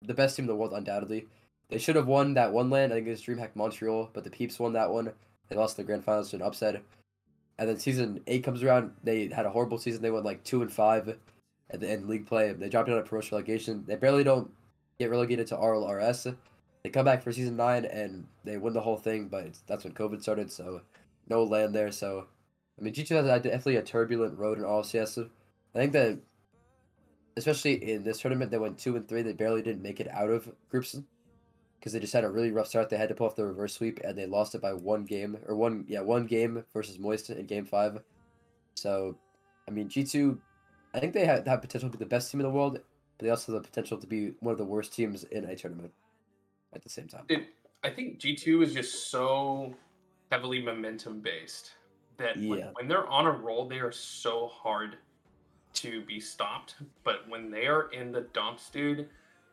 the 0.03 0.15
best 0.15 0.37
team 0.37 0.45
in 0.45 0.49
the 0.49 0.57
world 0.57 0.73
undoubtedly. 0.73 1.27
They 1.69 1.79
should 1.79 1.97
have 1.97 2.07
won 2.07 2.35
that 2.35 2.53
one 2.53 2.71
land. 2.71 2.93
I 2.93 2.97
think 2.97 3.09
it 3.09 3.11
was 3.11 3.23
DreamHack 3.23 3.51
Montreal, 3.55 4.11
but 4.13 4.25
the 4.25 4.31
Peeps 4.31 4.59
won 4.59 4.73
that 4.73 4.91
one. 4.91 5.13
They 5.49 5.57
lost 5.57 5.77
the 5.77 5.85
grand 5.85 6.05
finals 6.05 6.31
to 6.31 6.37
an 6.37 6.43
upset. 6.43 6.83
And 7.59 7.69
then 7.69 7.79
season 7.79 8.21
eight 8.27 8.45
comes 8.45 8.63
around. 8.63 8.93
They 9.03 9.29
had 9.29 9.47
a 9.47 9.51
horrible 9.51 9.79
season. 9.79 10.03
They 10.03 10.11
went 10.11 10.25
like 10.25 10.45
two 10.45 10.63
and 10.63 10.73
five 10.73 11.17
at 11.71 11.81
the 11.81 11.91
end 11.91 12.09
league 12.09 12.27
play. 12.27 12.53
They 12.53 12.69
dropped 12.69 12.89
out 12.89 12.99
of 12.99 13.07
promotion 13.07 13.37
relegation. 13.37 13.85
They 13.87 13.97
barely 13.97 14.25
don't 14.25 14.51
get 14.99 15.11
relegated 15.11 15.47
to 15.49 15.57
RLRS. 15.57 16.37
They 16.83 16.91
come 16.91 17.05
back 17.05 17.23
for 17.23 17.33
season 17.33 17.57
nine 17.57 17.85
and 17.85 18.27
they 18.45 18.59
win 18.59 18.73
the 18.73 18.81
whole 18.81 18.97
thing, 18.97 19.29
but 19.29 19.59
that's 19.67 19.85
when 19.85 19.93
COVID 19.93 20.23
started, 20.23 20.53
so 20.53 20.83
no 21.29 21.43
land 21.43 21.75
there. 21.75 21.91
So, 21.91 22.27
I 22.79 22.83
mean, 22.83 22.93
G2 22.93 23.09
has 23.16 23.43
definitely 23.43 23.77
a 23.77 23.83
turbulent 23.83 24.39
road 24.39 24.59
in 24.59 24.64
RLCS. 24.64 25.29
I 25.74 25.79
think 25.79 25.93
that, 25.93 26.18
especially 27.37 27.93
in 27.93 28.03
this 28.03 28.20
tournament, 28.20 28.51
they 28.51 28.59
went 28.59 28.79
two 28.79 28.97
and 28.97 29.09
three. 29.09 29.22
They 29.22 29.33
barely 29.33 29.62
didn't 29.62 29.83
make 29.83 30.01
it 30.01 30.09
out 30.09 30.31
of 30.31 30.51
groups 30.70 30.97
because 31.79 31.93
they 31.93 32.01
just 32.01 32.12
had 32.12 32.24
a 32.24 32.31
really 32.31 32.51
rough 32.51 32.66
start. 32.66 32.91
They 32.91 32.97
had 32.97 33.09
to 33.09 33.14
pull 33.14 33.27
off 33.27 33.37
the 33.37 33.47
reverse 33.47 33.74
sweep 33.74 34.01
and 34.05 34.16
they 34.16 34.27
lost 34.27 34.55
it 34.55 34.61
by 34.61 34.72
one 34.72 35.05
game 35.05 35.39
or 35.47 35.55
one 35.57 35.85
yeah 35.89 36.01
one 36.01 36.27
game 36.27 36.64
versus 36.72 36.99
Moist 36.99 37.31
in 37.31 37.47
game 37.47 37.64
five. 37.64 38.01
So, 38.74 39.16
I 39.68 39.70
mean, 39.70 39.89
G 39.89 40.05
two, 40.05 40.41
I 40.95 41.01
think 41.01 41.14
they 41.14 41.24
have, 41.24 41.47
have 41.47 41.62
potential 41.62 41.89
to 41.89 41.97
be 41.97 42.05
the 42.05 42.09
best 42.09 42.31
team 42.31 42.41
in 42.41 42.47
the 42.47 42.53
world, 42.53 42.74
but 42.74 43.24
they 43.24 43.31
also 43.31 43.55
have 43.55 43.62
the 43.62 43.68
potential 43.68 43.99
to 43.99 44.07
be 44.07 44.33
one 44.41 44.53
of 44.53 44.59
the 44.59 44.64
worst 44.64 44.93
teams 44.93 45.24
in 45.24 45.45
a 45.45 45.57
tournament 45.57 45.93
at 46.74 46.83
the 46.83 46.91
same 46.91 47.09
time. 47.09 47.24
Dude, 47.29 47.47
I 47.83 47.91
think 47.91 48.18
G 48.18 48.35
two 48.35 48.62
is 48.62 48.74
just 48.74 49.11
so 49.11 49.74
heavily 50.31 50.61
momentum 50.61 51.20
based 51.20 51.70
that 52.19 52.37
when, 52.37 52.61
when 52.73 52.89
they're 52.89 53.07
on 53.07 53.27
a 53.27 53.31
roll, 53.31 53.69
they 53.69 53.79
are 53.79 53.93
so 53.93 54.49
hard 54.49 54.97
to 55.75 56.03
be 56.03 56.21
stopped. 56.21 56.77
But 57.05 57.29
when 57.29 57.51
they 57.51 57.67
are 57.67 57.91
in 57.91 58.12
the 58.12 58.23
dumps, 58.33 58.71
dude, 58.71 59.09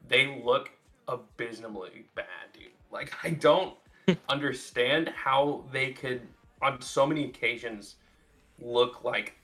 they 0.08 0.42
look 0.44 0.72
abysmally 1.08 2.06
bad, 2.16 2.26
dude. 2.54 2.72
Like 2.92 3.14
I 3.24 3.32
don't 3.32 3.76
understand 4.30 5.10
how 5.10 5.66
they 5.72 5.92
could 5.92 6.22
on 6.62 6.82
so 6.82 7.06
many 7.06 7.26
occasions 7.26 7.96
look 8.60 9.04
like 9.04 9.36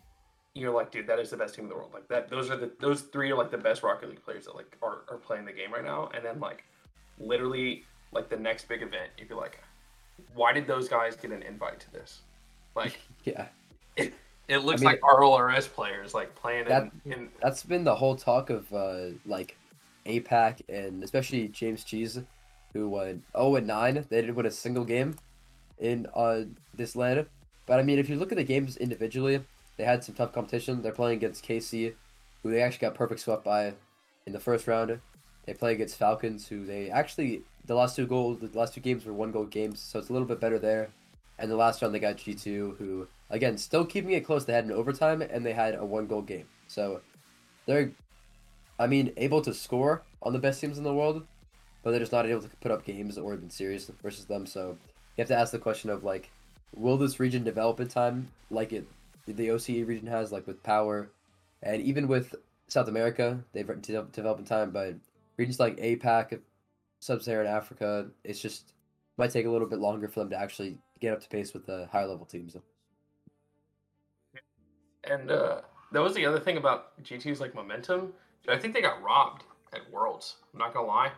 you're 0.56 0.74
like, 0.74 0.92
dude, 0.92 1.08
that 1.08 1.20
is 1.20 1.30
the 1.30 1.38
best 1.38 1.56
team 1.56 1.66
in 1.66 1.70
the 1.70 1.76
world. 1.76 1.92
Like 1.94 2.08
that 2.08 2.30
those 2.30 2.50
are 2.50 2.58
the 2.58 2.72
those 2.80 3.02
three 3.02 3.32
are 3.32 3.38
like 3.38 3.52
the 3.52 3.58
best 3.58 3.84
Rocket 3.84 4.10
League 4.10 4.24
players 4.24 4.46
that 4.46 4.56
like 4.56 4.78
are, 4.82 5.02
are 5.10 5.18
playing 5.18 5.46
the 5.46 5.52
game 5.52 5.72
right 5.74 5.84
now. 5.84 6.10
And 6.14 6.24
then 6.24 6.40
like 6.40 6.64
literally 7.20 7.84
like 8.12 8.30
the 8.30 8.38
next 8.38 8.68
big 8.68 8.82
event, 8.82 9.12
you'd 9.18 9.30
be 9.30 9.36
like, 9.36 9.60
why 10.34 10.54
did 10.54 10.68
those 10.68 10.88
guys 10.88 11.16
get 11.16 11.32
an 11.32 11.44
invite 11.44 11.80
to 11.82 11.92
this? 11.92 12.22
Like 12.76 13.00
Yeah, 13.26 13.48
it, 13.96 14.14
it 14.48 14.60
looks 14.60 14.82
mean- 14.82 14.92
like 14.92 15.02
RLRS 15.02 15.72
players 15.72 16.14
like 16.14 16.34
playing 16.36 16.68
That- 16.68 16.92
in, 17.06 17.12
in 17.14 17.30
that's 17.42 17.64
been 17.64 17.84
the 17.84 17.96
whole 17.96 18.16
talk 18.16 18.50
of 18.50 18.72
uh, 18.74 19.10
like 19.26 19.58
APAC 20.06 20.62
and 20.70 21.04
especially 21.04 21.48
James 21.50 21.84
Cheese, 21.84 22.20
who 22.74 22.90
went 22.90 23.24
0 23.38 23.56
and 23.58 23.68
9. 23.68 24.06
They 24.10 24.22
didn't 24.22 24.36
win 24.36 24.46
a 24.46 24.52
single 24.52 24.86
game 24.86 25.16
in 25.78 26.08
uh, 26.16 26.42
this 26.74 26.96
land. 26.96 27.26
But 27.66 27.80
I 27.80 27.84
mean, 27.84 28.00
if 28.00 28.10
you 28.10 28.16
look 28.16 28.32
at 28.32 28.38
the 28.38 28.44
games 28.44 28.78
individually, 28.78 29.42
they 29.78 29.84
had 29.84 30.04
some 30.04 30.16
tough 30.16 30.34
competition. 30.34 30.82
They're 30.82 30.92
playing 30.92 31.18
against 31.18 31.46
KC, 31.48 31.94
who 32.42 32.52
they 32.52 32.62
actually 32.62 32.88
got 32.88 32.96
perfect 32.96 33.20
swept 33.22 33.44
by 33.44 33.74
in 34.26 34.34
the 34.34 34.40
first 34.40 34.68
round. 34.68 35.00
They 35.46 35.54
play 35.54 35.74
against 35.74 35.98
Falcons, 35.98 36.48
who 36.48 36.66
they 36.66 36.90
actually 36.90 37.44
the 37.66 37.76
last 37.76 37.96
two 37.96 38.08
goals, 38.08 38.40
the 38.40 38.58
last 38.58 38.74
two 38.74 38.82
games 38.82 39.06
were 39.06 39.14
one 39.14 39.32
goal 39.32 39.46
games, 39.46 39.80
so 39.80 40.00
it's 40.00 40.10
a 40.10 40.14
little 40.14 40.28
bit 40.28 40.40
better 40.40 40.58
there. 40.58 40.90
And 41.40 41.50
the 41.50 41.56
last 41.56 41.82
round 41.82 41.94
they 41.94 42.00
got 42.00 42.18
G2, 42.18 42.78
who 42.78 43.08
again 43.30 43.58
still 43.58 43.86
keeping 43.86 44.12
it 44.12 44.26
close. 44.26 44.46
They 44.46 44.54
had 44.54 44.66
an 44.66 44.72
overtime 44.72 45.22
and 45.22 45.46
they 45.46 45.54
had 45.54 45.76
a 45.76 45.86
one 45.86 46.08
goal 46.08 46.22
game. 46.22 46.48
So 46.68 47.02
they're, 47.66 47.92
I 48.78 48.88
mean, 48.88 49.14
able 49.18 49.42
to 49.42 49.54
score 49.54 50.04
on 50.22 50.34
the 50.34 50.40
best 50.40 50.62
teams 50.62 50.78
in 50.78 50.84
the 50.84 50.94
world, 50.94 51.26
but 51.84 51.92
they're 51.92 52.00
just 52.00 52.12
not 52.12 52.26
able 52.26 52.42
to 52.42 52.50
put 52.62 52.72
up 52.72 52.86
games 52.86 53.18
or 53.18 53.34
even 53.34 53.50
series 53.50 53.90
versus 54.04 54.26
them. 54.26 54.46
So 54.46 54.78
you 55.18 55.22
have 55.22 55.28
to 55.30 55.38
ask 55.38 55.52
the 55.52 55.60
question 55.60 55.90
of 55.90 56.04
like, 56.04 56.30
will 56.76 56.98
this 56.98 57.20
region 57.20 57.44
develop 57.44 57.80
in 57.80 57.88
time 57.88 58.28
like 58.52 58.74
it 58.74 58.86
the 59.36 59.50
OCE 59.50 59.88
region 59.88 60.08
has, 60.08 60.32
like 60.32 60.48
with 60.48 60.64
power, 60.64 61.12
and 61.62 61.82
even 61.82 62.08
with 62.08 62.36
South 62.68 62.88
America, 62.88 63.44
they've 63.54 63.68
de- 63.82 64.08
developed 64.12 64.40
in 64.40 64.46
time. 64.46 64.72
But 64.72 64.96
regions 65.38 65.60
like 65.60 65.78
APAC, 65.78 66.40
Sub-Saharan 67.00 67.48
Africa, 67.48 68.08
it's 68.24 68.42
just 68.42 68.74
might 69.18 69.32
take 69.32 69.46
a 69.46 69.50
little 69.50 69.68
bit 69.68 69.80
longer 69.80 70.08
for 70.08 70.22
them 70.22 70.30
to 70.30 70.40
actually 70.40 70.78
get 71.00 71.14
up 71.14 71.22
to 71.22 71.30
pace 71.30 71.54
with 71.54 71.66
the 71.66 71.88
higher 71.92 72.08
level 72.08 72.26
teams. 72.26 72.56
and 75.06 75.32
uh 75.32 75.62
that 75.92 76.02
was 76.02 76.14
the 76.14 76.26
other 76.26 76.40
thing 76.40 76.58
about 76.58 77.02
G2's 77.04 77.40
like 77.40 77.56
momentum. 77.56 78.14
I 78.48 78.58
think 78.58 78.74
they 78.76 78.82
got 78.82 79.02
robbed 79.02 79.44
at 79.74 79.90
Worlds. 79.92 80.36
I'm 80.54 80.60
not 80.60 80.74
gonna 80.74 80.88
lie. 80.88 81.12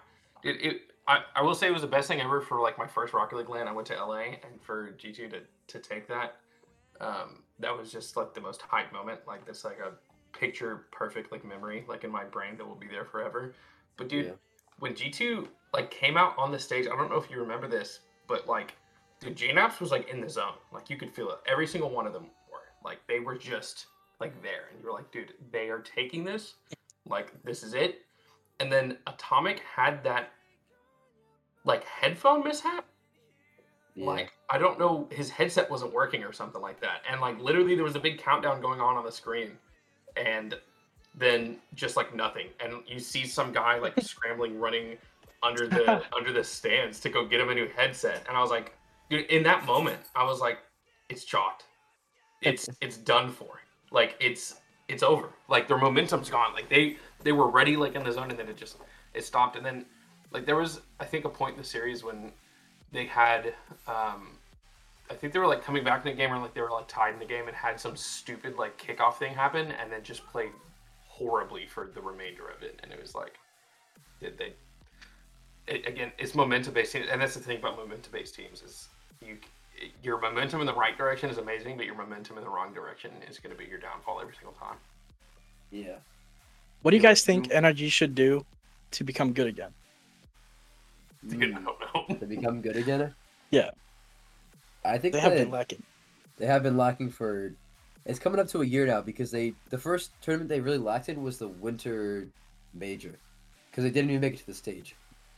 It, 0.44 0.66
it 0.66 0.82
I, 1.08 1.24
I 1.36 1.42
will 1.42 1.56
say 1.56 1.68
it 1.68 1.74
was 1.74 1.82
the 1.82 1.88
best 1.88 2.08
thing 2.08 2.22
ever 2.22 2.42
for 2.42 2.62
like 2.62 2.78
my 2.78 2.88
first 2.88 3.14
Rocket 3.14 3.36
League 3.38 3.50
land. 3.50 3.68
I 3.68 3.74
went 3.74 3.88
to 3.88 3.96
LA 3.96 4.20
and 4.44 4.62
for 4.62 4.92
G2 4.94 5.30
to, 5.32 5.42
to 5.68 5.80
take 5.80 6.08
that, 6.08 6.38
um, 7.02 7.44
that 7.60 7.76
was 7.78 7.92
just 7.92 8.16
like 8.16 8.34
the 8.34 8.40
most 8.42 8.62
hype 8.62 8.94
moment. 8.94 9.20
Like 9.28 9.46
this 9.46 9.66
like 9.66 9.80
a 9.80 9.92
picture 10.38 10.86
perfect 10.92 11.32
like 11.32 11.44
memory 11.44 11.84
like 11.90 12.04
in 12.06 12.12
my 12.12 12.24
brain 12.24 12.56
that 12.58 12.66
will 12.66 12.76
be 12.76 12.88
there 12.88 13.06
forever. 13.06 13.54
But 13.98 14.08
dude, 14.08 14.28
Yeah. 14.28 14.32
when 14.80 14.94
G2 14.94 15.48
like 15.74 15.92
came 15.92 16.16
out 16.16 16.34
on 16.38 16.52
the 16.52 16.60
stage, 16.60 16.86
I 16.88 16.96
don't 16.96 17.10
know 17.10 17.18
if 17.18 17.30
you 17.30 17.40
remember 17.42 17.68
this, 17.68 18.00
but 18.28 18.48
like 18.48 18.76
dude, 19.22 19.38
JKnaps 19.38 19.80
was 19.80 19.91
like 19.91 20.09
in 20.09 20.19
the 20.19 20.30
zone. 20.30 20.55
Like 20.74 20.89
you 20.89 20.97
could 20.97 21.13
feel 21.13 21.30
it. 21.30 21.38
Every 21.47 21.67
single 21.67 21.89
one 21.89 22.05
of 22.05 22.13
them 22.13 22.26
were. 22.51 22.59
Like 22.84 22.99
they 23.07 23.19
were 23.19 23.38
just 23.38 23.86
like 24.19 24.41
there. 24.41 24.69
And 24.72 24.80
you 24.82 24.86
were 24.86 24.93
like, 24.93 25.11
dude, 25.11 25.34
they 25.51 25.69
are 25.69 25.80
taking 25.80 26.26
this. 26.26 26.55
Like 27.07 27.32
this 27.43 27.63
is 27.63 27.74
it. 27.74 28.01
And 28.59 28.72
then 28.72 28.97
Atomic 29.07 29.59
had 29.59 30.03
that 30.03 30.32
like 31.63 31.84
headphone 31.86 32.43
mishap. 32.43 32.86
Yeah. 33.95 34.05
Like 34.05 34.32
I 34.49 34.57
don't 34.57 34.80
know, 34.80 35.07
his 35.11 35.30
headset 35.30 35.69
wasn't 35.69 35.93
working 35.93 36.24
or 36.24 36.34
something 36.34 36.61
like 36.61 36.82
that. 36.82 37.01
And 37.09 37.22
like 37.22 37.39
literally 37.39 37.76
there 37.76 37.84
was 37.84 37.95
a 37.95 37.99
big 37.99 38.17
countdown 38.17 38.61
going 38.61 38.82
on 38.82 38.97
on 38.97 39.05
the 39.05 39.11
screen. 39.11 39.51
And 40.17 40.55
then 41.15 41.57
just 41.76 41.95
like 41.95 42.15
nothing. 42.15 42.47
And 42.59 42.84
you 42.88 42.99
see 42.99 43.26
some 43.26 43.51
guy 43.51 43.78
like 43.78 43.93
scrambling 44.01 44.59
running 44.59 44.97
under 45.43 45.67
the 45.67 46.03
under 46.17 46.34
the 46.34 46.43
stands 46.43 46.99
to 47.01 47.09
go 47.09 47.26
get 47.26 47.39
him 47.39 47.49
a 47.49 47.55
new 47.55 47.67
headset. 47.76 48.26
And 48.28 48.36
I 48.36 48.41
was 48.41 48.49
like, 48.49 48.74
dude, 49.12 49.26
in 49.28 49.43
that 49.43 49.66
moment, 49.66 49.99
I 50.16 50.24
was 50.24 50.39
like, 50.39 50.57
it's 51.09 51.26
chalked. 51.26 51.66
It's 52.41 52.68
it's 52.82 52.97
done 52.97 53.30
for. 53.30 53.59
Like 53.91 54.16
it's 54.20 54.55
it's 54.88 55.03
over. 55.03 55.30
Like 55.47 55.68
their 55.68 55.78
momentum's 55.78 56.30
gone. 56.30 56.53
Like 56.53 56.70
they 56.70 56.97
they 57.24 57.34
were 57.34 57.49
ready 57.49 57.78
like 57.78 57.93
in 57.93 58.03
the 58.03 58.12
zone 58.12 58.32
and 58.32 58.39
then 58.39 58.47
it 58.47 58.57
just 58.57 58.78
it 59.14 59.24
stopped. 59.24 59.55
And 59.55 59.66
then 59.66 59.86
like 60.32 60.45
there 60.45 60.55
was 60.55 60.82
I 60.99 61.05
think 61.05 61.26
a 61.26 61.30
point 61.30 61.55
in 61.55 61.62
the 61.62 61.68
series 61.68 62.03
when 62.03 62.32
they 62.91 63.05
had 63.05 63.53
um 63.88 64.39
I 65.09 65.14
think 65.14 65.34
they 65.34 65.39
were 65.39 65.47
like 65.47 65.64
coming 65.64 65.84
back 65.84 66.03
in 66.05 66.12
the 66.12 66.18
game 66.18 66.32
or 66.32 66.39
like 66.39 66.55
they 66.55 66.62
were 66.62 66.72
like 66.72 66.88
tied 66.88 67.14
in 67.14 67.20
the 67.20 67.26
game 67.26 67.47
and 67.47 67.55
had 67.55 67.80
some 67.80 67.95
stupid 67.95 68.57
like 68.57 68.82
kickoff 68.82 69.18
thing 69.18 69.34
happen 69.34 69.72
and 69.74 69.91
then 69.91 70.01
just 70.01 70.26
played 70.28 70.51
horribly 71.05 71.68
for 71.68 71.91
the 71.93 72.01
remainder 72.01 72.47
of 72.47 72.64
it. 72.64 72.80
And 72.82 72.91
it 72.91 72.99
was 72.99 73.14
like 73.14 73.36
did 74.20 74.38
they 74.38 74.53
it, 75.68 75.86
again 75.86 76.12
it's 76.18 76.34
momentum 76.34 76.74
based 76.74 76.95
and 76.95 77.22
that's 77.22 77.36
the 77.36 77.39
thing 77.39 77.59
about 77.59 77.78
momentum 77.78 78.12
based 78.12 78.34
teams 78.34 78.64
is 78.64 78.88
you 79.22 79.38
your 80.03 80.19
momentum 80.19 80.59
in 80.59 80.67
the 80.67 80.74
right 80.74 80.97
direction 80.97 81.30
is 81.30 81.38
amazing 81.38 81.76
but 81.78 81.86
your 81.86 81.95
momentum 81.95 82.38
in 82.38 82.43
the 82.43 82.49
wrong 82.49 82.74
direction 82.74 83.11
is 83.30 83.39
going 83.39 83.55
to 83.55 83.57
be 83.61 83.67
your 83.67 83.80
downfall 83.80 84.19
every 84.22 84.34
single 84.36 84.53
time 84.53 84.78
yeah. 85.72 85.95
What 86.82 86.91
do 86.91 86.97
you 86.97 87.03
guys 87.03 87.24
think 87.24 87.47
NRG 87.47 87.89
should 87.91 88.13
do 88.13 88.45
to 88.91 89.03
become 89.05 89.32
good 89.32 89.47
again? 89.47 89.72
Dude, 91.28 91.43
I 91.55 91.61
don't 91.61 91.65
know 92.09 92.15
to 92.15 92.26
become 92.26 92.61
good 92.61 92.76
again. 92.76 93.13
Yeah. 93.51 93.69
I 94.84 94.97
think 94.97 95.13
They 95.13 95.19
have 95.22 95.34
been 95.34 95.51
lacking. 95.51 95.82
they 96.38 96.45
have 96.45 96.63
been 96.63 96.76
lacking 96.76 97.09
for. 97.11 97.53
It's 98.05 98.19
coming 98.19 98.39
up 98.39 98.47
to 98.49 98.61
a 98.63 98.65
year 98.65 98.86
now 98.88 98.99
because 99.01 99.30
they 99.32 99.53
the 99.69 99.78
first 99.78 100.11
tournament 100.22 100.49
they 100.49 100.59
really 100.59 100.80
lacked 100.80 101.07
in 101.07 101.22
was 101.22 101.38
the 101.38 101.47
winter 101.47 102.28
major, 102.74 103.15
because 103.69 103.84
they 103.84 103.91
didn't 103.91 104.09
even 104.09 104.22
make 104.22 104.34
it 104.34 104.39
to 104.39 104.47
the 104.47 104.53
stage, 104.55 104.95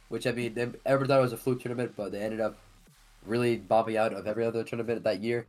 which 0.08 0.26
I 0.26 0.32
mean 0.32 0.54
they 0.54 0.68
ever 0.86 1.06
thought 1.06 1.20
it 1.20 1.22
was 1.22 1.34
a 1.34 1.38
fluke 1.38 1.62
tournament, 1.62 1.94
but 1.98 2.12
they 2.14 2.22
ended 2.22 2.40
up 2.40 2.58
really 3.26 3.58
bombing 3.58 3.98
out 3.98 4.14
of 4.14 4.28
every 4.28 4.46
other 4.46 4.64
tournament 4.64 5.04
that 5.04 5.22
year. 5.22 5.48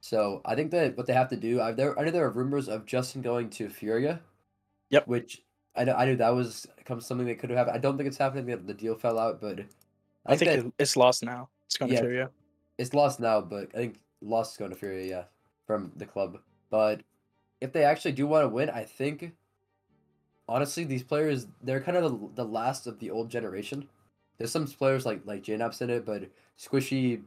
So 0.00 0.40
I 0.44 0.54
think 0.54 0.70
that 0.70 0.96
what 0.96 1.06
they 1.06 1.12
have 1.12 1.28
to 1.30 1.36
do, 1.36 1.60
I 1.60 1.72
there 1.72 1.98
I 1.98 2.04
know 2.04 2.10
there 2.10 2.24
are 2.24 2.30
rumors 2.30 2.68
of 2.68 2.86
Justin 2.86 3.22
going 3.22 3.50
to 3.50 3.68
Furia. 3.68 4.20
Yep. 4.90 5.06
Which 5.06 5.42
I 5.76 5.84
know 5.84 5.94
I 5.94 6.04
knew 6.06 6.16
that 6.16 6.34
was 6.34 6.66
come 6.84 7.00
something 7.00 7.26
that 7.26 7.38
could 7.38 7.50
have 7.50 7.58
happened. 7.58 7.76
I 7.76 7.80
don't 7.80 7.96
think 7.96 8.06
it's 8.08 8.18
happening. 8.18 8.46
The, 8.46 8.56
the 8.56 8.74
deal 8.74 8.94
fell 8.94 9.18
out, 9.18 9.40
but 9.40 9.60
I 10.26 10.36
think 10.36 10.62
that- 10.62 10.72
it's 10.78 10.96
lost 10.96 11.22
now. 11.22 11.48
It's 11.66 11.76
going 11.76 11.92
Yeah. 11.92 12.00
to 12.00 12.06
Furia. 12.06 12.30
it's 12.78 12.94
lost 12.94 13.20
now, 13.20 13.40
but 13.40 13.68
I 13.74 13.76
think 13.78 14.00
lost 14.20 14.52
is 14.52 14.56
going 14.56 14.70
to 14.70 14.76
Furia, 14.76 15.06
yeah, 15.06 15.24
from 15.66 15.92
the 15.96 16.06
club. 16.06 16.38
But 16.70 17.02
if 17.60 17.72
they 17.72 17.84
actually 17.84 18.12
do 18.12 18.26
want 18.26 18.44
to 18.44 18.48
win, 18.48 18.70
I 18.70 18.84
think 18.84 19.32
honestly 20.48 20.84
these 20.84 21.02
players 21.04 21.46
they're 21.62 21.80
kind 21.80 21.96
of 21.96 22.10
the, 22.34 22.42
the 22.42 22.44
last 22.44 22.86
of 22.86 22.98
the 22.98 23.10
old 23.10 23.30
generation. 23.30 23.88
There's 24.38 24.50
some 24.50 24.66
players 24.66 25.04
like 25.06 25.20
like 25.26 25.42
JKnaps 25.44 25.82
in 25.82 25.90
it, 25.90 26.04
but 26.06 26.24
Squishy 26.60 27.22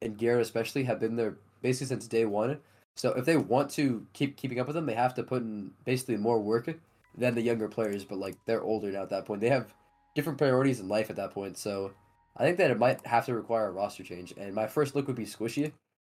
and 0.00 0.16
Garrett 0.16 0.42
especially 0.42 0.84
have 0.84 1.00
been 1.00 1.16
there 1.16 1.36
basically 1.62 1.88
since 1.88 2.06
day 2.06 2.24
one. 2.24 2.58
So 2.94 3.10
if 3.10 3.24
they 3.24 3.36
want 3.36 3.70
to 3.72 4.06
keep 4.12 4.36
keeping 4.36 4.60
up 4.60 4.66
with 4.66 4.76
them, 4.76 4.86
they 4.86 4.94
have 4.94 5.14
to 5.14 5.22
put 5.22 5.42
in 5.42 5.72
basically 5.84 6.16
more 6.16 6.40
work 6.40 6.72
than 7.16 7.34
the 7.34 7.42
younger 7.42 7.68
players. 7.68 8.04
But 8.04 8.18
like 8.18 8.36
they're 8.46 8.62
older 8.62 8.90
now 8.90 9.02
at 9.02 9.10
that 9.10 9.26
point, 9.26 9.40
they 9.40 9.50
have 9.50 9.74
different 10.14 10.38
priorities 10.38 10.80
in 10.80 10.88
life 10.88 11.10
at 11.10 11.16
that 11.16 11.32
point. 11.32 11.58
So 11.58 11.92
I 12.36 12.44
think 12.44 12.58
that 12.58 12.70
it 12.70 12.78
might 12.78 13.04
have 13.06 13.26
to 13.26 13.34
require 13.34 13.66
a 13.66 13.72
roster 13.72 14.02
change. 14.02 14.32
And 14.36 14.54
my 14.54 14.66
first 14.66 14.94
look 14.94 15.06
would 15.06 15.16
be 15.16 15.26
Squishy. 15.26 15.72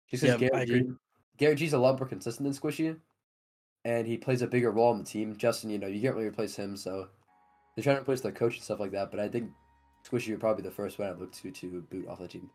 Just 0.09 0.23
Yeah, 0.23 0.37
because 0.37 0.61
I 0.61 0.65
Garrett. 0.65 0.87
G, 0.87 0.93
Garrett 1.37 1.57
G's 1.57 1.73
a 1.73 1.77
lot 1.77 1.99
more 1.99 2.07
consistent 2.07 2.45
than 2.45 2.59
Squishy. 2.59 2.97
And 3.83 4.07
he 4.07 4.17
plays 4.17 4.41
a 4.41 4.47
bigger 4.47 4.71
role 4.71 4.91
in 4.91 4.99
the 4.99 5.03
team. 5.03 5.35
Justin, 5.35 5.71
you 5.71 5.79
know, 5.79 5.87
you 5.87 6.01
can't 6.01 6.15
really 6.15 6.27
replace 6.27 6.55
him, 6.55 6.77
so 6.77 7.07
they're 7.75 7.83
trying 7.83 7.95
to 7.95 8.03
replace 8.03 8.21
their 8.21 8.31
coach 8.31 8.55
and 8.55 8.63
stuff 8.63 8.79
like 8.79 8.91
that. 8.91 9.09
But 9.09 9.19
I 9.19 9.27
think 9.27 9.49
Squishy 10.07 10.29
would 10.29 10.39
probably 10.39 10.61
be 10.61 10.69
the 10.69 10.75
first 10.75 10.99
one 10.99 11.07
I 11.07 11.11
look 11.13 11.31
to 11.33 11.51
to 11.51 11.81
boot 11.89 12.07
off 12.07 12.19
the 12.19 12.27
team. 12.27 12.49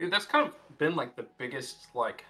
That's 0.00 0.26
kind 0.26 0.46
of 0.46 0.78
been 0.78 0.94
like 0.94 1.16
the 1.16 1.26
biggest 1.38 1.88
like 1.94 2.24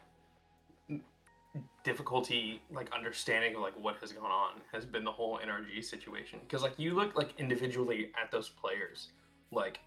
difficulty 1.83 2.61
like 2.71 2.93
understanding 2.93 3.55
of 3.55 3.63
like 3.63 3.73
what 3.81 3.97
has 4.01 4.13
gone 4.13 4.31
on 4.31 4.61
has 4.73 4.85
been 4.85 5.05
the 5.05 5.11
whole 5.11 5.39
NRG 5.39 5.85
situation. 5.85 6.39
Because 6.43 6.63
like 6.63 6.75
you 6.79 6.95
look 6.95 7.17
like 7.17 7.31
individually 7.39 8.11
at 8.21 8.31
those 8.31 8.49
players 8.49 9.09
like 9.53 9.81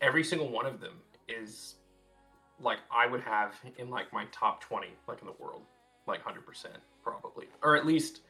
every 0.00 0.24
single 0.24 0.50
one 0.50 0.66
of 0.66 0.80
them 0.80 0.94
is 1.28 1.76
like 2.60 2.78
I 2.90 3.06
would 3.06 3.22
have 3.22 3.54
in 3.78 3.90
like 3.90 4.12
my 4.12 4.26
top 4.32 4.60
20 4.60 4.88
like 5.08 5.20
in 5.20 5.26
the 5.26 5.34
world. 5.38 5.62
Like 6.06 6.24
100% 6.24 6.66
probably. 7.02 7.46
Or 7.62 7.76
at 7.76 7.86
least 7.86 8.20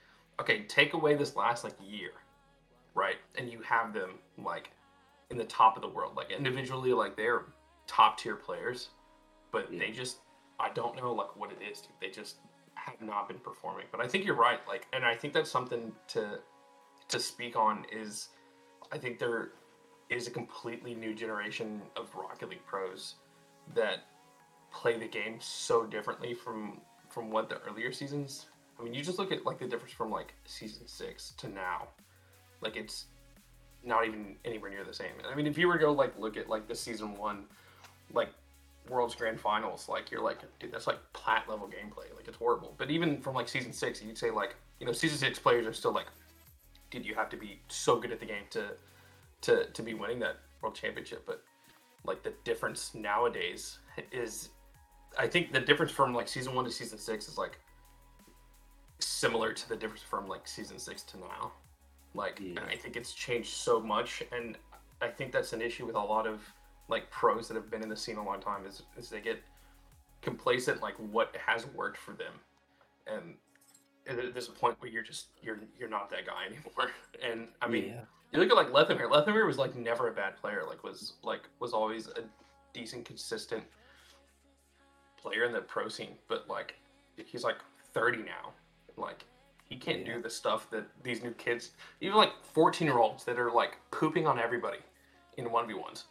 okay 0.41 0.63
take 0.69 0.95
away 0.95 1.15
this 1.15 1.37
last 1.37 1.65
like 1.65 1.75
year 1.83 2.13
right? 2.95 3.17
And 3.37 3.51
you 3.51 3.61
have 3.63 3.93
them 3.93 4.13
like 4.39 4.71
in 5.31 5.39
the 5.39 5.45
top 5.45 5.77
of 5.77 5.83
the 5.83 5.89
world. 5.89 6.15
Like 6.17 6.31
individually 6.31 6.93
like 6.93 7.17
they're 7.17 7.43
top 7.87 8.19
tier 8.19 8.37
players 8.37 8.91
but 9.51 9.73
Yeah. 9.73 9.81
they 9.81 9.91
just 9.91 10.19
I 10.61 10.71
don't 10.71 10.97
know 10.97 11.13
like 11.13 11.37
what 11.37 11.51
it 11.53 11.59
is 11.63 11.81
dude. 11.81 11.91
they 12.01 12.09
just 12.11 12.37
have 12.75 13.01
not 13.01 13.29
been 13.29 13.39
performing 13.39 13.87
but 13.93 14.01
I 14.01 14.09
think 14.09 14.25
you're 14.25 14.35
right 14.37 14.61
like 14.69 14.87
and 14.93 15.05
I 15.05 15.15
think 15.15 15.35
that's 15.35 15.51
something 15.51 15.93
to 16.09 16.41
to 17.09 17.21
speak 17.21 17.57
on 17.57 17.85
is 17.93 18.29
I 18.91 18.99
think 18.99 19.19
there 19.19 19.51
is 20.11 20.27
a 20.27 20.31
completely 20.31 20.95
new 20.95 21.15
generation 21.15 21.83
of 21.97 22.15
Rocket 22.15 22.49
League 22.51 22.65
pros 22.67 23.17
that 23.75 24.01
play 24.71 24.99
the 24.99 25.07
game 25.09 25.37
so 25.41 25.85
differently 25.87 26.35
from 26.35 26.81
from 27.09 27.31
what 27.31 27.49
the 27.49 27.59
earlier 27.69 27.93
seasons. 27.93 28.47
I 28.81 28.83
mean, 28.83 28.95
you 28.95 29.03
just 29.03 29.19
look 29.19 29.31
at 29.33 29.45
like 29.45 29.59
the 29.59 29.67
difference 29.67 29.93
from 29.93 30.11
like 30.11 30.35
season 30.45 30.89
six 30.89 31.33
to 31.39 31.49
now. 31.49 31.89
Like 32.63 32.77
it's 32.77 33.07
not 33.85 34.07
even 34.07 34.37
anywhere 34.45 34.71
near 34.71 34.85
the 34.85 34.95
same. 34.95 35.13
I 35.31 35.35
mean, 35.35 35.47
if 35.47 35.59
you 35.59 35.69
were 35.69 35.75
to 35.75 35.79
go 35.81 35.93
like 35.93 36.19
look 36.19 36.37
at 36.37 36.49
like 36.49 36.69
the 36.69 36.75
season 36.75 37.15
one, 37.17 37.45
like 38.13 38.31
World's 38.89 39.15
Grand 39.15 39.41
Finals, 39.41 39.89
like 39.89 40.11
you're 40.11 40.23
like, 40.23 40.39
dude, 40.59 40.73
that's 40.73 40.87
like 40.87 40.99
plat 41.13 41.49
level 41.49 41.67
gameplay. 41.67 42.15
Like 42.17 42.27
it's 42.27 42.37
horrible. 42.37 42.75
But 42.79 42.91
even 42.91 43.21
from 43.21 43.35
like 43.35 43.49
season 43.49 43.73
six, 43.73 44.03
you'd 44.03 44.19
say 44.19 44.31
like, 44.31 44.57
you 44.81 44.87
know, 44.87 44.93
season 44.93 45.19
six 45.19 45.39
players 45.39 45.67
are 45.67 45.73
still 45.73 45.93
like, 45.93 46.07
dude, 46.91 47.07
you 47.07 47.15
have 47.15 47.29
to 47.31 47.37
be 47.37 47.61
so 47.69 47.99
good 47.99 48.13
at 48.13 48.21
the 48.21 48.27
game 48.27 48.45
to 48.51 48.71
to 49.43 49.67
to 49.67 49.83
be 49.83 49.95
winning 49.95 50.19
that 50.21 50.37
world 50.61 50.75
championship. 50.75 51.25
But 51.27 51.43
like 52.05 52.23
the 52.23 52.33
difference 52.45 52.95
nowadays 52.95 53.79
is 54.11 54.51
I 55.19 55.27
think 55.27 55.53
the 55.53 55.61
difference 55.61 55.93
from 55.93 56.15
like 56.15 56.29
season 56.29 56.55
one 56.55 56.65
to 56.65 56.71
season 56.71 56.99
six 56.99 57.29
is 57.29 57.39
like 57.39 57.59
similar 58.99 59.53
to 59.53 59.69
the 59.69 59.77
difference 59.77 60.03
from 60.03 60.27
like 60.27 60.49
season 60.49 60.79
six 60.79 61.03
to 61.03 61.19
now. 61.19 61.53
Like 62.15 62.39
hmm. 62.39 62.55
Yeah. 62.55 62.65
I 62.69 62.77
think 62.77 62.97
it's 62.97 63.13
changed 63.13 63.51
so 63.51 63.81
much 63.81 64.23
and 64.33 64.57
I 65.01 65.09
think 65.09 65.33
that's 65.33 65.53
an 65.53 65.63
issue 65.63 65.87
with 65.87 65.97
a 65.97 66.01
lot 66.01 66.27
of 66.27 66.41
like 66.93 67.11
pros 67.11 67.49
that 67.49 67.55
have 67.55 67.69
been 67.71 67.83
in 67.83 67.89
the 67.89 67.97
scene 67.97 68.17
a 68.19 68.25
long 68.25 68.41
time 68.41 68.65
is, 68.67 68.83
is 68.97 69.09
they 69.09 69.21
get 69.21 69.39
complacent 70.21 70.81
like 70.81 70.95
what 71.11 71.35
has 71.45 71.67
worked 71.75 71.99
for 71.99 72.13
them 72.13 72.35
and 73.13 73.35
there's 74.35 74.49
a 74.49 74.53
point 74.53 74.77
where 74.81 74.91
you're 74.91 75.03
just 75.13 75.27
you're 75.43 75.59
you're 75.79 75.89
not 75.89 76.09
that 76.11 76.25
guy 76.27 76.47
anymore 76.51 76.91
and 77.29 77.49
i 77.61 77.67
mean 77.69 77.87
yeah. 77.87 78.01
you 78.33 78.39
look 78.41 78.51
at 78.51 78.57
like 78.57 78.71
Lethamyr. 78.73 79.11
Lethamyr 79.11 79.47
was 79.47 79.59
like 79.59 79.75
never 79.77 80.09
a 80.09 80.13
bad 80.13 80.37
player. 80.37 80.63
Like 80.67 80.83
was 80.83 81.15
like 81.23 81.43
was 81.61 81.73
always 81.73 82.07
a 82.09 82.23
decent, 82.73 83.05
consistent 83.05 83.63
player 85.21 85.45
in 85.45 85.53
the 85.53 85.61
pro 85.61 85.89
scene. 85.89 86.17
But 86.29 86.49
like 86.49 86.75
he's 87.17 87.45
like 87.45 87.59
30 87.93 88.19
now. 88.19 88.53
Like 88.97 89.25
he 89.69 89.77
can't 89.77 90.01
Yeah. 90.07 90.15
do 90.17 90.23
the 90.23 90.31
stuff 90.31 90.71
that 90.71 90.85
these 91.03 91.23
new 91.23 91.33
kids, 91.33 91.73
even 92.01 92.17
like 92.17 92.33
14 92.43 92.87
year 92.89 92.99
olds 92.99 93.25
that 93.25 93.39
are 93.39 93.51
like 93.51 93.77
pooping 93.91 94.27
on 94.27 94.39
everybody 94.39 94.79
in 95.37 95.51
one 95.51 95.67
v 95.67 95.75
ones. 95.75 96.07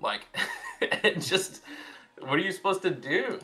Like 0.00 0.26
it 0.80 1.20
just 1.20 1.62
what 2.20 2.34
are 2.34 2.38
you 2.38 2.52
supposed 2.52 2.82
to 2.82 2.90
do? 2.90 3.38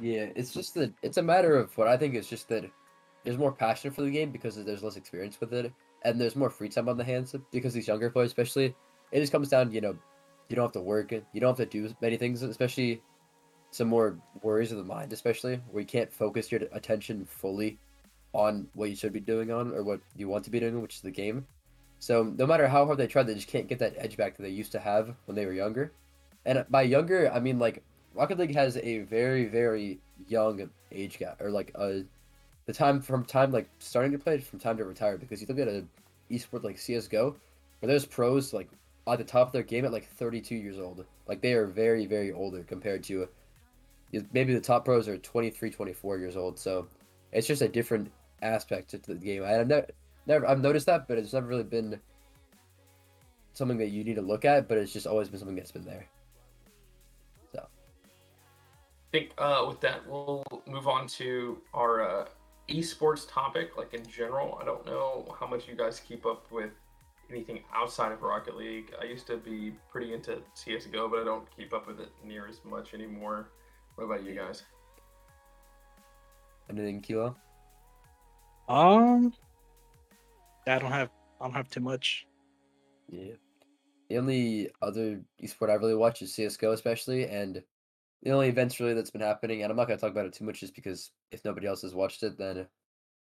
Yeah, 0.00 0.26
it's 0.34 0.52
just 0.52 0.74
that 0.74 0.92
it's 1.02 1.18
a 1.18 1.22
matter 1.22 1.56
of 1.56 1.76
what 1.76 1.88
I 1.88 1.96
think 1.96 2.14
is 2.14 2.28
just 2.28 2.48
that 2.48 2.64
there's 3.24 3.38
more 3.38 3.52
passion 3.52 3.90
for 3.90 4.02
the 4.02 4.10
game 4.10 4.30
because 4.30 4.62
there's 4.62 4.82
less 4.82 4.96
experience 4.96 5.40
with 5.40 5.52
it, 5.52 5.72
and 6.02 6.20
there's 6.20 6.36
more 6.36 6.50
free 6.50 6.68
time 6.68 6.88
on 6.88 6.96
the 6.96 7.04
hands 7.04 7.34
because 7.52 7.74
these 7.74 7.88
younger 7.88 8.10
players, 8.10 8.30
especially, 8.30 8.74
it 9.12 9.20
just 9.20 9.32
comes 9.32 9.48
down, 9.48 9.72
you 9.72 9.80
know, 9.80 9.96
you 10.48 10.56
don't 10.56 10.66
have 10.66 10.72
to 10.72 10.80
work, 10.80 11.12
you 11.12 11.40
don't 11.40 11.58
have 11.58 11.68
to 11.68 11.80
do 11.80 11.94
many 12.00 12.16
things, 12.16 12.42
especially 12.42 13.02
some 13.70 13.88
more 13.88 14.18
worries 14.42 14.72
of 14.72 14.78
the 14.78 14.84
mind, 14.84 15.12
especially 15.12 15.60
where 15.70 15.80
you 15.80 15.86
can't 15.86 16.12
focus 16.12 16.50
your 16.50 16.62
attention 16.72 17.24
fully 17.24 17.78
on 18.32 18.66
what 18.74 18.90
you 18.90 18.96
should 18.96 19.12
be 19.12 19.20
doing 19.20 19.50
on 19.50 19.72
or 19.72 19.82
what 19.82 20.00
you 20.16 20.28
want 20.28 20.44
to 20.44 20.50
be 20.50 20.60
doing, 20.60 20.80
which 20.80 20.96
is 20.96 21.00
the 21.02 21.10
game. 21.10 21.46
So 21.98 22.22
no 22.22 22.46
matter 22.46 22.68
how 22.68 22.86
hard 22.86 22.98
they 22.98 23.06
try, 23.06 23.22
they 23.22 23.34
just 23.34 23.48
can't 23.48 23.68
get 23.68 23.78
that 23.80 23.94
edge 23.96 24.16
back 24.16 24.36
that 24.36 24.42
they 24.42 24.50
used 24.50 24.72
to 24.72 24.78
have 24.78 25.14
when 25.26 25.34
they 25.34 25.46
were 25.46 25.52
younger. 25.52 25.92
And 26.44 26.64
by 26.70 26.82
younger, 26.82 27.30
I 27.32 27.40
mean 27.40 27.58
like 27.58 27.82
Rocket 28.14 28.38
League 28.38 28.54
has 28.54 28.76
a 28.76 29.00
very 29.00 29.46
very 29.46 30.00
young 30.26 30.70
age 30.92 31.18
gap, 31.18 31.40
or 31.40 31.50
like 31.50 31.72
uh, 31.74 32.00
the 32.66 32.72
time 32.72 33.00
from 33.00 33.24
time 33.24 33.52
like 33.52 33.68
starting 33.78 34.12
to 34.12 34.18
play 34.18 34.38
from 34.38 34.58
time 34.58 34.76
to 34.78 34.84
retire. 34.84 35.18
Because 35.18 35.40
you 35.40 35.46
look 35.46 35.58
at 35.58 35.68
a 35.68 35.84
esport 36.30 36.64
like 36.64 36.78
CS:GO, 36.78 37.36
where 37.80 37.88
there's 37.88 38.06
pros 38.06 38.52
like 38.52 38.68
at 39.06 39.18
the 39.18 39.24
top 39.24 39.48
of 39.48 39.52
their 39.52 39.62
game 39.62 39.84
at 39.84 39.92
like 39.92 40.08
32 40.08 40.54
years 40.54 40.78
old. 40.78 41.04
Like 41.26 41.40
they 41.40 41.54
are 41.54 41.66
very 41.66 42.06
very 42.06 42.32
older 42.32 42.62
compared 42.62 43.02
to 43.04 43.28
maybe 44.32 44.54
the 44.54 44.60
top 44.60 44.84
pros 44.84 45.08
are 45.08 45.18
23, 45.18 45.70
24 45.70 46.18
years 46.18 46.36
old. 46.36 46.58
So 46.58 46.88
it's 47.32 47.46
just 47.46 47.62
a 47.62 47.68
different 47.68 48.10
aspect 48.42 48.90
to 48.90 48.98
the 48.98 49.14
game. 49.14 49.44
I 49.44 49.50
have 49.50 49.68
never, 49.68 49.86
never 50.28 50.46
I've 50.46 50.60
noticed 50.60 50.86
that, 50.86 51.08
but 51.08 51.18
it's 51.18 51.32
never 51.32 51.46
really 51.46 51.64
been 51.64 51.98
something 53.54 53.78
that 53.78 53.88
you 53.88 54.04
need 54.04 54.14
to 54.14 54.22
look 54.22 54.44
at. 54.44 54.68
But 54.68 54.78
it's 54.78 54.92
just 54.92 55.06
always 55.06 55.28
been 55.28 55.38
something 55.38 55.56
that's 55.56 55.72
been 55.72 55.84
there. 55.84 56.06
So 57.52 57.60
I 57.60 59.10
think 59.10 59.30
uh, 59.38 59.64
with 59.66 59.80
that, 59.80 60.06
we'll 60.06 60.44
move 60.66 60.86
on 60.86 61.06
to 61.08 61.58
our 61.74 62.02
uh, 62.02 62.28
esports 62.68 63.30
topic, 63.30 63.76
like 63.76 63.94
in 63.94 64.06
general. 64.06 64.58
I 64.60 64.64
don't 64.64 64.84
know 64.86 65.34
how 65.38 65.46
much 65.46 65.66
you 65.66 65.74
guys 65.74 66.00
keep 66.00 66.26
up 66.26 66.50
with 66.52 66.70
anything 67.30 67.60
outside 67.74 68.12
of 68.12 68.22
Rocket 68.22 68.56
League. 68.56 68.94
I 69.00 69.04
used 69.04 69.26
to 69.26 69.36
be 69.36 69.74
pretty 69.90 70.14
into 70.14 70.38
CSGO, 70.56 71.10
but 71.10 71.20
I 71.20 71.24
don't 71.24 71.44
keep 71.56 71.72
up 71.72 71.86
with 71.86 72.00
it 72.00 72.10
near 72.24 72.46
as 72.46 72.60
much 72.64 72.94
anymore. 72.94 73.50
What 73.96 74.04
about 74.04 74.24
you 74.24 74.34
guys? 74.34 74.62
Anything, 76.70 77.00
Kilo? 77.00 77.36
Um, 78.68 79.32
I 80.76 80.78
don't 80.78 80.92
have 80.92 81.10
I 81.40 81.44
don't 81.44 81.54
have 81.54 81.70
too 81.70 81.80
much. 81.80 82.26
Yeah. 83.08 83.34
The 84.08 84.18
only 84.18 84.70
other 84.80 85.20
esport 85.42 85.70
I 85.70 85.74
really 85.74 85.94
watch 85.94 86.22
is 86.22 86.34
CS:GO, 86.34 86.72
especially, 86.72 87.26
and 87.26 87.62
the 88.22 88.30
only 88.30 88.48
events 88.48 88.80
really 88.80 88.94
that's 88.94 89.10
been 89.10 89.20
happening, 89.20 89.62
and 89.62 89.70
I'm 89.70 89.76
not 89.76 89.86
gonna 89.86 90.00
talk 90.00 90.10
about 90.10 90.26
it 90.26 90.32
too 90.32 90.44
much, 90.44 90.60
just 90.60 90.74
because 90.74 91.10
if 91.30 91.44
nobody 91.44 91.66
else 91.66 91.82
has 91.82 91.94
watched 91.94 92.22
it, 92.22 92.38
then 92.38 92.66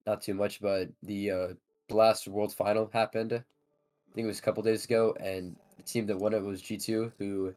not 0.06 0.20
too 0.20 0.34
much. 0.34 0.60
But 0.60 0.90
the 1.02 1.30
uh, 1.30 1.48
Blast 1.88 2.28
World 2.28 2.54
Final 2.54 2.90
happened. 2.92 3.32
I 3.32 4.14
think 4.14 4.24
it 4.24 4.28
was 4.28 4.38
a 4.38 4.42
couple 4.42 4.62
days 4.62 4.84
ago, 4.84 5.16
and 5.20 5.56
the 5.76 5.82
team 5.82 6.06
that 6.06 6.18
won 6.18 6.34
it 6.34 6.42
was 6.42 6.62
G2, 6.62 7.12
who, 7.18 7.52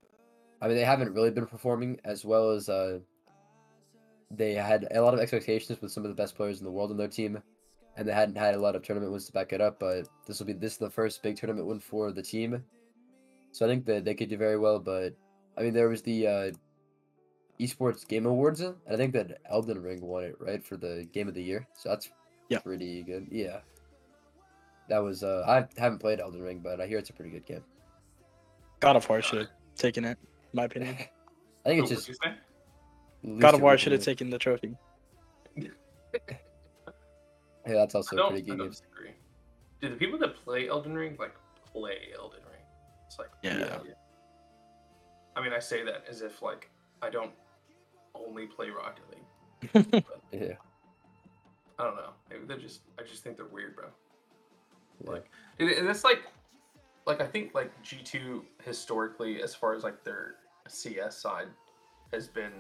I 0.61 0.67
mean, 0.67 0.75
they 0.75 0.83
haven't 0.83 1.13
really 1.13 1.29
been 1.29 1.45
performing 1.45 1.99
as 2.03 2.25
well 2.25 2.49
as 2.49 2.67
uh, 2.67 2.99
they 4.31 4.53
had 4.53 4.88
a 4.91 5.01
lot 5.01 5.13
of 5.13 5.19
expectations 5.19 5.79
with 5.81 5.91
some 5.91 6.03
of 6.03 6.09
the 6.09 6.15
best 6.15 6.35
players 6.35 6.59
in 6.59 6.65
the 6.65 6.71
world 6.71 6.89
on 6.89 6.97
their 6.97 7.07
team, 7.07 7.41
and 7.97 8.07
they 8.07 8.13
hadn't 8.13 8.37
had 8.37 8.53
a 8.53 8.59
lot 8.59 8.75
of 8.75 8.83
tournament 8.83 9.11
wins 9.11 9.25
to 9.25 9.33
back 9.33 9.51
it 9.51 9.59
up. 9.59 9.79
But 9.79 10.07
this 10.25 10.39
will 10.39 10.45
be 10.45 10.53
this 10.53 10.73
is 10.73 10.77
the 10.77 10.89
first 10.89 11.21
big 11.23 11.35
tournament 11.35 11.67
win 11.67 11.79
for 11.79 12.11
the 12.11 12.21
team, 12.21 12.63
so 13.51 13.65
I 13.65 13.69
think 13.69 13.85
that 13.85 14.05
they 14.05 14.13
could 14.13 14.29
do 14.29 14.37
very 14.37 14.57
well. 14.57 14.79
But 14.79 15.13
I 15.57 15.61
mean, 15.63 15.73
there 15.73 15.89
was 15.89 16.03
the 16.03 16.27
uh, 16.27 16.51
esports 17.59 18.07
game 18.07 18.25
awards, 18.25 18.61
and 18.61 18.75
I 18.89 18.95
think 18.95 19.13
that 19.13 19.41
Elden 19.49 19.81
Ring 19.81 20.01
won 20.01 20.23
it 20.25 20.35
right 20.39 20.63
for 20.63 20.77
the 20.77 21.07
game 21.11 21.27
of 21.27 21.33
the 21.33 21.43
year. 21.43 21.67
So 21.73 21.89
that's 21.89 22.09
Yeah. 22.49 22.59
pretty 22.59 23.03
good. 23.03 23.27
Yeah, 23.31 23.61
that 24.89 24.99
was. 24.99 25.23
Uh, 25.23 25.43
I 25.47 25.67
haven't 25.81 25.99
played 25.99 26.19
Elden 26.19 26.41
Ring, 26.41 26.59
but 26.59 26.79
I 26.79 26.87
hear 26.87 26.99
it's 26.99 27.09
a 27.09 27.13
pretty 27.13 27.31
good 27.31 27.45
game. 27.45 27.63
God 28.79 28.95
of 28.95 29.09
War 29.09 29.23
should 29.23 29.39
have 29.39 29.49
taken 29.75 30.05
it, 30.05 30.19
in 30.21 30.53
my 30.53 30.65
opinion. 30.65 30.95
I 31.65 31.69
think 31.69 31.79
Who 31.79 31.83
it's 31.83 31.89
would 31.89 32.05
just 32.05 32.21
you 33.23 33.39
God 33.39 33.55
of 33.55 33.61
War 33.61 33.77
should 33.77 33.91
have 33.91 34.03
taken 34.03 34.29
the 34.29 34.37
trophy. 34.37 34.77
Yeah, 37.68 37.76
that's 37.76 37.95
also 37.95 38.15
a 38.15 38.20
don't, 38.20 38.30
pretty 38.32 38.43
I 38.43 38.45
good 38.45 38.57
don't 38.57 38.65
game. 38.68 38.72
disagree. 38.72 39.11
Do 39.82 39.89
the 39.89 39.95
people 39.95 40.18
that 40.20 40.36
play 40.43 40.70
Elden 40.70 40.95
Ring 40.95 41.15
like 41.20 41.36
play 41.72 42.09
Elden 42.18 42.39
Ring? 42.49 42.61
It's 43.05 43.20
like 43.20 43.30
Yeah. 43.43 43.78
I 45.36 45.41
mean, 45.41 45.53
I 45.53 45.59
say 45.59 45.84
that 45.84 46.03
as 46.09 46.22
if 46.22 46.41
like 46.41 46.70
I 47.01 47.09
don't 47.09 47.32
only 48.15 48.47
play 48.47 48.70
Rocket 48.70 49.03
League. 49.11 50.03
Yeah, 50.32 50.53
I 51.80 51.84
don't 51.84 51.95
know. 51.95 52.09
Maybe 52.30 52.45
they're 52.45 52.57
just. 52.57 52.82
I 52.99 53.03
just 53.03 53.24
think 53.24 53.38
they're 53.38 53.45
weird, 53.45 53.76
bro. 53.76 53.86
Like, 55.03 55.30
and 55.59 55.70
and 55.70 55.88
it's 55.88 56.03
like, 56.03 56.24
like 57.05 57.22
I 57.22 57.26
think 57.28 57.53
like 57.55 57.72
G 57.82 57.97
two 58.03 58.43
historically, 58.63 59.41
as 59.41 59.55
far 59.55 59.74
as 59.74 59.84
like 59.84 60.03
their 60.03 60.36
CS 60.68 61.18
side, 61.18 61.47
has 62.11 62.28
been 62.28 62.51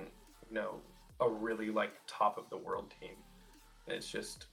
you 0.49 0.55
know 0.55 0.79
a 1.19 1.29
really 1.29 1.69
like 1.69 1.93
top 2.07 2.37
of 2.37 2.49
the 2.49 2.57
world 2.57 2.93
team. 3.01 3.15
And 3.87 3.95
it's 3.95 4.09
just, 4.09 4.47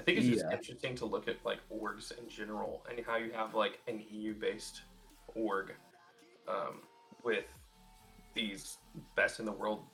I 0.00 0.02
think 0.02 0.16
it's 0.16 0.26
just 0.26 0.44
Yeah. 0.46 0.56
interesting 0.56 0.94
to 0.96 1.04
look 1.04 1.28
at 1.28 1.44
like 1.44 1.58
orgs 1.70 2.16
in 2.18 2.26
general 2.26 2.86
and 2.88 3.04
how 3.04 3.16
you 3.16 3.32
have 3.32 3.54
like 3.54 3.80
an 3.86 4.02
EU 4.10 4.32
based 4.34 4.82
org 5.34 5.74
um, 6.48 6.80
with 7.22 7.44
these 8.34 8.78
best 9.14 9.40
in 9.40 9.44
the 9.44 9.52
world 9.52 9.84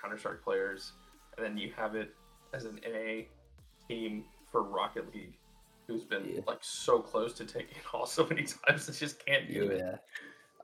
Counter 0.00 0.16
Strike 0.16 0.40
players, 0.42 0.92
and 1.36 1.44
then 1.44 1.58
you 1.58 1.72
have 1.72 1.96
it 1.96 2.14
as 2.54 2.64
an 2.64 2.78
NA 2.86 3.22
team 3.88 4.24
for 4.52 4.62
Rocket 4.62 5.12
League, 5.12 5.36
who's 5.88 6.04
been 6.04 6.24
Yeah. 6.32 6.40
like 6.46 6.62
so 6.62 7.00
close 7.00 7.32
to 7.34 7.44
taking 7.44 7.76
it 7.76 7.92
all 7.92 8.06
so 8.18 8.24
many 8.26 8.44
times, 8.44 8.88
it 8.88 8.92
just 8.92 9.24
can't 9.26 9.52
do 9.52 9.64
it. 9.68 9.78
Yeah. 9.78 9.98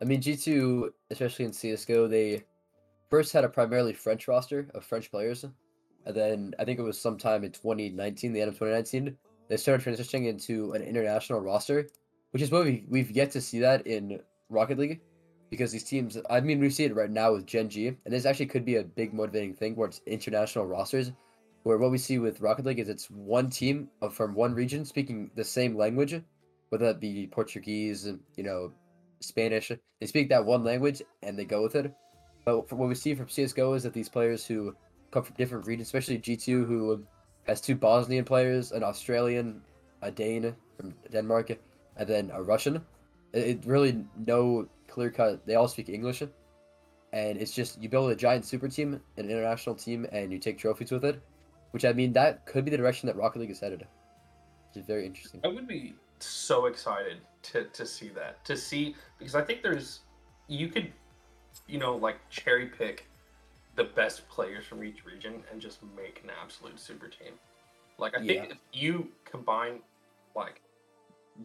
I 0.00 0.04
mean, 0.04 0.20
G2, 0.20 0.92
especially 1.10 1.46
in 1.46 1.50
CSGO, 1.50 2.08
they 2.08 2.44
first 3.10 3.32
had 3.32 3.42
a 3.44 3.48
primarily 3.48 3.92
French 3.94 4.28
roster 4.28 4.68
of 4.74 4.84
French 4.84 5.10
players. 5.10 5.44
And 6.06 6.14
then 6.14 6.54
I 6.58 6.64
think 6.64 6.78
it 6.78 6.82
was 6.82 7.00
sometime 7.00 7.44
in 7.44 7.50
2019, 7.50 8.32
the 8.32 8.40
end 8.40 8.48
of 8.48 8.54
2019, 8.54 9.16
they 9.48 9.56
started 9.56 9.84
transitioning 9.84 10.28
into 10.28 10.72
an 10.72 10.82
international 10.82 11.40
roster, 11.40 11.88
which 12.30 12.42
is 12.42 12.50
what 12.50 12.64
we, 12.64 12.84
we've 12.88 13.10
yet 13.10 13.30
to 13.32 13.40
see 13.40 13.58
that 13.60 13.86
in 13.86 14.20
Rocket 14.48 14.78
League. 14.78 15.00
Because 15.50 15.70
these 15.70 15.84
teams, 15.84 16.18
I 16.28 16.40
mean, 16.40 16.58
we 16.58 16.70
see 16.70 16.84
it 16.84 16.94
right 16.96 17.10
now 17.10 17.32
with 17.32 17.46
Gen 17.46 17.68
G, 17.68 17.86
and 17.86 17.98
this 18.06 18.26
actually 18.26 18.46
could 18.46 18.64
be 18.64 18.76
a 18.76 18.82
big 18.82 19.14
motivating 19.14 19.54
thing 19.54 19.76
where 19.76 19.88
it's 19.88 20.00
international 20.06 20.66
rosters. 20.66 21.12
Where 21.62 21.78
what 21.78 21.92
we 21.92 21.98
see 21.98 22.18
with 22.18 22.40
Rocket 22.40 22.66
League 22.66 22.80
is 22.80 22.88
it's 22.88 23.10
one 23.10 23.50
team 23.50 23.88
uh, 24.02 24.08
from 24.08 24.34
one 24.34 24.54
region 24.54 24.84
speaking 24.84 25.30
the 25.36 25.44
same 25.44 25.76
language, 25.76 26.20
whether 26.70 26.86
that 26.86 27.00
be 27.00 27.28
Portuguese, 27.28 28.12
you 28.36 28.42
know, 28.42 28.72
Spanish. 29.20 29.70
They 30.00 30.06
speak 30.06 30.28
that 30.28 30.44
one 30.44 30.64
language 30.64 31.02
and 31.22 31.38
they 31.38 31.44
go 31.44 31.62
with 31.62 31.76
it. 31.76 31.92
But 32.44 32.70
what 32.72 32.88
we 32.88 32.94
see 32.94 33.14
from 33.14 33.28
CS:GO 33.28 33.74
is 33.74 33.82
that 33.84 33.92
these 33.92 34.08
players 34.08 34.46
who 34.46 34.74
come 35.16 35.24
from 35.24 35.34
different 35.36 35.66
regions, 35.66 35.88
especially 35.88 36.18
G2, 36.18 36.66
who 36.66 37.02
has 37.44 37.62
two 37.62 37.74
Bosnian 37.74 38.24
players, 38.24 38.72
an 38.72 38.82
Australian, 38.82 39.62
a 40.02 40.10
Dane 40.10 40.54
from 40.76 40.94
Denmark, 41.10 41.58
and 41.96 42.08
then 42.08 42.30
a 42.34 42.42
Russian. 42.42 42.84
It, 43.32 43.46
it 43.48 43.64
really 43.64 44.04
no 44.26 44.68
clear 44.88 45.10
cut. 45.10 45.46
They 45.46 45.54
all 45.54 45.68
speak 45.68 45.88
English, 45.88 46.20
and 46.20 47.40
it's 47.40 47.52
just 47.52 47.80
you 47.80 47.88
build 47.88 48.10
a 48.10 48.16
giant 48.16 48.44
super 48.44 48.68
team, 48.68 49.00
an 49.16 49.30
international 49.30 49.74
team, 49.74 50.06
and 50.12 50.30
you 50.30 50.38
take 50.38 50.58
trophies 50.58 50.90
with 50.90 51.04
it. 51.04 51.22
Which 51.70 51.86
I 51.86 51.94
mean, 51.94 52.12
that 52.12 52.44
could 52.44 52.66
be 52.66 52.70
the 52.70 52.76
direction 52.76 53.06
that 53.06 53.16
Rocket 53.16 53.38
League 53.38 53.50
is 53.50 53.60
headed. 53.60 53.86
Which 54.68 54.82
is 54.82 54.86
very 54.86 55.06
interesting. 55.06 55.40
I 55.44 55.48
would 55.48 55.66
be 55.66 55.94
so 56.18 56.66
excited 56.66 57.18
to 57.44 57.64
to 57.64 57.86
see 57.86 58.10
that. 58.10 58.44
To 58.44 58.54
see 58.54 58.94
because 59.18 59.34
I 59.34 59.40
think 59.40 59.62
there's 59.62 60.00
you 60.46 60.68
could 60.68 60.92
you 61.66 61.78
know 61.78 61.96
like 61.96 62.18
cherry 62.28 62.66
pick 62.66 63.08
the 63.76 63.84
best 63.84 64.28
players 64.28 64.64
from 64.64 64.82
each 64.82 65.04
region 65.04 65.42
and 65.50 65.60
just 65.60 65.80
make 65.96 66.20
an 66.24 66.30
absolute 66.42 66.80
super 66.80 67.08
team. 67.08 67.34
Like 67.98 68.14
I 68.16 68.18
think 68.18 68.30
Yeah. 68.30 68.52
if 68.52 68.58
you 68.72 69.12
combine 69.24 69.80
like 70.34 70.60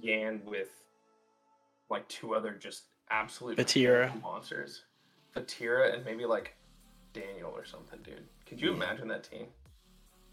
Yan 0.02 0.42
with 0.46 0.70
like 1.90 2.08
two 2.08 2.34
other 2.34 2.52
just 2.54 2.84
absolute 3.10 3.58
Vatira. 3.58 4.20
monsters, 4.22 4.86
Vatira 5.36 5.94
and 5.94 6.06
maybe 6.06 6.26
like 6.26 6.56
Daniel 7.14 7.52
or 7.52 7.66
something, 7.66 8.00
dude. 8.02 8.28
Could 8.46 8.62
you 8.62 8.70
Yeah. 8.70 8.76
imagine 8.78 9.08
that 9.10 9.24
team? 9.26 9.48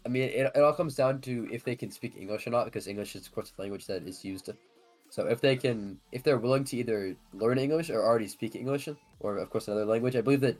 I 0.05 0.09
mean, 0.09 0.23
it, 0.23 0.51
it 0.55 0.61
all 0.63 0.73
comes 0.73 0.95
down 0.95 1.19
to 1.21 1.47
if 1.51 1.65
they 1.65 1.75
can 1.75 1.91
speak 1.91 2.15
English 2.15 2.47
or 2.47 2.51
not, 2.51 2.65
because 2.65 2.87
English 2.87 3.15
is, 3.17 3.27
of 3.27 3.33
course, 3.33 3.51
the 3.51 3.61
language 3.61 3.85
that 3.87 4.03
is 4.03 4.23
used. 4.23 4.49
So 5.09 5.27
if 5.27 5.41
they 5.41 5.57
can, 5.57 5.99
if 6.13 6.23
they're 6.23 6.37
willing 6.37 6.63
to 6.65 6.77
either 6.77 7.17
learn 7.33 7.57
English 7.57 7.89
or 7.89 8.01
already 8.05 8.27
speak 8.27 8.55
English, 8.55 8.87
or 9.19 9.37
of 9.37 9.49
course 9.49 9.67
another 9.67 9.85
language, 9.85 10.15
I 10.15 10.21
believe 10.21 10.41
that 10.41 10.57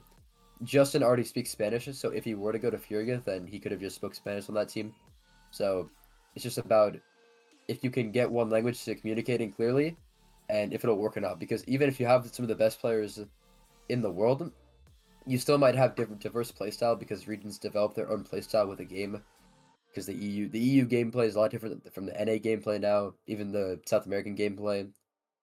Justin 0.62 1.02
already 1.02 1.24
speaks 1.24 1.50
Spanish. 1.50 1.88
So 1.96 2.10
if 2.10 2.24
he 2.24 2.34
were 2.34 2.52
to 2.52 2.58
go 2.58 2.70
to 2.70 2.78
Furia, 2.78 3.22
then 3.24 3.46
he 3.46 3.58
could 3.58 3.72
have 3.72 3.80
just 3.80 3.96
spoke 3.96 4.14
Spanish 4.14 4.48
on 4.48 4.54
that 4.56 4.68
team. 4.68 4.94
So 5.50 5.90
it's 6.34 6.42
just 6.42 6.58
about 6.58 6.96
if 7.68 7.82
you 7.82 7.90
can 7.90 8.10
get 8.10 8.30
one 8.30 8.50
language 8.50 8.84
to 8.84 8.94
communicating 8.94 9.52
clearly, 9.52 9.96
and 10.48 10.72
if 10.72 10.84
it'll 10.84 10.96
work 10.96 11.16
or 11.16 11.20
not. 11.20 11.38
Because 11.38 11.64
even 11.66 11.88
if 11.88 12.00
you 12.00 12.06
have 12.06 12.28
some 12.32 12.44
of 12.44 12.48
the 12.48 12.54
best 12.54 12.80
players 12.80 13.20
in 13.88 14.02
the 14.02 14.10
world, 14.10 14.50
you 15.26 15.38
still 15.38 15.58
might 15.58 15.74
have 15.74 15.94
different 15.94 16.20
diverse 16.20 16.50
playstyle 16.50 16.98
because 16.98 17.28
regions 17.28 17.58
develop 17.58 17.94
their 17.94 18.10
own 18.10 18.24
playstyle 18.24 18.68
with 18.68 18.80
a 18.80 18.84
game. 18.84 19.22
Because 19.88 20.06
the 20.06 20.14
EU 20.14 20.48
the 20.48 20.58
EU 20.58 20.86
gameplay 20.86 21.26
is 21.26 21.34
a 21.34 21.40
lot 21.40 21.50
different 21.50 21.92
from 21.92 22.06
the 22.06 22.12
NA 22.12 22.38
gameplay 22.38 22.80
now, 22.80 23.14
even 23.26 23.50
the 23.50 23.80
South 23.86 24.06
American 24.06 24.36
gameplay. 24.36 24.88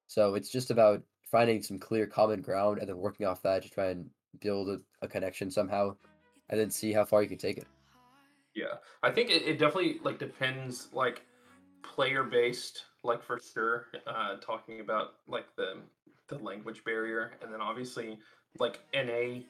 So 0.08 0.36
it's 0.36 0.50
just 0.50 0.72
about 0.72 1.02
finding 1.30 1.62
some 1.62 1.78
clear 1.78 2.08
common 2.08 2.42
ground 2.42 2.80
and 2.80 2.88
then 2.88 2.98
working 2.98 3.26
off 3.26 3.42
that 3.42 3.64
to 3.64 3.70
try 3.70 3.88
and 3.88 4.10
build 4.40 4.70
a, 4.70 4.80
a 5.02 5.08
connection 5.08 5.52
somehow, 5.52 5.96
and 6.50 6.60
then 6.60 6.70
see 6.70 6.94
how 6.94 7.06
far 7.06 7.22
you 7.22 7.30
can 7.30 7.38
take 7.38 7.58
it. 7.58 7.68
Yeah, 8.56 8.76
I 9.04 9.12
think 9.12 9.30
it, 9.30 9.44
it 9.44 9.60
definitely 9.60 10.00
like 10.04 10.18
depends 10.18 10.88
like 10.92 11.22
player 11.84 12.24
based, 12.24 12.86
like 13.04 13.24
for 13.24 13.40
sure. 13.54 13.88
Uh, 14.08 14.38
talking 14.42 14.80
about 14.80 15.16
like 15.28 15.46
the 15.56 15.76
the 16.28 16.38
language 16.40 16.84
barrier, 16.84 17.34
and 17.42 17.54
then 17.54 17.62
obviously 17.62 18.18
like 18.60 18.80
NA 18.94 19.42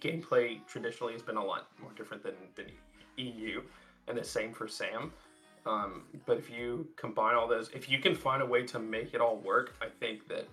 gameplay 0.00 0.64
traditionally 0.66 1.12
has 1.12 1.22
been 1.22 1.36
a 1.36 1.44
lot 1.44 1.68
more 1.80 1.92
different 1.96 2.22
than 2.22 2.34
than 2.54 2.66
EU, 3.16 3.62
and 4.08 4.18
the 4.18 4.24
same 4.24 4.52
for 4.52 4.68
Sam. 4.68 5.12
Um, 5.64 6.02
but 6.26 6.38
if 6.38 6.50
you 6.50 6.88
combine 6.96 7.34
all 7.34 7.46
those, 7.46 7.70
if 7.72 7.88
you 7.88 8.00
can 8.00 8.14
find 8.14 8.42
a 8.42 8.46
way 8.46 8.64
to 8.64 8.78
make 8.78 9.14
it 9.14 9.20
all 9.20 9.36
work, 9.36 9.74
I 9.80 9.86
think 10.00 10.28
that 10.28 10.48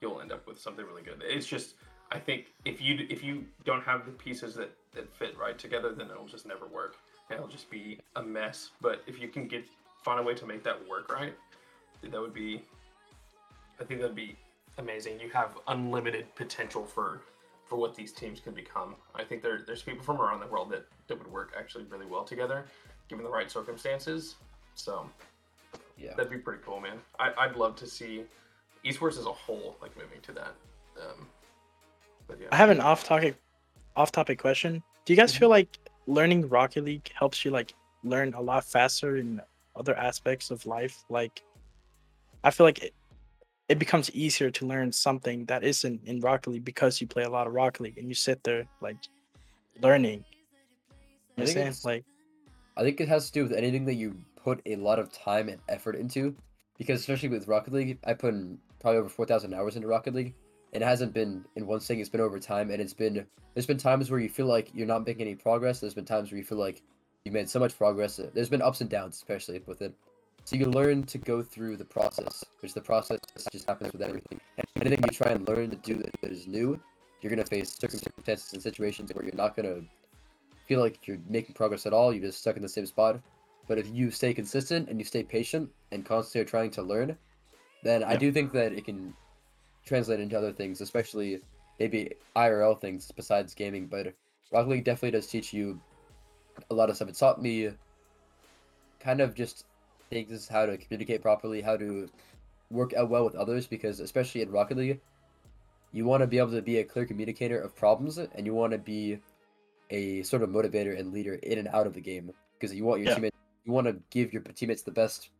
you'll 0.00 0.20
end 0.20 0.32
up 0.32 0.46
with 0.46 0.58
something 0.58 0.84
really 0.84 1.02
good. 1.02 1.22
It's 1.24 1.46
just 1.46 1.74
I 2.12 2.18
think 2.18 2.52
if 2.64 2.80
you 2.80 3.06
if 3.08 3.24
you 3.24 3.46
don't 3.64 3.82
have 3.82 4.04
the 4.04 4.12
pieces 4.12 4.54
that 4.56 4.70
that 4.94 5.10
fit 5.16 5.36
right 5.38 5.58
together, 5.58 5.92
then 5.92 6.08
it'll 6.10 6.26
just 6.26 6.46
never 6.46 6.66
work 6.66 6.96
and 7.30 7.38
it'll 7.38 7.48
just 7.50 7.70
be 7.70 7.98
a 8.16 8.22
mess. 8.22 8.70
But 8.82 9.02
if 9.06 9.18
you 9.20 9.28
can 9.28 9.48
get 9.48 9.64
find 10.04 10.20
a 10.20 10.22
way 10.22 10.34
to 10.34 10.46
make 10.46 10.62
that 10.64 10.86
work 10.88 11.10
right, 11.10 11.34
that 12.02 12.20
would 12.20 12.34
be 12.34 12.62
I 13.80 13.84
think 13.84 14.00
that'd 14.00 14.14
be 14.14 14.36
amazing. 14.78 15.18
You 15.20 15.30
have 15.30 15.56
unlimited 15.68 16.32
potential 16.34 16.84
for 16.84 17.22
for 17.66 17.76
what 17.76 17.94
these 17.94 18.12
teams 18.12 18.40
can 18.40 18.52
become. 18.52 18.94
I 19.14 19.24
think 19.24 19.42
there 19.42 19.62
there's 19.66 19.82
people 19.82 20.04
from 20.04 20.20
around 20.20 20.40
the 20.40 20.46
world 20.48 20.70
that 20.70 20.84
that 21.08 21.18
would 21.18 21.32
work 21.32 21.54
actually 21.58 21.84
really 21.84 22.06
well 22.06 22.24
together, 22.24 22.66
given 23.08 23.24
the 23.24 23.30
right 23.30 23.50
circumstances. 23.50 24.34
So 24.74 25.08
Yeah. 25.96 26.14
that'd 26.14 26.30
be 26.30 26.38
pretty 26.38 26.62
cool, 26.62 26.80
man. 26.80 26.98
I, 27.18 27.32
I'd 27.38 27.56
love 27.56 27.74
to 27.76 27.86
see 27.86 28.24
esports 28.84 29.18
as 29.18 29.24
a 29.24 29.32
whole 29.32 29.76
like 29.80 29.96
moving 29.96 30.20
to 30.22 30.32
that. 30.32 30.54
Um, 31.00 31.26
yeah, 32.40 32.48
I 32.50 32.56
have 32.56 32.70
an 32.70 32.80
off 32.80 33.04
topic 33.04 33.36
off 33.96 34.12
topic 34.12 34.38
question. 34.38 34.82
Do 35.04 35.12
you 35.12 35.16
guys 35.16 35.32
mm-hmm. 35.32 35.40
feel 35.40 35.48
like 35.48 35.78
learning 36.06 36.48
Rocket 36.48 36.84
League 36.84 37.10
helps 37.14 37.44
you 37.44 37.50
like 37.50 37.74
learn 38.04 38.34
a 38.34 38.40
lot 38.40 38.64
faster 38.64 39.16
in 39.16 39.40
other 39.76 39.96
aspects 39.96 40.50
of 40.50 40.64
life? 40.66 41.04
Like 41.08 41.42
I 42.44 42.50
feel 42.50 42.66
like 42.66 42.82
it, 42.82 42.94
it 43.68 43.78
becomes 43.78 44.10
easier 44.12 44.50
to 44.50 44.66
learn 44.66 44.92
something 44.92 45.44
that 45.46 45.64
isn't 45.64 46.00
in 46.04 46.20
Rocket 46.20 46.50
League 46.50 46.64
because 46.64 47.00
you 47.00 47.06
play 47.06 47.24
a 47.24 47.30
lot 47.30 47.46
of 47.46 47.52
Rocket 47.52 47.82
League 47.82 47.98
and 47.98 48.08
you 48.08 48.14
sit 48.14 48.42
there 48.44 48.66
like 48.80 48.96
learning. 49.80 50.24
I 51.38 51.42
You 51.42 51.46
think 51.46 51.58
understand? 51.58 51.68
it's- 51.68 51.84
Like 51.84 52.04
I 52.76 52.82
think 52.82 53.00
it 53.00 53.08
has 53.08 53.26
to 53.26 53.32
do 53.32 53.42
with 53.42 53.52
anything 53.52 53.84
that 53.84 53.94
you 53.94 54.16
put 54.36 54.60
a 54.66 54.76
lot 54.76 54.98
of 54.98 55.12
time 55.12 55.48
and 55.48 55.60
effort 55.68 55.94
into. 55.94 56.34
Because 56.78 57.00
especially 57.00 57.28
with 57.28 57.46
Rocket 57.46 57.72
League, 57.72 57.98
I 58.04 58.14
put 58.14 58.34
in 58.34 58.58
probably 58.80 58.98
over 58.98 59.08
four 59.08 59.26
thousand 59.26 59.54
hours 59.54 59.76
into 59.76 59.88
Rocket 59.88 60.14
League. 60.14 60.34
It 60.72 60.82
hasn't 60.82 61.12
been 61.12 61.44
in 61.56 61.66
one 61.66 61.80
thing, 61.80 62.00
it's 62.00 62.08
been 62.08 62.20
over 62.20 62.38
time 62.38 62.70
and 62.70 62.80
it's 62.80 62.94
been 62.94 63.26
there's 63.54 63.66
been 63.66 63.78
times 63.78 64.10
where 64.10 64.20
you 64.20 64.28
feel 64.28 64.46
like 64.46 64.70
you're 64.74 64.86
not 64.86 65.06
making 65.06 65.22
any 65.22 65.34
progress. 65.34 65.80
There's 65.80 65.94
been 65.94 66.06
times 66.06 66.30
where 66.30 66.38
you 66.38 66.44
feel 66.44 66.58
like 66.58 66.82
you 67.24 67.32
made 67.32 67.48
so 67.48 67.58
much 67.58 67.76
progress. 67.76 68.18
Uh, 68.18 68.30
there's 68.32 68.48
been 68.48 68.62
ups 68.62 68.80
and 68.80 68.88
downs, 68.88 69.16
especially 69.16 69.62
with 69.66 69.82
it. 69.82 69.94
So 70.44 70.56
you 70.56 70.66
learn 70.66 71.04
to 71.04 71.18
go 71.18 71.42
through 71.42 71.76
the 71.76 71.84
process, 71.84 72.44
which 72.60 72.74
the 72.74 72.80
process 72.80 73.20
just 73.52 73.68
happens 73.68 73.92
with 73.92 74.02
everything. 74.02 74.40
And 74.56 74.66
anything 74.80 75.04
you 75.04 75.16
try 75.16 75.32
and 75.32 75.46
learn 75.46 75.70
to 75.70 75.76
do 75.76 75.94
that, 75.94 76.10
that 76.20 76.32
is 76.32 76.46
new, 76.46 76.80
you're 77.20 77.30
gonna 77.30 77.44
face 77.44 77.76
circumstances 77.78 78.52
and 78.52 78.62
situations 78.62 79.12
where 79.12 79.24
you're 79.24 79.34
not 79.34 79.54
gonna 79.54 79.82
feel 80.66 80.80
like 80.80 81.06
you're 81.06 81.18
making 81.28 81.54
progress 81.54 81.86
at 81.86 81.92
all. 81.92 82.12
You're 82.12 82.24
just 82.24 82.40
stuck 82.40 82.56
in 82.56 82.62
the 82.62 82.68
same 82.68 82.86
spot. 82.86 83.20
But 83.68 83.78
if 83.78 83.88
you 83.88 84.10
stay 84.10 84.34
consistent 84.34 84.88
and 84.88 84.98
you 84.98 85.04
stay 85.04 85.22
patient 85.22 85.70
and 85.92 86.04
constantly 86.04 86.40
are 86.40 86.50
trying 86.50 86.70
to 86.72 86.82
learn, 86.82 87.16
then 87.84 88.02
I 88.02 88.16
do 88.16 88.32
think 88.32 88.52
that 88.52 88.72
it 88.72 88.84
can 88.84 89.14
translate 89.84 90.20
into 90.20 90.36
other 90.36 90.52
things, 90.52 90.80
especially 90.80 91.40
maybe 91.78 92.12
IRL 92.36 92.80
things 92.80 93.10
besides 93.14 93.54
gaming. 93.54 93.86
But 93.86 94.14
Rocket 94.52 94.68
League 94.68 94.84
definitely 94.84 95.12
does 95.12 95.26
teach 95.26 95.52
you 95.52 95.80
a 96.70 96.74
lot 96.74 96.90
of 96.90 96.96
stuff. 96.96 97.08
It 97.08 97.16
taught 97.16 97.42
me 97.42 97.70
kind 99.00 99.20
of 99.20 99.34
just 99.34 99.64
things 100.10 100.46
how 100.48 100.66
to 100.66 100.76
communicate 100.76 101.22
properly, 101.22 101.60
how 101.60 101.76
to 101.76 102.08
work 102.70 102.94
out 102.94 103.10
well 103.10 103.24
with 103.24 103.34
others, 103.34 103.66
because 103.66 104.00
especially 104.00 104.42
in 104.42 104.50
Rocket 104.50 104.76
League, 104.76 105.00
you 105.92 106.04
want 106.04 106.22
to 106.22 106.26
be 106.26 106.38
able 106.38 106.52
to 106.52 106.62
be 106.62 106.78
a 106.78 106.84
clear 106.84 107.04
communicator 107.04 107.60
of 107.60 107.74
problems 107.76 108.18
and 108.18 108.46
you 108.46 108.54
want 108.54 108.72
to 108.72 108.78
be 108.78 109.18
a 109.90 110.22
sort 110.22 110.42
of 110.42 110.48
motivator 110.48 110.98
and 110.98 111.12
leader 111.12 111.34
in 111.34 111.58
and 111.58 111.68
out 111.68 111.86
of 111.86 111.92
the 111.92 112.00
game 112.00 112.32
because 112.58 112.74
you 112.74 112.84
want 112.84 113.00
your 113.00 113.08
Yeah. 113.08 113.14
teammates 113.14 113.36
you 113.64 113.72
want 113.72 113.86
to 113.86 113.96
give 114.10 114.32
your 114.32 114.42
teammates 114.42 114.82
the 114.82 114.90
best 114.90 115.30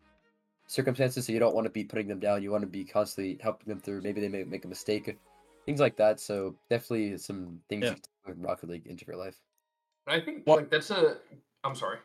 circumstances 0.67 1.27
so 1.27 1.33
you 1.33 1.39
don't 1.39 1.55
want 1.55 1.65
to 1.67 1.71
be 1.71 1.85
putting 1.85 2.09
them 2.09 2.19
down 2.19 2.43
you 2.43 2.51
want 2.51 2.63
to 2.63 2.67
be 2.67 2.85
constantly 2.85 3.39
helping 3.43 3.69
them 3.69 3.79
through 3.81 4.01
maybe 4.01 4.21
they 4.21 4.29
may 4.29 4.45
make 4.45 4.65
a 4.65 4.69
mistake 4.69 5.17
things 5.67 5.81
like 5.81 5.97
that 5.97 6.19
so 6.21 6.55
definitely 6.71 7.17
some 7.19 7.61
things 7.69 7.83
Yeah. 7.85 7.91
you 7.91 7.95
can 7.97 8.03
take 8.03 8.35
from 8.37 8.43
rocket 8.43 8.69
league 8.71 8.87
into 8.87 9.05
your 9.07 9.17
life 9.17 9.37
I 10.07 10.19
think 10.21 10.47
What- 10.47 10.57
like 10.59 10.71
that's 10.71 10.91
a. 10.91 11.19
I'm 11.63 11.75
sorry. 11.77 11.99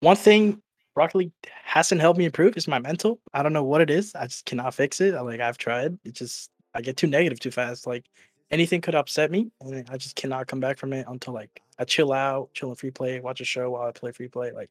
one 0.00 0.16
thing 0.16 0.60
Rocket 0.94 1.16
League 1.16 1.32
hasn't 1.64 2.02
helped 2.02 2.18
me 2.18 2.26
improve 2.26 2.54
is 2.58 2.68
my 2.68 2.78
mental. 2.78 3.18
I 3.32 3.42
don't 3.42 3.54
know 3.54 3.64
what 3.64 3.80
it 3.80 3.88
is. 3.88 4.14
I 4.14 4.26
just 4.26 4.44
cannot 4.44 4.74
fix 4.74 5.00
it. 5.00 5.14
I- 5.14 5.22
Like 5.22 5.40
I've 5.40 5.56
tried. 5.56 5.98
It 6.04 6.12
just 6.12 6.50
I 6.74 6.82
get 6.82 6.98
too 6.98 7.06
negative 7.06 7.40
too 7.40 7.50
fast. 7.50 7.86
Like 7.86 8.04
anything 8.50 8.82
could 8.82 8.94
upset 8.94 9.30
me, 9.30 9.50
and 9.62 9.88
I 9.88 9.96
just 9.96 10.16
cannot 10.16 10.48
come 10.48 10.60
back 10.60 10.76
from 10.76 10.92
it 10.92 11.06
until 11.08 11.32
like 11.32 11.62
I 11.78 11.84
chill 11.84 12.12
out, 12.12 12.52
chill 12.52 12.68
in 12.68 12.74
free 12.76 12.90
play, 12.90 13.20
watch 13.20 13.40
a 13.40 13.44
show 13.46 13.70
while 13.70 13.88
I 13.88 13.92
play 13.92 14.12
free 14.12 14.28
play. 14.28 14.52
Like, 14.52 14.68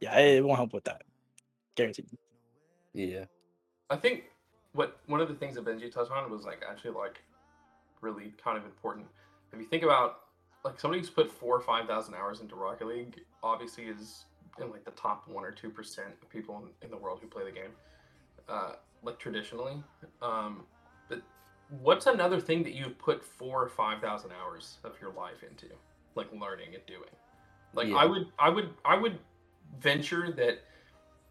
yeah, 0.00 0.18
it 0.18 0.44
won't 0.44 0.56
help 0.58 0.72
with 0.72 0.82
that. 0.84 1.02
Guaranteed. 1.76 2.06
Yeah. 2.92 3.26
I 3.90 3.96
think 3.96 4.24
what 4.72 4.98
one 5.06 5.20
of 5.20 5.28
the 5.28 5.34
things 5.34 5.54
that 5.54 5.64
Benji 5.64 5.92
touched 5.92 6.10
on 6.10 6.30
was 6.30 6.44
like 6.44 6.62
actually 6.68 6.90
like 6.90 7.22
really 8.00 8.32
kind 8.42 8.58
of 8.58 8.64
important. 8.64 9.06
If 9.52 9.60
you 9.60 9.66
think 9.66 9.82
about 9.82 10.20
like 10.64 10.80
somebody 10.80 11.00
who's 11.00 11.10
put 11.10 11.30
four 11.30 11.56
or 11.56 11.60
five 11.60 11.86
thousand 11.86 12.14
hours 12.14 12.40
into 12.40 12.56
Rocket 12.56 12.88
League, 12.88 13.20
obviously 13.42 13.84
is 13.84 14.24
in 14.58 14.70
like 14.70 14.84
the 14.84 14.90
top 14.92 15.28
one 15.28 15.44
or 15.44 15.52
two 15.52 15.70
percent 15.70 16.08
of 16.20 16.28
people 16.28 16.58
in, 16.58 16.86
in 16.86 16.90
the 16.90 16.96
world 16.96 17.20
who 17.22 17.28
play 17.28 17.44
the 17.44 17.52
game, 17.52 17.70
uh, 18.48 18.72
like 19.02 19.18
traditionally. 19.18 19.82
Um, 20.22 20.64
but 21.08 21.22
what's 21.80 22.06
another 22.06 22.40
thing 22.40 22.62
that 22.64 22.72
you've 22.72 22.98
put 22.98 23.24
four 23.24 23.62
or 23.62 23.68
five 23.68 24.00
thousand 24.00 24.32
hours 24.32 24.78
of 24.84 24.92
your 25.00 25.12
life 25.12 25.42
into, 25.48 25.66
like 26.14 26.28
learning 26.32 26.74
and 26.74 26.84
doing? 26.86 27.02
Like 27.74 27.88
Yeah. 27.88 27.96
I 27.96 28.06
would, 28.06 28.26
I 28.38 28.48
would, 28.48 28.70
I 28.84 28.96
would 28.96 29.18
venture 29.80 30.32
that 30.32 30.60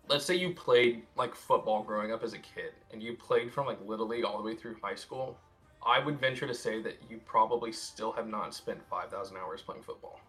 let's 0.08 0.26
say 0.26 0.36
you 0.36 0.54
played 0.54 1.04
like 1.16 1.34
football 1.36 1.84
growing 1.84 2.12
up 2.12 2.24
as 2.24 2.34
a 2.34 2.38
kid 2.40 2.72
and 2.92 3.02
you 3.02 3.14
played 3.14 3.52
from 3.52 3.66
like 3.66 3.80
little 3.86 4.08
league 4.08 4.24
all 4.24 4.38
the 4.38 4.44
way 4.44 4.56
through 4.56 4.76
high 4.82 4.96
school 4.96 5.38
i 5.86 6.00
would 6.00 6.20
venture 6.20 6.48
to 6.48 6.54
say 6.54 6.82
that 6.82 6.98
you 7.10 7.20
probably 7.26 7.72
still 7.72 8.12
have 8.12 8.28
not 8.28 8.54
spent 8.54 8.80
5000 8.90 9.38
hours 9.38 9.62
playing 9.62 9.84
football. 9.84 10.20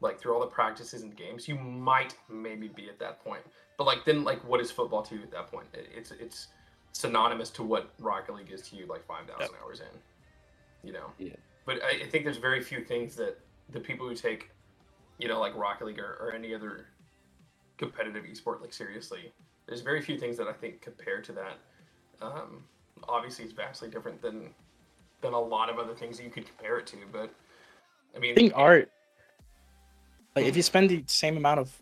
Like 0.00 0.18
through 0.20 0.34
all 0.34 0.40
the 0.40 0.46
practices 0.46 1.02
and 1.02 1.14
games 1.16 1.46
you 1.46 1.54
might 1.56 2.16
maybe 2.28 2.66
be 2.68 2.88
at 2.88 2.98
that 2.98 3.22
point 3.24 3.42
but 3.78 3.84
like 3.84 4.04
then 4.04 4.24
like 4.24 4.42
what 4.48 4.60
is 4.60 4.70
football 4.70 5.02
to 5.02 5.14
you 5.14 5.22
at 5.22 5.30
that 5.30 5.46
point? 5.50 5.66
It- 5.72 5.88
it's 5.96 6.10
it's 6.12 6.48
synonymous 6.92 7.50
to 7.50 7.62
what 7.62 7.90
rocket 8.00 8.34
league 8.34 8.50
is 8.50 8.62
to 8.68 8.76
you 8.76 8.86
like 8.86 9.06
5000 9.06 9.54
hours 9.62 9.80
in 9.80 9.86
you 10.84 10.92
know? 10.92 11.06
Yeah. 11.18 11.36
but 11.64 11.80
I, 11.84 12.04
I 12.04 12.08
think 12.08 12.24
there's 12.24 12.36
very 12.38 12.60
few 12.60 12.84
things 12.84 13.14
that 13.16 13.38
the 13.70 13.78
people 13.80 14.08
who 14.08 14.14
take 14.16 14.50
you 15.18 15.28
know 15.28 15.38
like 15.40 15.54
rocket 15.56 15.86
league 15.86 16.00
or, 16.00 16.16
or 16.20 16.32
any 16.34 16.52
other 16.52 16.86
competitive 17.82 18.24
esport 18.24 18.60
like 18.60 18.72
seriously 18.72 19.32
there's 19.66 19.80
very 19.80 20.00
few 20.00 20.16
things 20.18 20.36
that 20.36 20.46
i 20.46 20.52
think 20.52 20.80
compare 20.80 21.20
to 21.20 21.32
that 21.32 21.58
um, 22.20 22.62
obviously 23.08 23.44
it's 23.44 23.52
vastly 23.54 23.88
different 23.88 24.20
than 24.22 24.50
than 25.20 25.32
a 25.32 25.40
lot 25.40 25.68
of 25.68 25.78
other 25.78 25.94
things 25.94 26.16
that 26.18 26.24
you 26.24 26.30
could 26.30 26.46
compare 26.46 26.78
it 26.78 26.86
to 26.86 26.96
but 27.10 27.30
i 28.14 28.18
mean 28.18 28.32
I 28.32 28.34
think 28.34 28.52
art, 28.54 28.90
like 30.36 30.46
if 30.46 30.56
you 30.56 30.62
spend 30.62 30.90
the 30.90 31.02
same 31.06 31.36
amount 31.36 31.60
of 31.60 31.76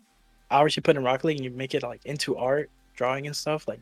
hours 0.49 0.75
you 0.75 0.81
put 0.81 0.97
in 0.97 1.03
Rocket 1.03 1.25
League 1.27 1.37
and 1.37 1.45
you 1.45 1.51
make 1.51 1.73
it 1.73 1.83
like 1.83 2.05
into 2.05 2.35
art, 2.35 2.69
drawing 2.95 3.25
and 3.25 3.35
stuff, 3.35 3.67
like 3.67 3.79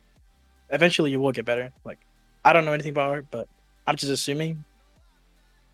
eventually 0.69 1.09
you 1.09 1.19
will 1.19 1.31
get 1.31 1.45
better. 1.45 1.71
Like 1.83 1.97
I 2.45 2.53
don't 2.53 2.65
know 2.65 2.73
anything 2.73 2.91
about 2.91 3.09
art, 3.09 3.25
but 3.31 3.47
I'm 3.87 3.95
just 3.95 4.11
assuming 4.11 4.63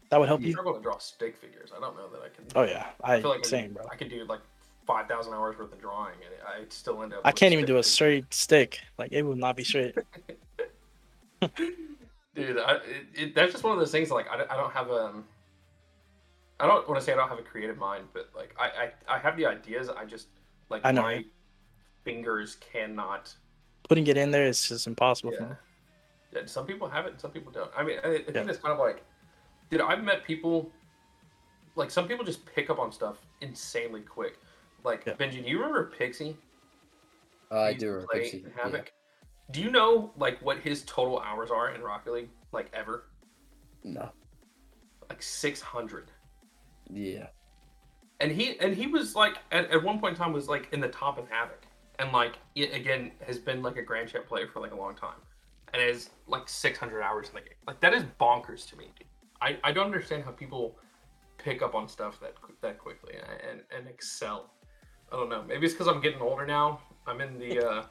that 0.10 0.20
would 0.20 0.28
help 0.28 0.42
you 0.42 0.48
you. 0.48 0.54
struggle 0.54 0.74
to 0.74 0.82
draw 0.82 0.98
stick 0.98 1.36
figures 1.38 1.72
i 1.76 1.80
don't 1.80 1.96
know 1.98 2.08
that 2.10 2.22
i 2.22 2.30
can 2.30 2.46
Oh 2.56 2.64
yeah, 2.64 2.86
I, 3.04 3.22
feel 3.22 3.32
like 3.32 3.44
I- 3.44 3.48
same 3.48 3.74
bro. 3.74 3.86
i 3.92 3.96
could 3.96 4.10
do 4.10 4.24
like 4.26 4.42
5000 4.88 5.34
hours 5.34 5.58
worth 5.58 5.72
of 5.74 5.80
drawing 5.82 6.14
and 6.26 6.62
i'd 6.64 6.72
still 6.72 7.02
end 7.04 7.14
up 7.14 7.22
I 7.24 7.32
can't 7.32 7.54
even 7.54 7.66
do 7.66 7.78
a 7.78 7.84
straight 7.84 8.32
stick. 8.34 8.80
Like 8.98 9.12
it 9.12 9.24
will 9.24 9.36
not 9.36 9.56
be 9.56 9.64
straight. 9.64 9.96
dude 12.36 12.58
I, 12.58 12.76
it, 12.76 12.82
it, 13.14 13.36
that's 13.36 13.52
just 13.52 13.64
one 13.64 13.74
of 13.74 13.80
those 13.80 13.92
things 13.92 14.10
like 14.12 14.28
i, 14.30 14.38
don't- 14.38 14.50
I 14.52 14.56
don't 14.58 14.72
have 14.74 14.90
a 14.90 15.14
i 16.60 16.68
don't 16.68 16.88
want 16.88 17.00
to 17.00 17.06
say 17.06 17.14
i 17.14 17.16
don't 17.16 17.30
have 17.30 17.40
a 17.40 17.44
creative 17.44 17.78
mind 17.78 18.06
but 18.14 18.30
like 18.36 18.54
I, 18.60 18.92
I 19.08 19.16
i 19.16 19.20
have 19.20 19.38
the 19.38 19.46
ideas 19.46 19.90
i 19.90 20.06
just 20.06 20.28
like 20.70 20.82
I 20.84 20.92
know, 20.92 21.02
my 21.02 21.14
right? 21.16 21.26
fingers 22.04 22.58
cannot 22.60 23.34
Putting 23.88 24.08
it 24.08 24.18
in 24.18 24.32
there 24.32 24.48
is 24.48 24.68
just 24.68 24.88
impossible 24.88 25.32
for 25.32 25.44
yeah. 25.44 25.50
me. 25.50 25.56
yeah 26.34 26.42
some 26.46 26.66
people 26.66 26.90
have 26.90 27.06
it 27.06 27.12
and 27.14 27.22
some 27.22 27.32
people 27.32 27.52
don't 27.52 27.72
i 27.78 27.84
mean 27.84 27.98
i, 28.04 28.08
I 28.16 28.18
think 28.18 28.36
Yeah. 28.36 28.44
it's 28.50 28.58
kind 28.60 28.74
of 28.74 28.80
like 28.80 29.04
dude 29.70 29.82
i've 29.82 30.04
met 30.04 30.24
people 30.26 30.70
like 31.76 31.92
some 31.92 32.08
people 32.08 32.26
just 32.26 32.46
pick 32.46 32.70
up 32.70 32.80
on 32.80 32.92
stuff 32.92 33.18
insanely 33.42 34.02
quick 34.02 34.40
like 34.86 35.04
Yeah. 35.06 35.14
benji 35.14 35.44
do 35.44 35.50
you 35.50 35.58
remember 35.58 35.92
pixie 35.98 36.38
Uh, 37.52 37.60
I 37.62 37.74
do 37.74 37.92
remember 37.92 38.14
Pixie. 38.14 38.38
in 38.46 38.52
Yeah. 38.56 38.64
havoc 38.64 38.94
do 39.52 39.62
you 39.62 39.70
know 39.72 40.12
like 40.18 40.40
what 40.42 40.60
his 40.60 40.84
total 40.86 41.20
hours 41.20 41.52
are 41.52 41.70
in 41.72 41.82
rocket 41.82 42.14
league 42.14 42.30
like 42.52 42.70
ever 42.74 43.08
No. 43.84 44.10
like 45.10 45.22
600 45.22 46.12
Yeah. 46.90 47.28
and 48.20 48.32
he 48.32 48.60
and 48.60 48.74
he 48.76 48.88
was 48.88 49.16
like 49.16 49.38
at, 49.52 49.70
at 49.72 49.84
one 49.84 50.00
point 50.00 50.14
in 50.14 50.18
time 50.18 50.34
was 50.34 50.48
like 50.48 50.72
in 50.74 50.80
the 50.80 50.88
top 50.90 51.18
of 51.18 51.28
havoc 51.30 51.66
and 52.00 52.12
like 52.12 52.40
it, 52.56 52.74
again 52.74 53.12
has 53.26 53.38
been 53.38 53.62
like 53.62 53.78
a 53.78 53.82
grand 53.82 54.10
champ 54.10 54.26
player 54.28 54.48
for 54.48 54.60
like 54.60 54.72
a 54.72 54.76
long 54.76 54.96
time 54.96 55.20
and 55.74 55.82
has 55.82 56.10
like 56.28 56.48
600 56.48 57.02
hours 57.02 57.30
in 57.30 57.36
the 57.36 57.42
game 57.42 57.58
like 57.68 57.80
that 57.82 57.94
is 57.94 58.04
bonkers 58.20 58.68
to 58.70 58.76
me 58.78 58.92
dude. 58.98 59.08
i 59.42 59.58
i 59.64 59.72
don't 59.72 59.86
understand 59.86 60.24
how 60.24 60.32
people 60.32 60.78
pick 61.38 61.62
up 61.62 61.76
on 61.76 61.88
stuff 61.88 62.20
that 62.20 62.34
that 62.62 62.78
quickly 62.80 63.14
and 63.16 63.42
and, 63.50 63.62
and 63.78 63.88
excel 63.88 64.50
i 65.16 65.18
don't 65.18 65.30
know 65.30 65.44
maybe 65.48 65.66
it's 65.66 65.74
because 65.74 65.88
i'm 65.88 66.02
getting 66.02 66.20
older 66.22 66.46
now 66.46 66.80
i'm 67.08 67.22
in 67.22 67.40
the 67.40 67.66
uh 67.66 67.84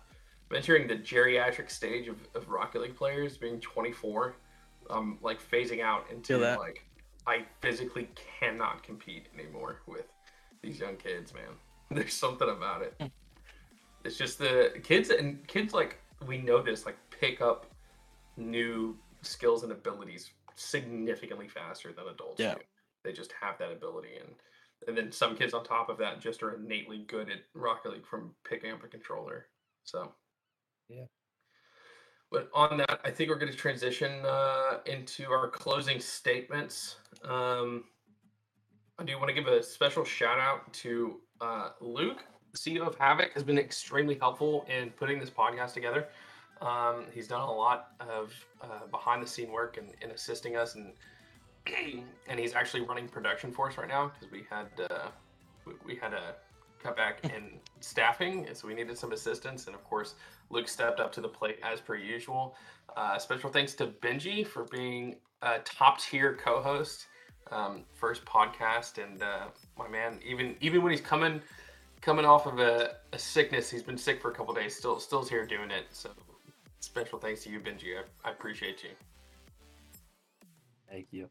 entering 0.55 0.87
the 0.87 0.95
geriatric 0.95 1.69
stage 1.71 2.07
of, 2.07 2.17
of 2.35 2.49
rocket 2.49 2.81
league 2.83 2.95
players 2.95 3.37
being 3.37 3.59
24 3.61 4.37
i'm 4.91 5.19
like 5.23 5.41
phasing 5.51 5.81
out 5.81 6.05
into 6.13 6.39
like 6.39 6.85
I 7.27 7.45
physically 7.61 8.11
cannot 8.39 8.83
compete 8.83 9.29
anymore 9.33 9.81
with 9.87 10.05
these 10.61 10.79
young 10.79 10.97
kids, 10.97 11.33
man. 11.33 11.45
There's 11.91 12.13
something 12.13 12.51
about 12.51 12.83
it. 12.83 12.95
Hmm. 13.01 13.07
It's 14.05 14.19
just 14.19 14.39
the 14.39 14.75
kids 14.83 15.09
and 15.09 15.47
kids 15.47 15.73
like 15.73 16.01
we 16.27 16.37
know 16.37 16.61
this 16.61 16.85
like 16.85 16.99
pick 17.09 17.41
up 17.41 17.65
new 18.37 18.99
skills 19.23 19.63
and 19.63 19.73
abilities 19.73 20.33
significantly 20.55 21.49
faster 21.49 21.93
than 21.93 22.09
adults 22.09 22.41
Yeah. 22.41 22.57
do. 22.57 22.61
They 23.05 23.13
just 23.13 23.33
have 23.41 23.57
that 23.59 23.73
ability 23.73 24.17
and 24.21 24.35
and 24.87 24.97
then 24.97 25.13
some 25.13 25.37
kids 25.37 25.55
on 25.55 25.65
top 25.65 25.89
of 25.89 25.99
that 25.99 26.21
just 26.21 26.43
are 26.43 26.55
innately 26.55 27.05
good 27.07 27.31
at 27.31 27.39
Rocket 27.55 27.93
League 27.93 28.07
from 28.07 28.35
picking 28.49 28.71
up 28.71 28.85
a 28.85 28.89
controller. 28.89 29.47
So 29.85 30.13
Yeah. 30.89 31.05
But 32.31 32.51
on 32.53 32.79
that, 32.79 33.01
I 33.05 33.11
think 33.11 33.31
we're 33.31 33.39
going 33.39 33.53
to 33.53 33.57
transition 33.57 34.25
uh, 34.27 34.79
into 34.87 35.31
our 35.31 35.49
closing 35.49 36.01
statements. 36.01 36.97
Um, 37.23 37.85
I 38.99 39.05
do 39.05 39.17
want 39.19 39.29
to 39.29 39.35
give 39.35 39.47
a 39.47 39.63
special 39.63 40.05
shout 40.05 40.39
out 40.39 40.73
to 40.75 41.21
uh, 41.41 41.71
Luke, 41.81 42.25
the 42.53 42.59
CEO 42.59 42.87
of 42.87 42.97
Havoc, 42.97 43.33
has 43.35 43.43
been 43.43 43.59
extremely 43.59 44.17
helpful 44.19 44.67
in 44.69 44.91
putting 44.91 45.21
this 45.21 45.31
podcast 45.31 45.75
together. 45.75 46.09
Um, 46.61 47.07
he's 47.13 47.29
done 47.29 47.41
a 47.41 47.53
lot 47.53 47.89
of 48.01 48.33
uh, 48.61 48.87
behind 48.91 49.23
the 49.23 49.27
scene 49.27 49.53
work 49.53 49.77
and, 49.77 49.91
and 50.03 50.13
assisting 50.13 50.57
us, 50.57 50.75
and 50.77 50.93
and 52.29 52.39
he's 52.39 52.55
actually 52.55 52.83
running 52.83 53.09
production 53.09 53.53
for 53.53 53.69
us 53.69 53.79
right 53.79 53.89
now 53.89 54.13
because 54.13 54.31
we 54.33 54.45
had 54.51 54.69
uh, 54.91 55.09
we, 55.65 55.73
we 55.85 55.97
had 55.97 56.13
a 56.13 56.35
cutback 56.83 57.25
in 57.25 57.59
staffing, 57.81 58.47
and 58.47 58.57
so 58.57 58.69
we 58.69 58.75
needed 58.75 58.97
some 58.97 59.13
assistance. 59.13 59.67
And 59.67 59.75
of 59.75 59.85
course, 59.85 60.15
Luke 60.51 60.69
stepped 60.69 61.01
up 61.01 61.13
to 61.13 61.21
the 61.21 61.29
plate 61.29 61.59
as 61.63 61.81
per 61.81 61.97
usual. 61.97 62.57
Uh, 62.97 63.19
special 63.19 63.51
thanks 63.51 63.75
to 63.75 63.87
Benji 63.87 64.47
for 64.47 64.65
being 64.65 65.17
a 65.43 65.59
top 65.61 66.01
tier 66.01 66.35
co-host, 66.35 67.07
um, 67.51 67.85
first 67.93 68.25
podcast, 68.25 69.03
and 69.03 69.23
uh, 69.23 69.47
my 69.79 69.89
man, 69.89 70.21
even 70.25 70.57
even 70.61 70.83
when 70.83 70.93
he's 70.93 71.01
coming 71.01 71.41
coming 72.01 72.27
off 72.27 72.47
of 72.47 72.59
a, 72.59 72.97
a 73.13 73.19
sickness, 73.19 73.71
he's 73.71 73.83
been 73.83 73.97
sick 73.97 74.21
for 74.21 74.31
a 74.31 74.35
couple 74.35 74.53
days, 74.53 74.77
still 74.77 75.01
still's 75.01 75.29
here 75.29 75.47
doing 75.47 75.71
it. 75.71 75.87
So 75.91 76.11
special 76.81 77.19
thanks 77.19 77.43
to 77.45 77.51
you, 77.51 77.61
Benji. 77.61 77.97
I, 77.99 78.29
I 78.29 78.33
appreciate 78.33 78.83
you. 78.83 78.91
Thank 80.91 81.09
you. 81.11 81.29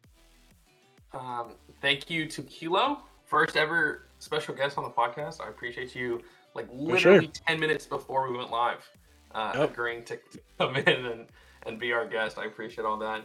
Um, 1.14 1.54
thank 1.82 2.10
you 2.10 2.26
to 2.28 2.42
Kilo, 2.44 3.00
first 3.26 3.56
ever 3.58 4.08
special 4.20 4.56
guest 4.56 4.78
on 4.78 4.84
the 4.84 4.90
podcast. 4.90 5.42
I 5.42 5.50
appreciate 5.50 5.96
you, 5.96 6.22
like 6.56 6.68
For 6.68 6.98
sure. 6.98 7.12
literally 7.14 7.28
ten 7.48 7.60
minutes 7.60 7.86
before 7.86 8.30
we 8.32 8.38
went 8.38 8.52
live, 8.52 8.90
uh, 9.34 9.54
Yep. 9.56 9.72
agreeing 9.72 10.04
to 10.06 10.20
come 10.60 10.76
in 10.76 10.88
and, 11.06 11.28
and 11.66 11.80
be 11.80 11.92
our 11.94 12.08
guest. 12.08 12.38
I 12.38 12.46
appreciate 12.46 12.86
all 12.86 12.98
that. 12.98 13.24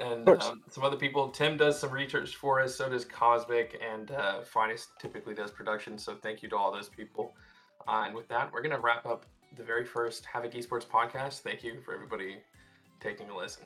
And 0.00 0.28
um, 0.28 0.62
some 0.70 0.84
other 0.84 0.96
people. 0.96 1.28
Tim 1.28 1.56
does 1.56 1.76
some 1.78 1.90
research 1.90 2.36
for 2.36 2.60
us. 2.62 2.76
So 2.76 2.88
does 2.88 3.04
Cosmic, 3.04 3.80
and 3.84 4.12
uh, 4.12 4.42
Finest 4.42 4.90
typically 5.00 5.34
does 5.34 5.50
production. 5.50 5.98
So 5.98 6.14
thank 6.14 6.40
you 6.42 6.48
to 6.50 6.56
all 6.56 6.70
those 6.72 6.88
people. 6.88 7.34
Uh, 7.88 8.04
and 8.06 8.14
with 8.14 8.28
that, 8.28 8.52
we're 8.52 8.62
gonna 8.62 8.78
wrap 8.78 9.06
up 9.06 9.26
the 9.56 9.64
very 9.64 9.84
first 9.84 10.24
Havoc 10.24 10.52
Esports 10.54 10.86
podcast. 10.86 11.40
Thank 11.40 11.64
you 11.64 11.80
for 11.84 11.94
everybody 11.94 12.36
taking 13.00 13.28
a 13.30 13.36
listen. 13.36 13.64